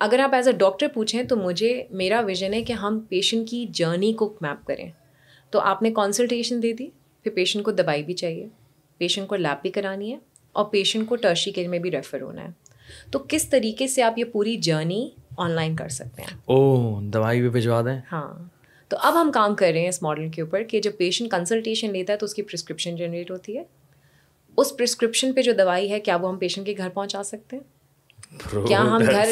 [0.00, 3.66] اگر آپ ایز اے ڈاکٹر پوچھیں تو مجھے میرا ویژن ہے کہ ہم پیشنٹ کی
[3.70, 4.90] جرنی کو میپ کریں۔
[5.50, 6.86] تو آپ نے کنسلٹیشن دے دی
[7.22, 8.48] پھر پیشنٹ کو دوائی بھی چاہیے۔
[8.98, 10.18] پیشنٹ کو لیب بھی کرانی ہے
[10.52, 12.63] اور پیشنٹ کو ٹرشی کے میں بھی ریفر ہونا ہے۔
[13.10, 17.40] تو کس طریقے سے آپ یہ پوری جرنی آن لائن کر سکتے ہیں؟ او دوائی
[17.40, 18.48] بھی بھجوا دیں؟ ہاں۔
[18.88, 21.92] تو اب ہم کام کر رہے ہیں اس ماڈل کے اوپر کہ جب پیشنٹ کنسلٹیشن
[21.92, 23.62] لیتا ہے تو اس کی پرسکرپشن جنریٹ ہوتی ہے۔
[24.56, 28.66] اس پرسکرپشن پہ جو دوائی ہے کیا وہ ہم پیشنٹ کے گھر پہنچا سکتے ہیں؟
[28.66, 29.28] کیا ہم گھر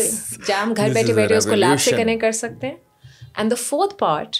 [0.46, 2.76] کیا ہم گھر بیٹھے بیٹھے اس کو لیب سے کنیکٹ کر سکتے ہیں؟
[3.36, 4.36] And the fourth part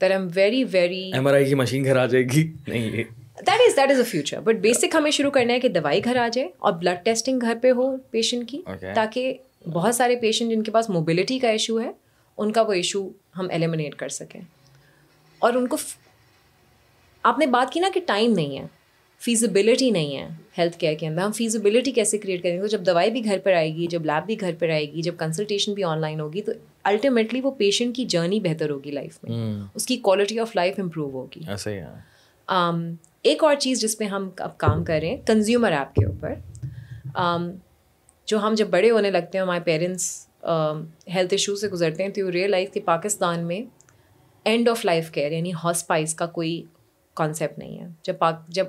[0.00, 2.90] there I'm very very M R I کی مشین گھر آ جائے گی۔ نہیں
[3.38, 6.16] that is that is a future but basic ہمیں شروع کرنا ہے کہ دوائی گھر
[6.16, 8.60] آ جائے اور بلڈ ٹیسٹنگ گھر پہ ہو پیشنٹ کی
[8.94, 9.34] تاکہ
[9.72, 11.90] بہت سارے پیشنٹ جن کے پاس موبلٹی کا ایشو ہے
[12.38, 13.08] ان کا وہ ایشو
[13.38, 14.40] ہم ایلیمنیٹ کر سکیں
[15.40, 15.76] اور ان کو
[17.24, 18.66] آپ نے بات کی نا کہ ٹائم نہیں ہے
[19.22, 20.28] فیزیبلٹی نہیں ہے
[20.58, 23.52] ہیلتھ کیئر کے اندر ہم فیزیبلٹی کیسے کریٹ کریں گے جب دوائی بھی گھر پر
[23.52, 26.42] آئے گی جب لیب بھی گھر پر آئے گی جب کنسلٹیشن بھی آن لائن ہوگی
[26.42, 26.52] تو
[26.84, 29.38] الٹیمیٹلی وہ پیشنٹ کی جرنی بہتر ہوگی لائف میں
[29.74, 31.40] اس کی کوالٹی آف لائف امپروو ہوگی
[33.24, 36.34] ایک اور چیز جس پہ ہم اب کام کر رہے ہیں کنزیومر ایپ کے اوپر۔
[38.26, 40.28] جو ہم جب بڑے ہونے لگتے ہیں، ہمارے پیرنٹس
[41.14, 43.60] ہیلتھ ایشو سے گزرتے ہیں، تو یو ریئلائز کہ پاکستان میں
[44.44, 46.62] اینڈ آف لائف کیئر یعنی ہاسپائز کا کوئی
[47.14, 48.66] کانسیپٹ نہیں ہے۔ جب پاک، جب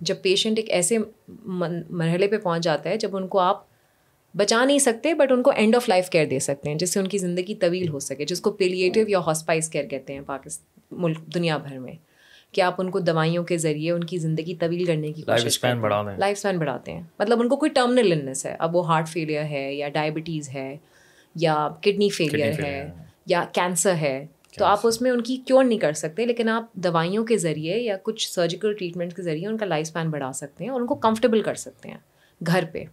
[0.00, 3.64] جب پیشنٹ ایک ایسے مرحلے پہ پہنچ جاتا ہے، جب ان کو آپ
[4.36, 7.00] بچا نہیں سکتے بٹ ان کو اینڈ آف لائف کیئر دے سکتے ہیں، جس سے
[7.00, 11.00] ان کی زندگی طویل ہو سکے، جس کو پیلیٹیو یا ہاسپائز کیئر کہتے ہیں پاکستان
[11.02, 11.92] ملک، دنیا بھر میں۔
[12.52, 15.80] کہ آپ ان کو دوائیوں کے ذریعے ان کی زندگی طویل کرنے کی لائف اسپین
[16.18, 19.44] لائف اسپین بڑھاتے ہیں۔ مطلب ان کو کوئی ٹرمنل النس ہے اب وہ ہارٹ فیلئر
[19.44, 20.76] ہے یا ڈائبٹیز ہے
[21.34, 22.90] یا کڈنی فیلئر ہے
[23.26, 24.26] یا کینسر ہے
[24.58, 27.78] تو آپ اس میں ان کی کیور نہیں کر سکتے لیکن آپ دوائیوں کے ذریعے
[27.78, 30.86] یا کچھ سرجیکل ٹریٹمنٹ کے ذریعے ان کا لائف اسپین بڑھا سکتے ہیں اور ان
[30.86, 31.98] کو کمفرٹیبل کر سکتے ہیں
[32.46, 32.84] گھر پہ۔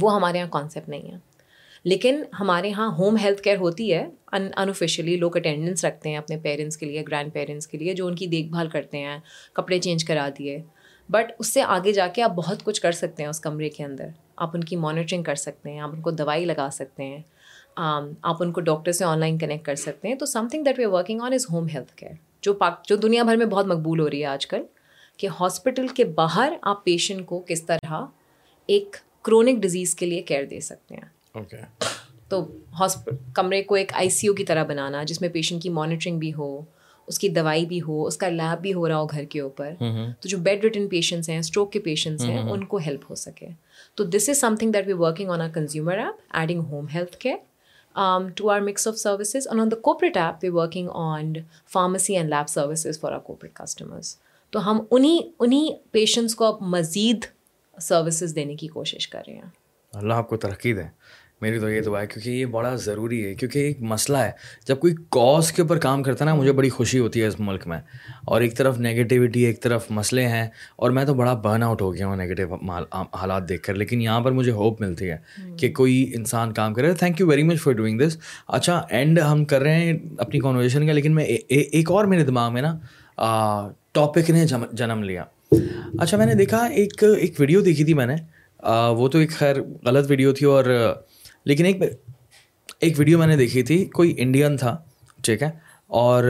[0.00, 1.29] وہ ہمارے یہاں کانسیپٹ نہیں ہے۔
[1.84, 6.36] لیکن ہمارے یہاں ہوم ہیلتھ کیئر ہوتی ہے ان انوفیشلی لوگ اٹینڈنس رکھتے ہیں اپنے
[6.36, 9.18] پیرنٹس کے لیے گرینڈ پیرنٹس کے لیے، جو ان کی دیکھ بھال کرتے ہیں،
[9.52, 10.58] کپڑے چینج کرا دیے۔
[11.08, 13.84] بٹ اس سے آگے جا کے آپ بہت کچھ کر سکتے ہیں اس کمرے کے
[13.84, 17.22] اندر۔ آپ ان کی مانیٹرنگ کر سکتے ہیں، آپ ان کو دوائی لگا سکتے ہیں۔
[17.76, 20.84] آپ ان کو ڈاکٹر سے آن لائن کنیکٹ کر سکتے ہیں۔ تو something that we
[20.84, 22.12] are working on is home health care
[22.42, 24.62] جو پاک جو دنیا بھر میں بہت مقبول ہو رہی ہے آج کل،
[25.16, 28.04] کہ ہاسپٹل کے باہر آپ پیشنٹ کو کس طرح
[28.68, 31.19] ایک کرونک ڈزیز کے لیے کیئر دے سکتے ہیں۔
[32.28, 32.46] تو
[32.80, 36.18] ہاسپ کمرے کو ایک آئی سی یو کی طرح بنانا جس میں پیشنٹ کی مانیٹرنگ
[36.18, 36.60] بھی ہو
[37.06, 39.72] اس کی دوائی بھی ہو اس کا لیب بھی ہو رہا ہو گھر کے اوپر
[40.20, 43.46] تو جو بیڈ ریٹن پیشنٹس ہیں اسٹروک کے پیشنٹس ہیں ان کو ہیلپ ہو سکے۔
[43.94, 47.36] تو this is something that we working on a consumer app adding home health care
[48.34, 51.32] to our mix of services and on the corporate app we working on
[51.72, 54.16] pharmacy and lab services for our corporate customers
[54.50, 57.24] تو ہم انہیں انہیں patients کو اب مزید
[57.80, 59.50] services دینے کی کوشش کر رہے ہیں۔
[59.92, 60.88] اللہ آپ کو ترقی دیں
[61.40, 64.30] میری تو یہ دعا ہے کیونکہ یہ بڑا ضروری ہے کیونکہ ایک مسئلہ ہے۔
[64.68, 67.40] جب کوئی کاز کے اوپر کام کرتا ہے نا مجھے بڑی خوشی ہوتی ہے اس
[67.40, 67.78] ملک میں۔
[68.24, 71.94] اور ایک طرف نگیٹیوٹی ایک طرف مسئلے ہیں۔ اور میں تو بڑا برن آؤٹ ہو
[71.94, 72.54] گیا ہوں نگیٹیو
[73.14, 75.16] حالات دیکھ کر۔ لیکن یہاں پر مجھے ہوپ ملتی ہے
[75.56, 78.16] کہ کوئی انسان کام کرے۔ Thank you very much for doing this
[78.48, 82.52] اچھا اینڈ ہم کر رہے ہیں اپنی کانورزیشن کا لیکن میں ایک اور میرے دماغ
[82.52, 82.78] میں نا
[83.92, 85.24] ٹاپک نے جنم لیا۔
[85.98, 88.14] اچھا میں نے دیکھا ایک ایک ویڈیو دیکھی تھی میں نے۔
[88.96, 90.64] وہ تو ایک خیر غلط ویڈیو تھی اور
[91.44, 91.82] لیکن ایک
[92.80, 94.76] ایک ویڈیو میں نے دیکھی تھی کوئی انڈین تھا
[95.22, 95.50] ٹھیک ہے
[95.86, 96.24] اور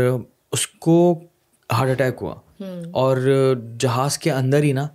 [0.52, 1.20] اس کو
[1.72, 2.34] ہارٹ اٹیک ہوا۔
[2.90, 3.16] اور
[3.78, 4.88] جہاز کے اندر ہی نا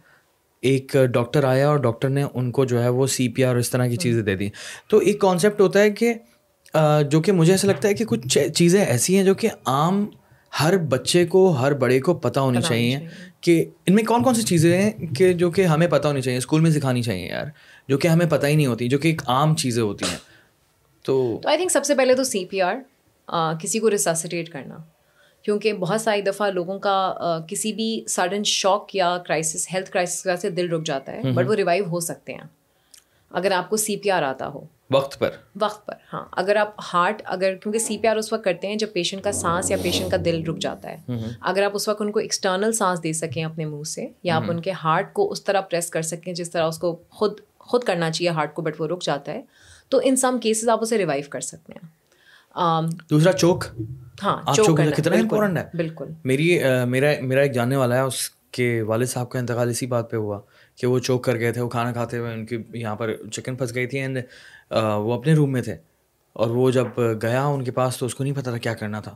[0.61, 3.69] ایک ڈاکٹر آیا اور ڈاکٹر نے ان کو جو ہے وہ سی پی آر اس
[3.69, 4.49] طرح کی چیزیں دے دیں
[4.87, 6.13] تو ایک کانسیپٹ ہوتا ہے کہ
[7.09, 10.05] جو کہ مجھے ایسا لگتا ہے کہ کچھ چیزیں ایسی ہیں جو کہ عام
[10.63, 12.97] ہر بچے کو ہر بڑے کو پتہ ہونی چاہیے۔
[13.41, 16.37] کہ ان میں کون کون سی چیزیں ہیں کہ جو کہ ہمیں پتہ ہونی چاہیے
[16.37, 17.45] اسکول میں سکھانی چاہیے یار۔
[17.87, 20.17] جو کہ ہمیں پتہ ہی نہیں ہوتی جو کہ ایک عام چیزیں ہوتی ہیں۔
[21.03, 22.75] تو آئی تھنک سب سے پہلے تو سی پی آر
[23.61, 24.77] کسی کو ریساسیٹیٹ کرنا۔
[25.41, 27.13] کیونکہ بہت ساری دفعہ لوگوں کا
[27.47, 31.21] کسی بھی سڈن شوق یا کرائسس ہیلتھ کرائسس کی وجہ سے دل رک جاتا ہے
[31.31, 32.41] بٹ وہ ریوائو ہو سکتے ہیں۔
[33.31, 34.61] اگر آپ کو سی پی آر آتا ہو۔
[34.91, 35.29] وقت پر۔
[35.61, 38.75] وقت پر ہاں۔ اگر آپ ہارٹ اگر کیونکہ سی پی آر اس وقت کرتے ہیں
[38.75, 40.97] جب پیشنٹ کا سانس یا پیشنٹ کا دل رک جاتا ہے۔
[41.41, 44.43] اگر آپ اس وقت ان کو ایکسٹرنل سانس دے سکیں اپنے منہ سے یا آپ
[44.47, 47.83] ان کے ہارٹ کو اس طرح پریس کر سکیں جس طرح اس کو خود خود
[47.83, 49.41] کرنا چاہیے ہارٹ کو بٹ وہ رک جاتا ہے۔
[49.89, 51.89] تو ان سم کیسز آپ اسے ریوائو کر سکتے ہیں۔
[53.09, 53.65] دوسرا چوک۔
[54.23, 54.53] ہاں
[54.95, 59.29] کتنا امپورٹنٹ ہے۔ بالکل۔ میری میرا میرا ایک جاننے والا ہے اس کے والد صاحب
[59.29, 60.39] کا انتقال اسی بات پہ ہوا
[60.75, 63.55] کہ وہ چوک کر گئے تھے وہ کھانا کھاتے ہوئے ان کی یہاں پر چکن
[63.55, 64.17] پھنس گئی تھی اینڈ
[64.71, 65.77] وہ اپنے روم میں تھے۔
[66.33, 66.87] اور وہ جب
[67.21, 69.15] گیا ان کے پاس تو اس کو نہیں پتا تھا کیا کرنا تھا۔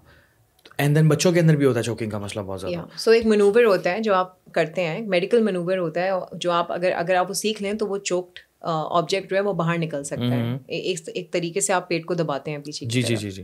[0.80, 3.26] اینڈ دین بچوں کے اندر بھی ہوتا ہے چوکنگ کا مسئلہ بہت زیادہ۔ سو ایک
[3.26, 7.16] منوور ہوتا ہے جو آپ کرتے ہیں میڈیکل منوور ہوتا ہے جو آپ اگر اگر
[7.16, 10.58] آپ وہ سیکھ لیں تو وہ چوکڈ آبجیکٹ جو ہے وہ باہر نکل سکتا ہے۔
[10.68, 13.44] ایک طریقے سے آپ پیٹ کو دباتے ہیں پیچھے جی جی جی جی۔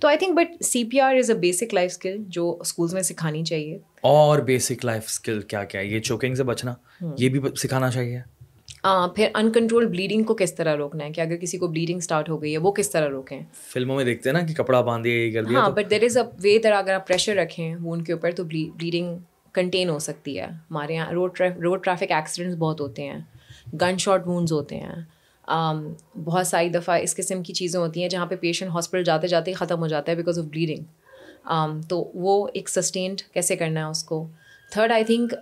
[0.00, 3.02] تو I think but C P R is a basic life skill جو اسکولس میں
[3.02, 6.74] سکھانی چاہیے۔ اور بیسک لائف اسکل کیا کیا یہ چوکنگ سے بچنا
[7.18, 8.20] یہ بھی سکھانا چاہیے۔
[8.84, 12.28] پھر ان کنٹرول بلیڈنگ کو کس طرح روکنا ہے؟ کہ اگر کسی کو بلیڈنگ اسٹارٹ
[12.28, 15.04] ہو گئی ہے وہ کس طرح روکیں؟ فلموں میں دیکھتے ہیں نا کہ کپڑا باندھ
[15.04, 17.74] دیا یہ کر دیا ہاں بٹ دیر از اے وے طرح اگر آپ پریشر رکھیں
[17.74, 19.16] وہ ان کے اوپر تو بلیڈنگ
[19.52, 23.18] کنٹین ہو سکتی ہے۔ ہمارے یہاں روڈ روڈ ٹریفک ایکسیڈنٹس بہت ہوتے ہیں۔
[23.80, 24.94] گن شاٹ وونز ہوتے ہیں۔
[26.24, 29.50] بہت ساری دفعہ اس قسم کی چیزیں ہوتی ہیں جہاں پہ پیشنٹ ہاسپٹل جاتے جاتے
[29.50, 30.84] ہی ختم ہو جاتا ہے بیکاز آف بلیڈنگ
[31.88, 34.26] تو وہ ایک سسٹینڈ کیسے کرنا ہے اس کو؟
[34.72, 35.34] تھرڈ آئی تھنک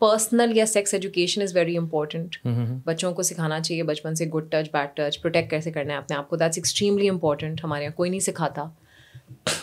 [0.00, 2.36] پرسنل یا sex education is very important
[2.84, 6.16] بچوں کو سکھانا چاہیے بچپن سے good touch bad touch protect کیسے کرنا ہے اپنے
[6.16, 8.64] آپ کو؟ دیٹس ایکسٹریملی امپورٹنٹ ہمارے یہاں کوئی نہیں سکھاتا۔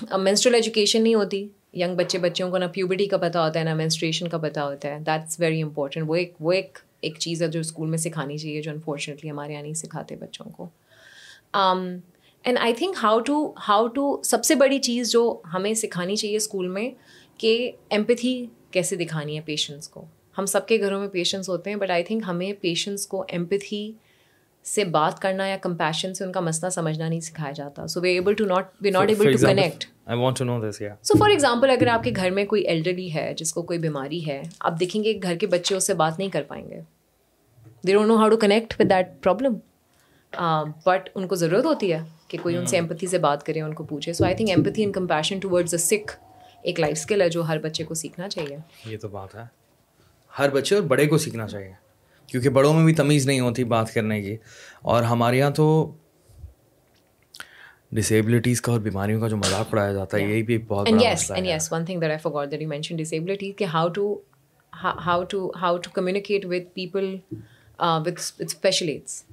[0.10, 3.64] اب مینسٹرل ایجوکیشن نہیں ہوتی۔ ینگ بچے بچوں کو نہ پیوبرٹی کا پتہ ہوتا ہے
[3.64, 7.42] نہ مینسٹریشن کا پتہ ہوتا ہے۔ دیٹس ویری امپورٹنٹ وہ ایک وہ ایک ایک چیز
[7.44, 10.68] ہے جو اسکول میں سکھانی چاہیے جو انفارچونیٹلی ہمارے یہاں نہیں سکھاتے بچوں کو۔
[11.54, 15.24] And I think how to how to سب سے بڑی چیز جو
[15.54, 16.90] ہمیں سکھانی چاہیے اسکول میں
[17.38, 20.06] کہ ایمپتھی کیسے دکھانی ہے پیشنٹس کو۔
[20.38, 23.92] ہم سب کے گھروں میں پیشنٹس ہوتے ہیں بٹ آئی تھنک ہمیں پیشنٹس کو ایمپتھی
[24.66, 28.14] سے بات کرنا یا کمپیشن سے ان کا مسئلہ سمجھنا نہیں سکھایا جاتا۔ So we
[28.14, 29.86] able to not we not able to connect
[31.04, 34.26] so for example اگر آپ کے گھر میں کوئی ایلڈرلی ہے جس کو کوئی بیماری
[34.28, 36.80] ہے آپ دیکھیں گے گھر کے بچے اس سے بات نہیں کر پائیں گے۔
[37.88, 39.54] They don't know how to connect with that problem
[40.86, 43.74] but ان کو ضرورت ہوتی ہے کہ کوئی ان سے ایمپتھی سے بات کرے ان
[43.74, 46.18] کو پوچھے۔ So I think empathy and compassion towards a سکھ
[46.62, 49.44] ایک لائف اسکل ہے جو ہر بچے کو سیکھنا چاہیے۔ یہ تو بات ہے۔
[50.40, 51.72] ہر بچے اور بڑے کو سیکھنا چاہیے۔
[52.28, 54.36] کیونکہ بڑوں میں بھی تمیز نہیں ہوتی بات کرنے کی۔
[54.82, 55.96] اور ہمارے یہاں تو
[57.92, 60.88] ڈسیبلٹیز کا اور بیماریوں کا جو مذاق اڑایا جاتا ہے یہی بھی بہت
[61.44, 64.20] yes one thing that I for that you mention disability کہ how to
[64.84, 67.16] how to how to communicate with people
[67.80, 69.24] with special aids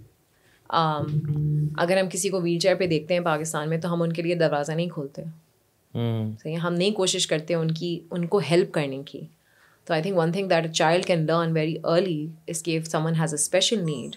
[1.77, 4.23] اگر ہم کسی کو ویل چیئر پہ دیکھتے ہیں پاکستان میں تو ہم ان کے
[4.23, 5.23] لیے دروازہ نہیں کھولتے۔
[6.43, 9.21] صحیح ہم نہیں کوشش کرتے ان کی ان کو ہیلپ کرنے کی۔
[9.87, 13.15] تو I think one thing that a child can learn very early اس کے someone
[13.21, 14.17] has a special need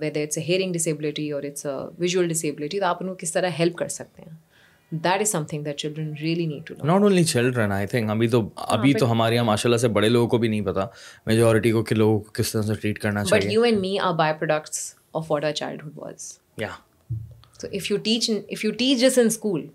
[0.00, 3.32] whether it's a hearing disability اور اٹس اے ویژول ڈسیبلٹی تو آپ ان کو کس
[3.32, 4.36] طرح ہیلپ کر سکتے ہیں
[4.92, 8.42] that is something that children really need to not only children I think ابھی تو
[8.56, 10.86] ابھی تو ہمارے یہاں ماشاء اللہ سے بڑے لوگوں کو بھی نہیں پتا
[11.26, 13.98] میجورٹی کو کہ لوگوں کو کس طرح سے ٹریٹ کرنا چاہیے but you and me
[13.98, 15.52] are byproducts of what our
[15.82, 16.68] childhood was یا
[17.60, 19.66] so if you teach if you teach جس ان اسکول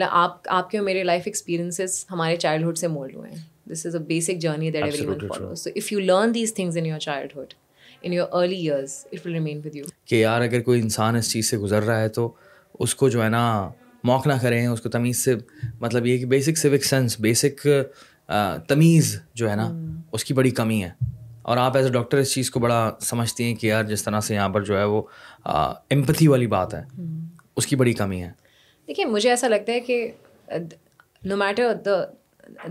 [0.00, 3.40] آپ آپ کے میرے لائف ایکسپیرینسز ہمارے چائلڈہڈ سے مولڈ ہوئے ہیں
[3.70, 6.86] this is a basic journey that everyone follow so if you learn these things in
[6.86, 7.54] your childhood
[8.02, 11.32] in your early years it will remain with you کہ یار اگر کوئی انسان اس
[11.32, 12.32] چیز سے گزر رہا ہے تو
[12.78, 13.70] اس کو جو ہے نا
[14.04, 15.34] موقع نہ کریں اس کو تمیز سے
[15.80, 17.66] مطلب یہ کہ بیسک سوک سینس بیسک
[18.68, 19.72] تمیز جو ہے نا
[20.12, 20.90] اس کی بڑی کمی ہے۔
[21.42, 24.20] اور آپ ایز اے ڈاکٹر اس چیز کو بڑا سمجھتی ہیں کہ یار جس طرح
[24.20, 25.02] سے یہاں پر جو ہے وہ
[25.44, 26.82] امپتھی والی بات ہے۔
[27.56, 28.30] اس کی بڑی کمی ہے۔
[28.88, 30.10] دیکھیے مجھے ایسا لگتا ہے کہ
[31.24, 32.04] no matter the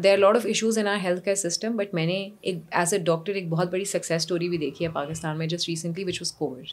[0.04, 3.00] there lot of issues in our health care system but میں نے ایک ایز اے
[3.00, 6.32] ڈاکٹر ایک بہت بڑی سکسیز اسٹوری بھی دیکھی ہے پاکستان میں just recently which was
[6.32, 6.66] covid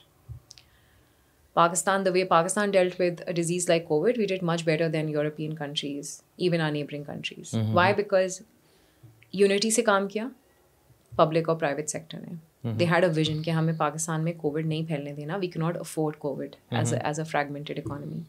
[1.56, 5.54] Pakistan the way Pakistan dealt with disease like covid we date much better than European
[5.54, 8.40] countries even our neighbouring countries why because
[9.32, 10.28] unity سے کام کیا
[11.12, 14.86] پبلک اور private sector نے they had a vision کہ ہمیں پاکستان میں Covid نہیں
[14.86, 18.20] پھیلنے دینا we can not afford covid as as a fragmented economy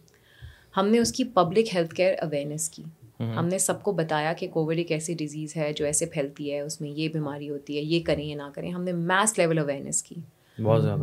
[0.78, 2.84] ہم نے اس کی پبلک ہیلتھ کیئر اویئرنیس کی
[3.20, 6.60] ہم نے سب کو بتایا کہ کووڈ ایک ایسی ڈیزیز ہے جو ایسے پھیلتی ہے
[6.60, 9.60] اس میں یہ بیماری ہوتی ہے یہ کریں یا نہ کریں۔ ہم نے میس لیول
[9.60, 10.16] اویئرنیس کی۔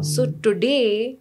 [0.03, 1.13] سو ٹوڈے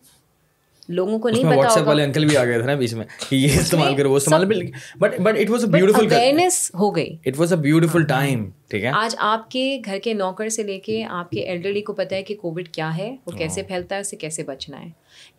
[0.90, 3.96] لوگوں کو نہیں پتا والے انکل بھی آ گئے تھے نا بیچ میں۔ یہ استعمال
[3.96, 7.60] کرو وہ استعمال but but it was a beautiful awareness ہو گئی۔ It was a
[7.60, 11.42] beautiful time ٹھیک ہے؟ آج آپ کے گھر کے نوکر سے لے کے آپ کے
[11.42, 14.44] ایلڈرلی کو پتا ہے کہ کووڈ کیا ہے وہ کیسے پھیلتا ہے اس سے کیسے
[14.44, 14.90] بچنا ہے۔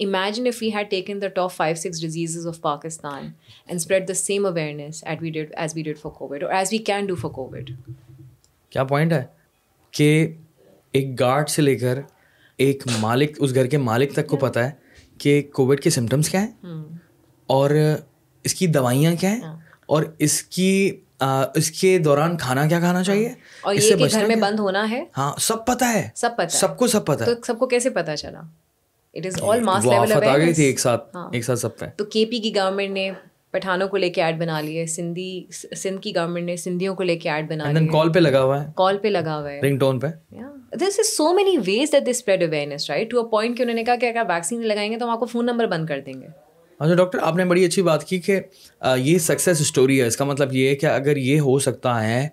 [0.00, 4.14] Imagine if we had taken the top five six diseases of Pakistan and spread the
[4.14, 7.14] same awareness at we did as we did for covid or as we can do
[7.14, 7.70] for covid
[8.72, 9.22] کیا point ہے؟
[9.94, 10.28] کہ
[10.92, 11.98] ایک guard سے لے کر
[12.58, 14.70] ایک مالک اس گھر کے مالک تک کو پتہ ہے
[15.18, 16.74] کہ کووڈ کے سمٹمس کیا ہیں
[17.46, 17.70] اور
[18.44, 19.40] اس کی دوائیاں کیا ہیں
[19.86, 21.00] اور اس کی
[21.54, 25.04] اس کے دوران کھانا کیا کھانا چاہیے؟ اور یہ کہ گھر میں بند ہونا ہے؟
[25.18, 28.16] ہاں سب پتہ ہے۔ سب پتہ سب کو سب پتہ تو سب کو کیسے پتہ
[28.16, 28.40] چلا؟
[29.14, 31.86] It is all mass level آفت آ گئی تھی ایک ساتھ ایک ساتھ سب پہ۔
[31.96, 33.10] تو کے پی کی گورنمنٹ نے
[33.52, 35.44] پٹھانوں کو لے کے ایڈ بنا لی ہے سندھی
[35.76, 38.42] سندھ کی گورنمنٹ نے سندھیوں کو لے کے ایڈ بنا لی دین کال پہ لگا
[38.42, 40.06] ہوا ہے۔ کال پہ لگا ہوا ہے۔ رنگ ٹون پہ
[40.76, 43.74] this is so many ways that this spread awareness right to a point کہ انہوں
[43.74, 46.00] نے کہا کہ اگر ویکسین لگائیں گے تو ہم آپ کو فون نمبر بند کر
[46.06, 46.26] دیں گے۔
[46.78, 48.40] اچھا ڈاکٹر آپ نے بڑی اچھی بات کی کہ
[48.96, 52.28] یہ سکسیز اسٹوری ہے۔ اس کا مطلب یہ ہے کہ اگر یہ ہو سکتا ہے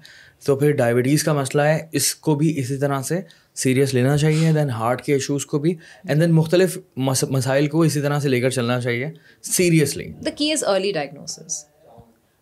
[0.45, 3.21] تو پھر ڈائبٹیز کا مسئلہ ہے۔ اس کو بھی اسی طرح سے
[3.55, 5.75] سیریس لینا چاہیے دین ہارٹ کے ایشوز کو بھی
[6.07, 10.51] اینڈ دین مختلف مسائل کو اسی طرح سے لے کر چلنا چاہیے سیریسلی دا کی
[10.51, 11.65] از ارلی ڈائگنوسس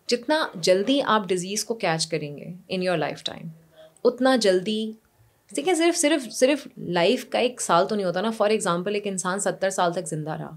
[0.08, 3.48] جتنا جلدی آپ ڈیزیز کو کیچ کریں گے ان یور لائف ٹائم
[4.04, 4.92] اتنا جلدی
[5.56, 9.06] دیکھیں صرف صرف صرف لائف کا ایک سال تو نہیں ہوتا نا۔ فار ایگزامپل ایک
[9.06, 10.56] انسان ستر سال تک زندہ رہا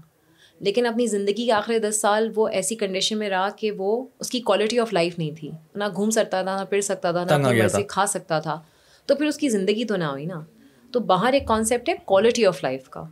[0.60, 4.30] لیکن اپنی زندگی کے آخری دس سال وہ ایسی کنڈیشن میں رہا کہ وہ اس
[4.30, 7.82] کی کوالٹی آف لائف نہیں تھی۔ نہ گھوم سکتا تھا نہ پھر سکتا تھا نہ
[7.88, 8.60] کھا سکتا تھا۔
[9.06, 10.40] تو پھر اس کی زندگی تو نہ ہوئی نا۔
[10.92, 13.02] تو باہر ایک کانسیپٹ ہے کوالٹی آف لائف کا۔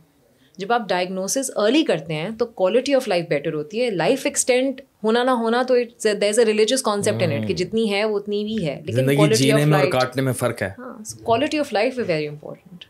[0.57, 4.81] جب آپ ڈائگنوسس ارلی کرتے ہیں تو کوالٹی آف لائف بیٹر ہوتی ہے۔ لائف ایکسٹینڈ
[5.03, 8.19] ہونا نہ ہونا تو there is a religious concept in it کہ جتنی ہے وہ
[8.19, 11.99] اتنی بھی ہے۔ لیکن کوالٹی آف لائف کاٹنے میں فرق ہے۔ ہاں quality of life
[11.99, 12.85] is very important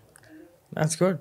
[0.75, 1.15] that's good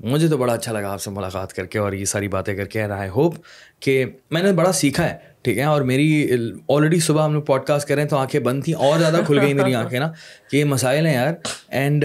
[0.00, 2.66] مجھے تو بڑا اچھا لگا آپ سے ملاقات کر کے اور یہ ساری باتیں کر
[2.66, 3.34] کے آئی ہوپ
[3.80, 6.26] کہ میں نے بڑا سیکھا ہے، ٹھیک ہے؟ اور میری
[6.68, 9.54] آلریڈی صبح ہم لوگ پوڈ کاسٹ کریں تو آنکھیں بند تھیں، اور زیادہ کھل گئی
[9.54, 10.10] میری آنکھیں نا
[10.50, 11.32] کہ یہ مسائل ہیں یار
[11.68, 12.04] اینڈ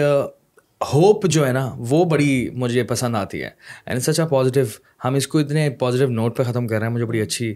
[0.81, 3.49] ہوپ uh, جو ہے نا وہ بڑی مجھے پسند آتی ہے
[3.85, 4.65] اینڈ سچ اے پازیٹیو
[5.05, 7.53] ہم اس کو اتنے پازیٹیو نوٹ پہ ختم کر رہے ہیں، مجھے بڑی اچھی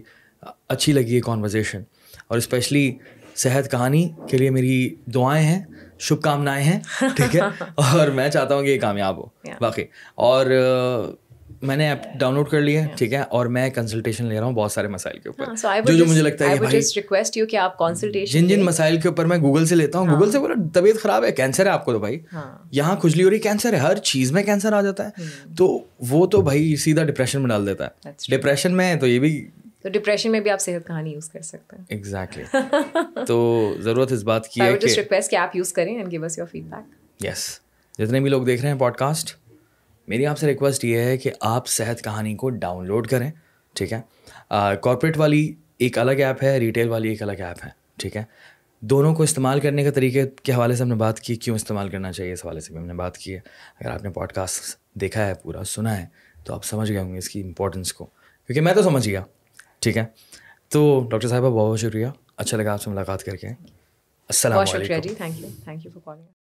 [0.68, 1.82] اچھی لگی ہے کانورزیشن
[2.28, 2.90] اور اسپیشلی
[3.36, 5.62] صحت کہانی کے لیے میری دعائیں ہیں
[6.00, 6.80] شبھ کامنائیں ہیں
[7.16, 7.40] ٹھیک ہے؟
[7.74, 9.26] اور میں چاہتا ہوں کہ یہ کامیاب ہو۔
[9.60, 9.82] باقی
[10.14, 10.46] اور
[11.62, 14.44] میں نے ایپ ڈاؤن لوڈ کر لیا ہے ٹھیک ہے؟ اور میں کنسلٹیشن لے رہا
[14.46, 15.44] ہوں بہت سارے مسائل کے اوپر۔
[15.80, 16.54] جو جو مجھے لگتا ہے
[18.26, 21.24] جن جن مسائل کے اوپر میں گوگل سے لیتا ہوں گوگل سے بولا طبیعت خراب
[21.24, 22.18] ہے کینسر ہے آپ کو تو بھائی۔
[22.70, 25.10] یہاں کھجلی ہو رہی کینسر ہے ہر چیز میں کینسر آ جاتا ہے۔
[25.58, 25.78] تو
[26.08, 29.48] وہ تو بھائی سیدھا ڈپریشن میں ڈال دیتا ہے۔ ڈپریشن میں تو یہ بھی
[29.82, 32.44] تو ڈپریشن میں بھی آپ صحت کہانی یوز کر سکتے ہیں۔ ایگزیکٹلی
[33.26, 33.38] تو
[33.78, 36.46] ضرورت اس بات کی ہے کہ ریکویسٹ کہ آپ یوز کریں and give us your
[36.64, 37.60] feedback yes
[37.98, 39.36] جتنے بھی لوگ دیکھ رہے ہیں پوڈ کاسٹ
[40.08, 43.30] میری آپ سے ریکویسٹ یہ ہے کہ آپ صحت کہانی کو ڈاؤن لوڈ کریں
[43.72, 44.00] ٹھیک ہے؟
[44.82, 48.22] کارپوریٹ والی ایک الگ ایپ ہے ریٹیل والی ایک الگ ایپ ہے ٹھیک ہے؟
[48.80, 51.88] دونوں کو استعمال کرنے کے طریقے کے حوالے سے ہم نے بات کی کیوں استعمال
[51.88, 53.40] کرنا چاہیے اس حوالے سے بھی ہم نے بات کی ہے۔
[53.80, 56.06] اگر آپ نے پوڈ کاسٹ دیکھا ہے پورا سنا ہے
[56.44, 58.04] تو آپ سمجھ گئے ہوں گے اس کی امپورٹنس کو۔
[58.46, 59.22] کیونکہ میں تو سمجھ گیا۔
[59.80, 60.04] ٹھیک ہے۔
[60.68, 65.00] تو ڈاکٹر صاحبہ بہت بہت شکریہ۔ اچھا لگا آپ سے ملاقات کر کے۔ السلام علیکم۔
[65.00, 66.26] جی۔ Thank you thank you for calling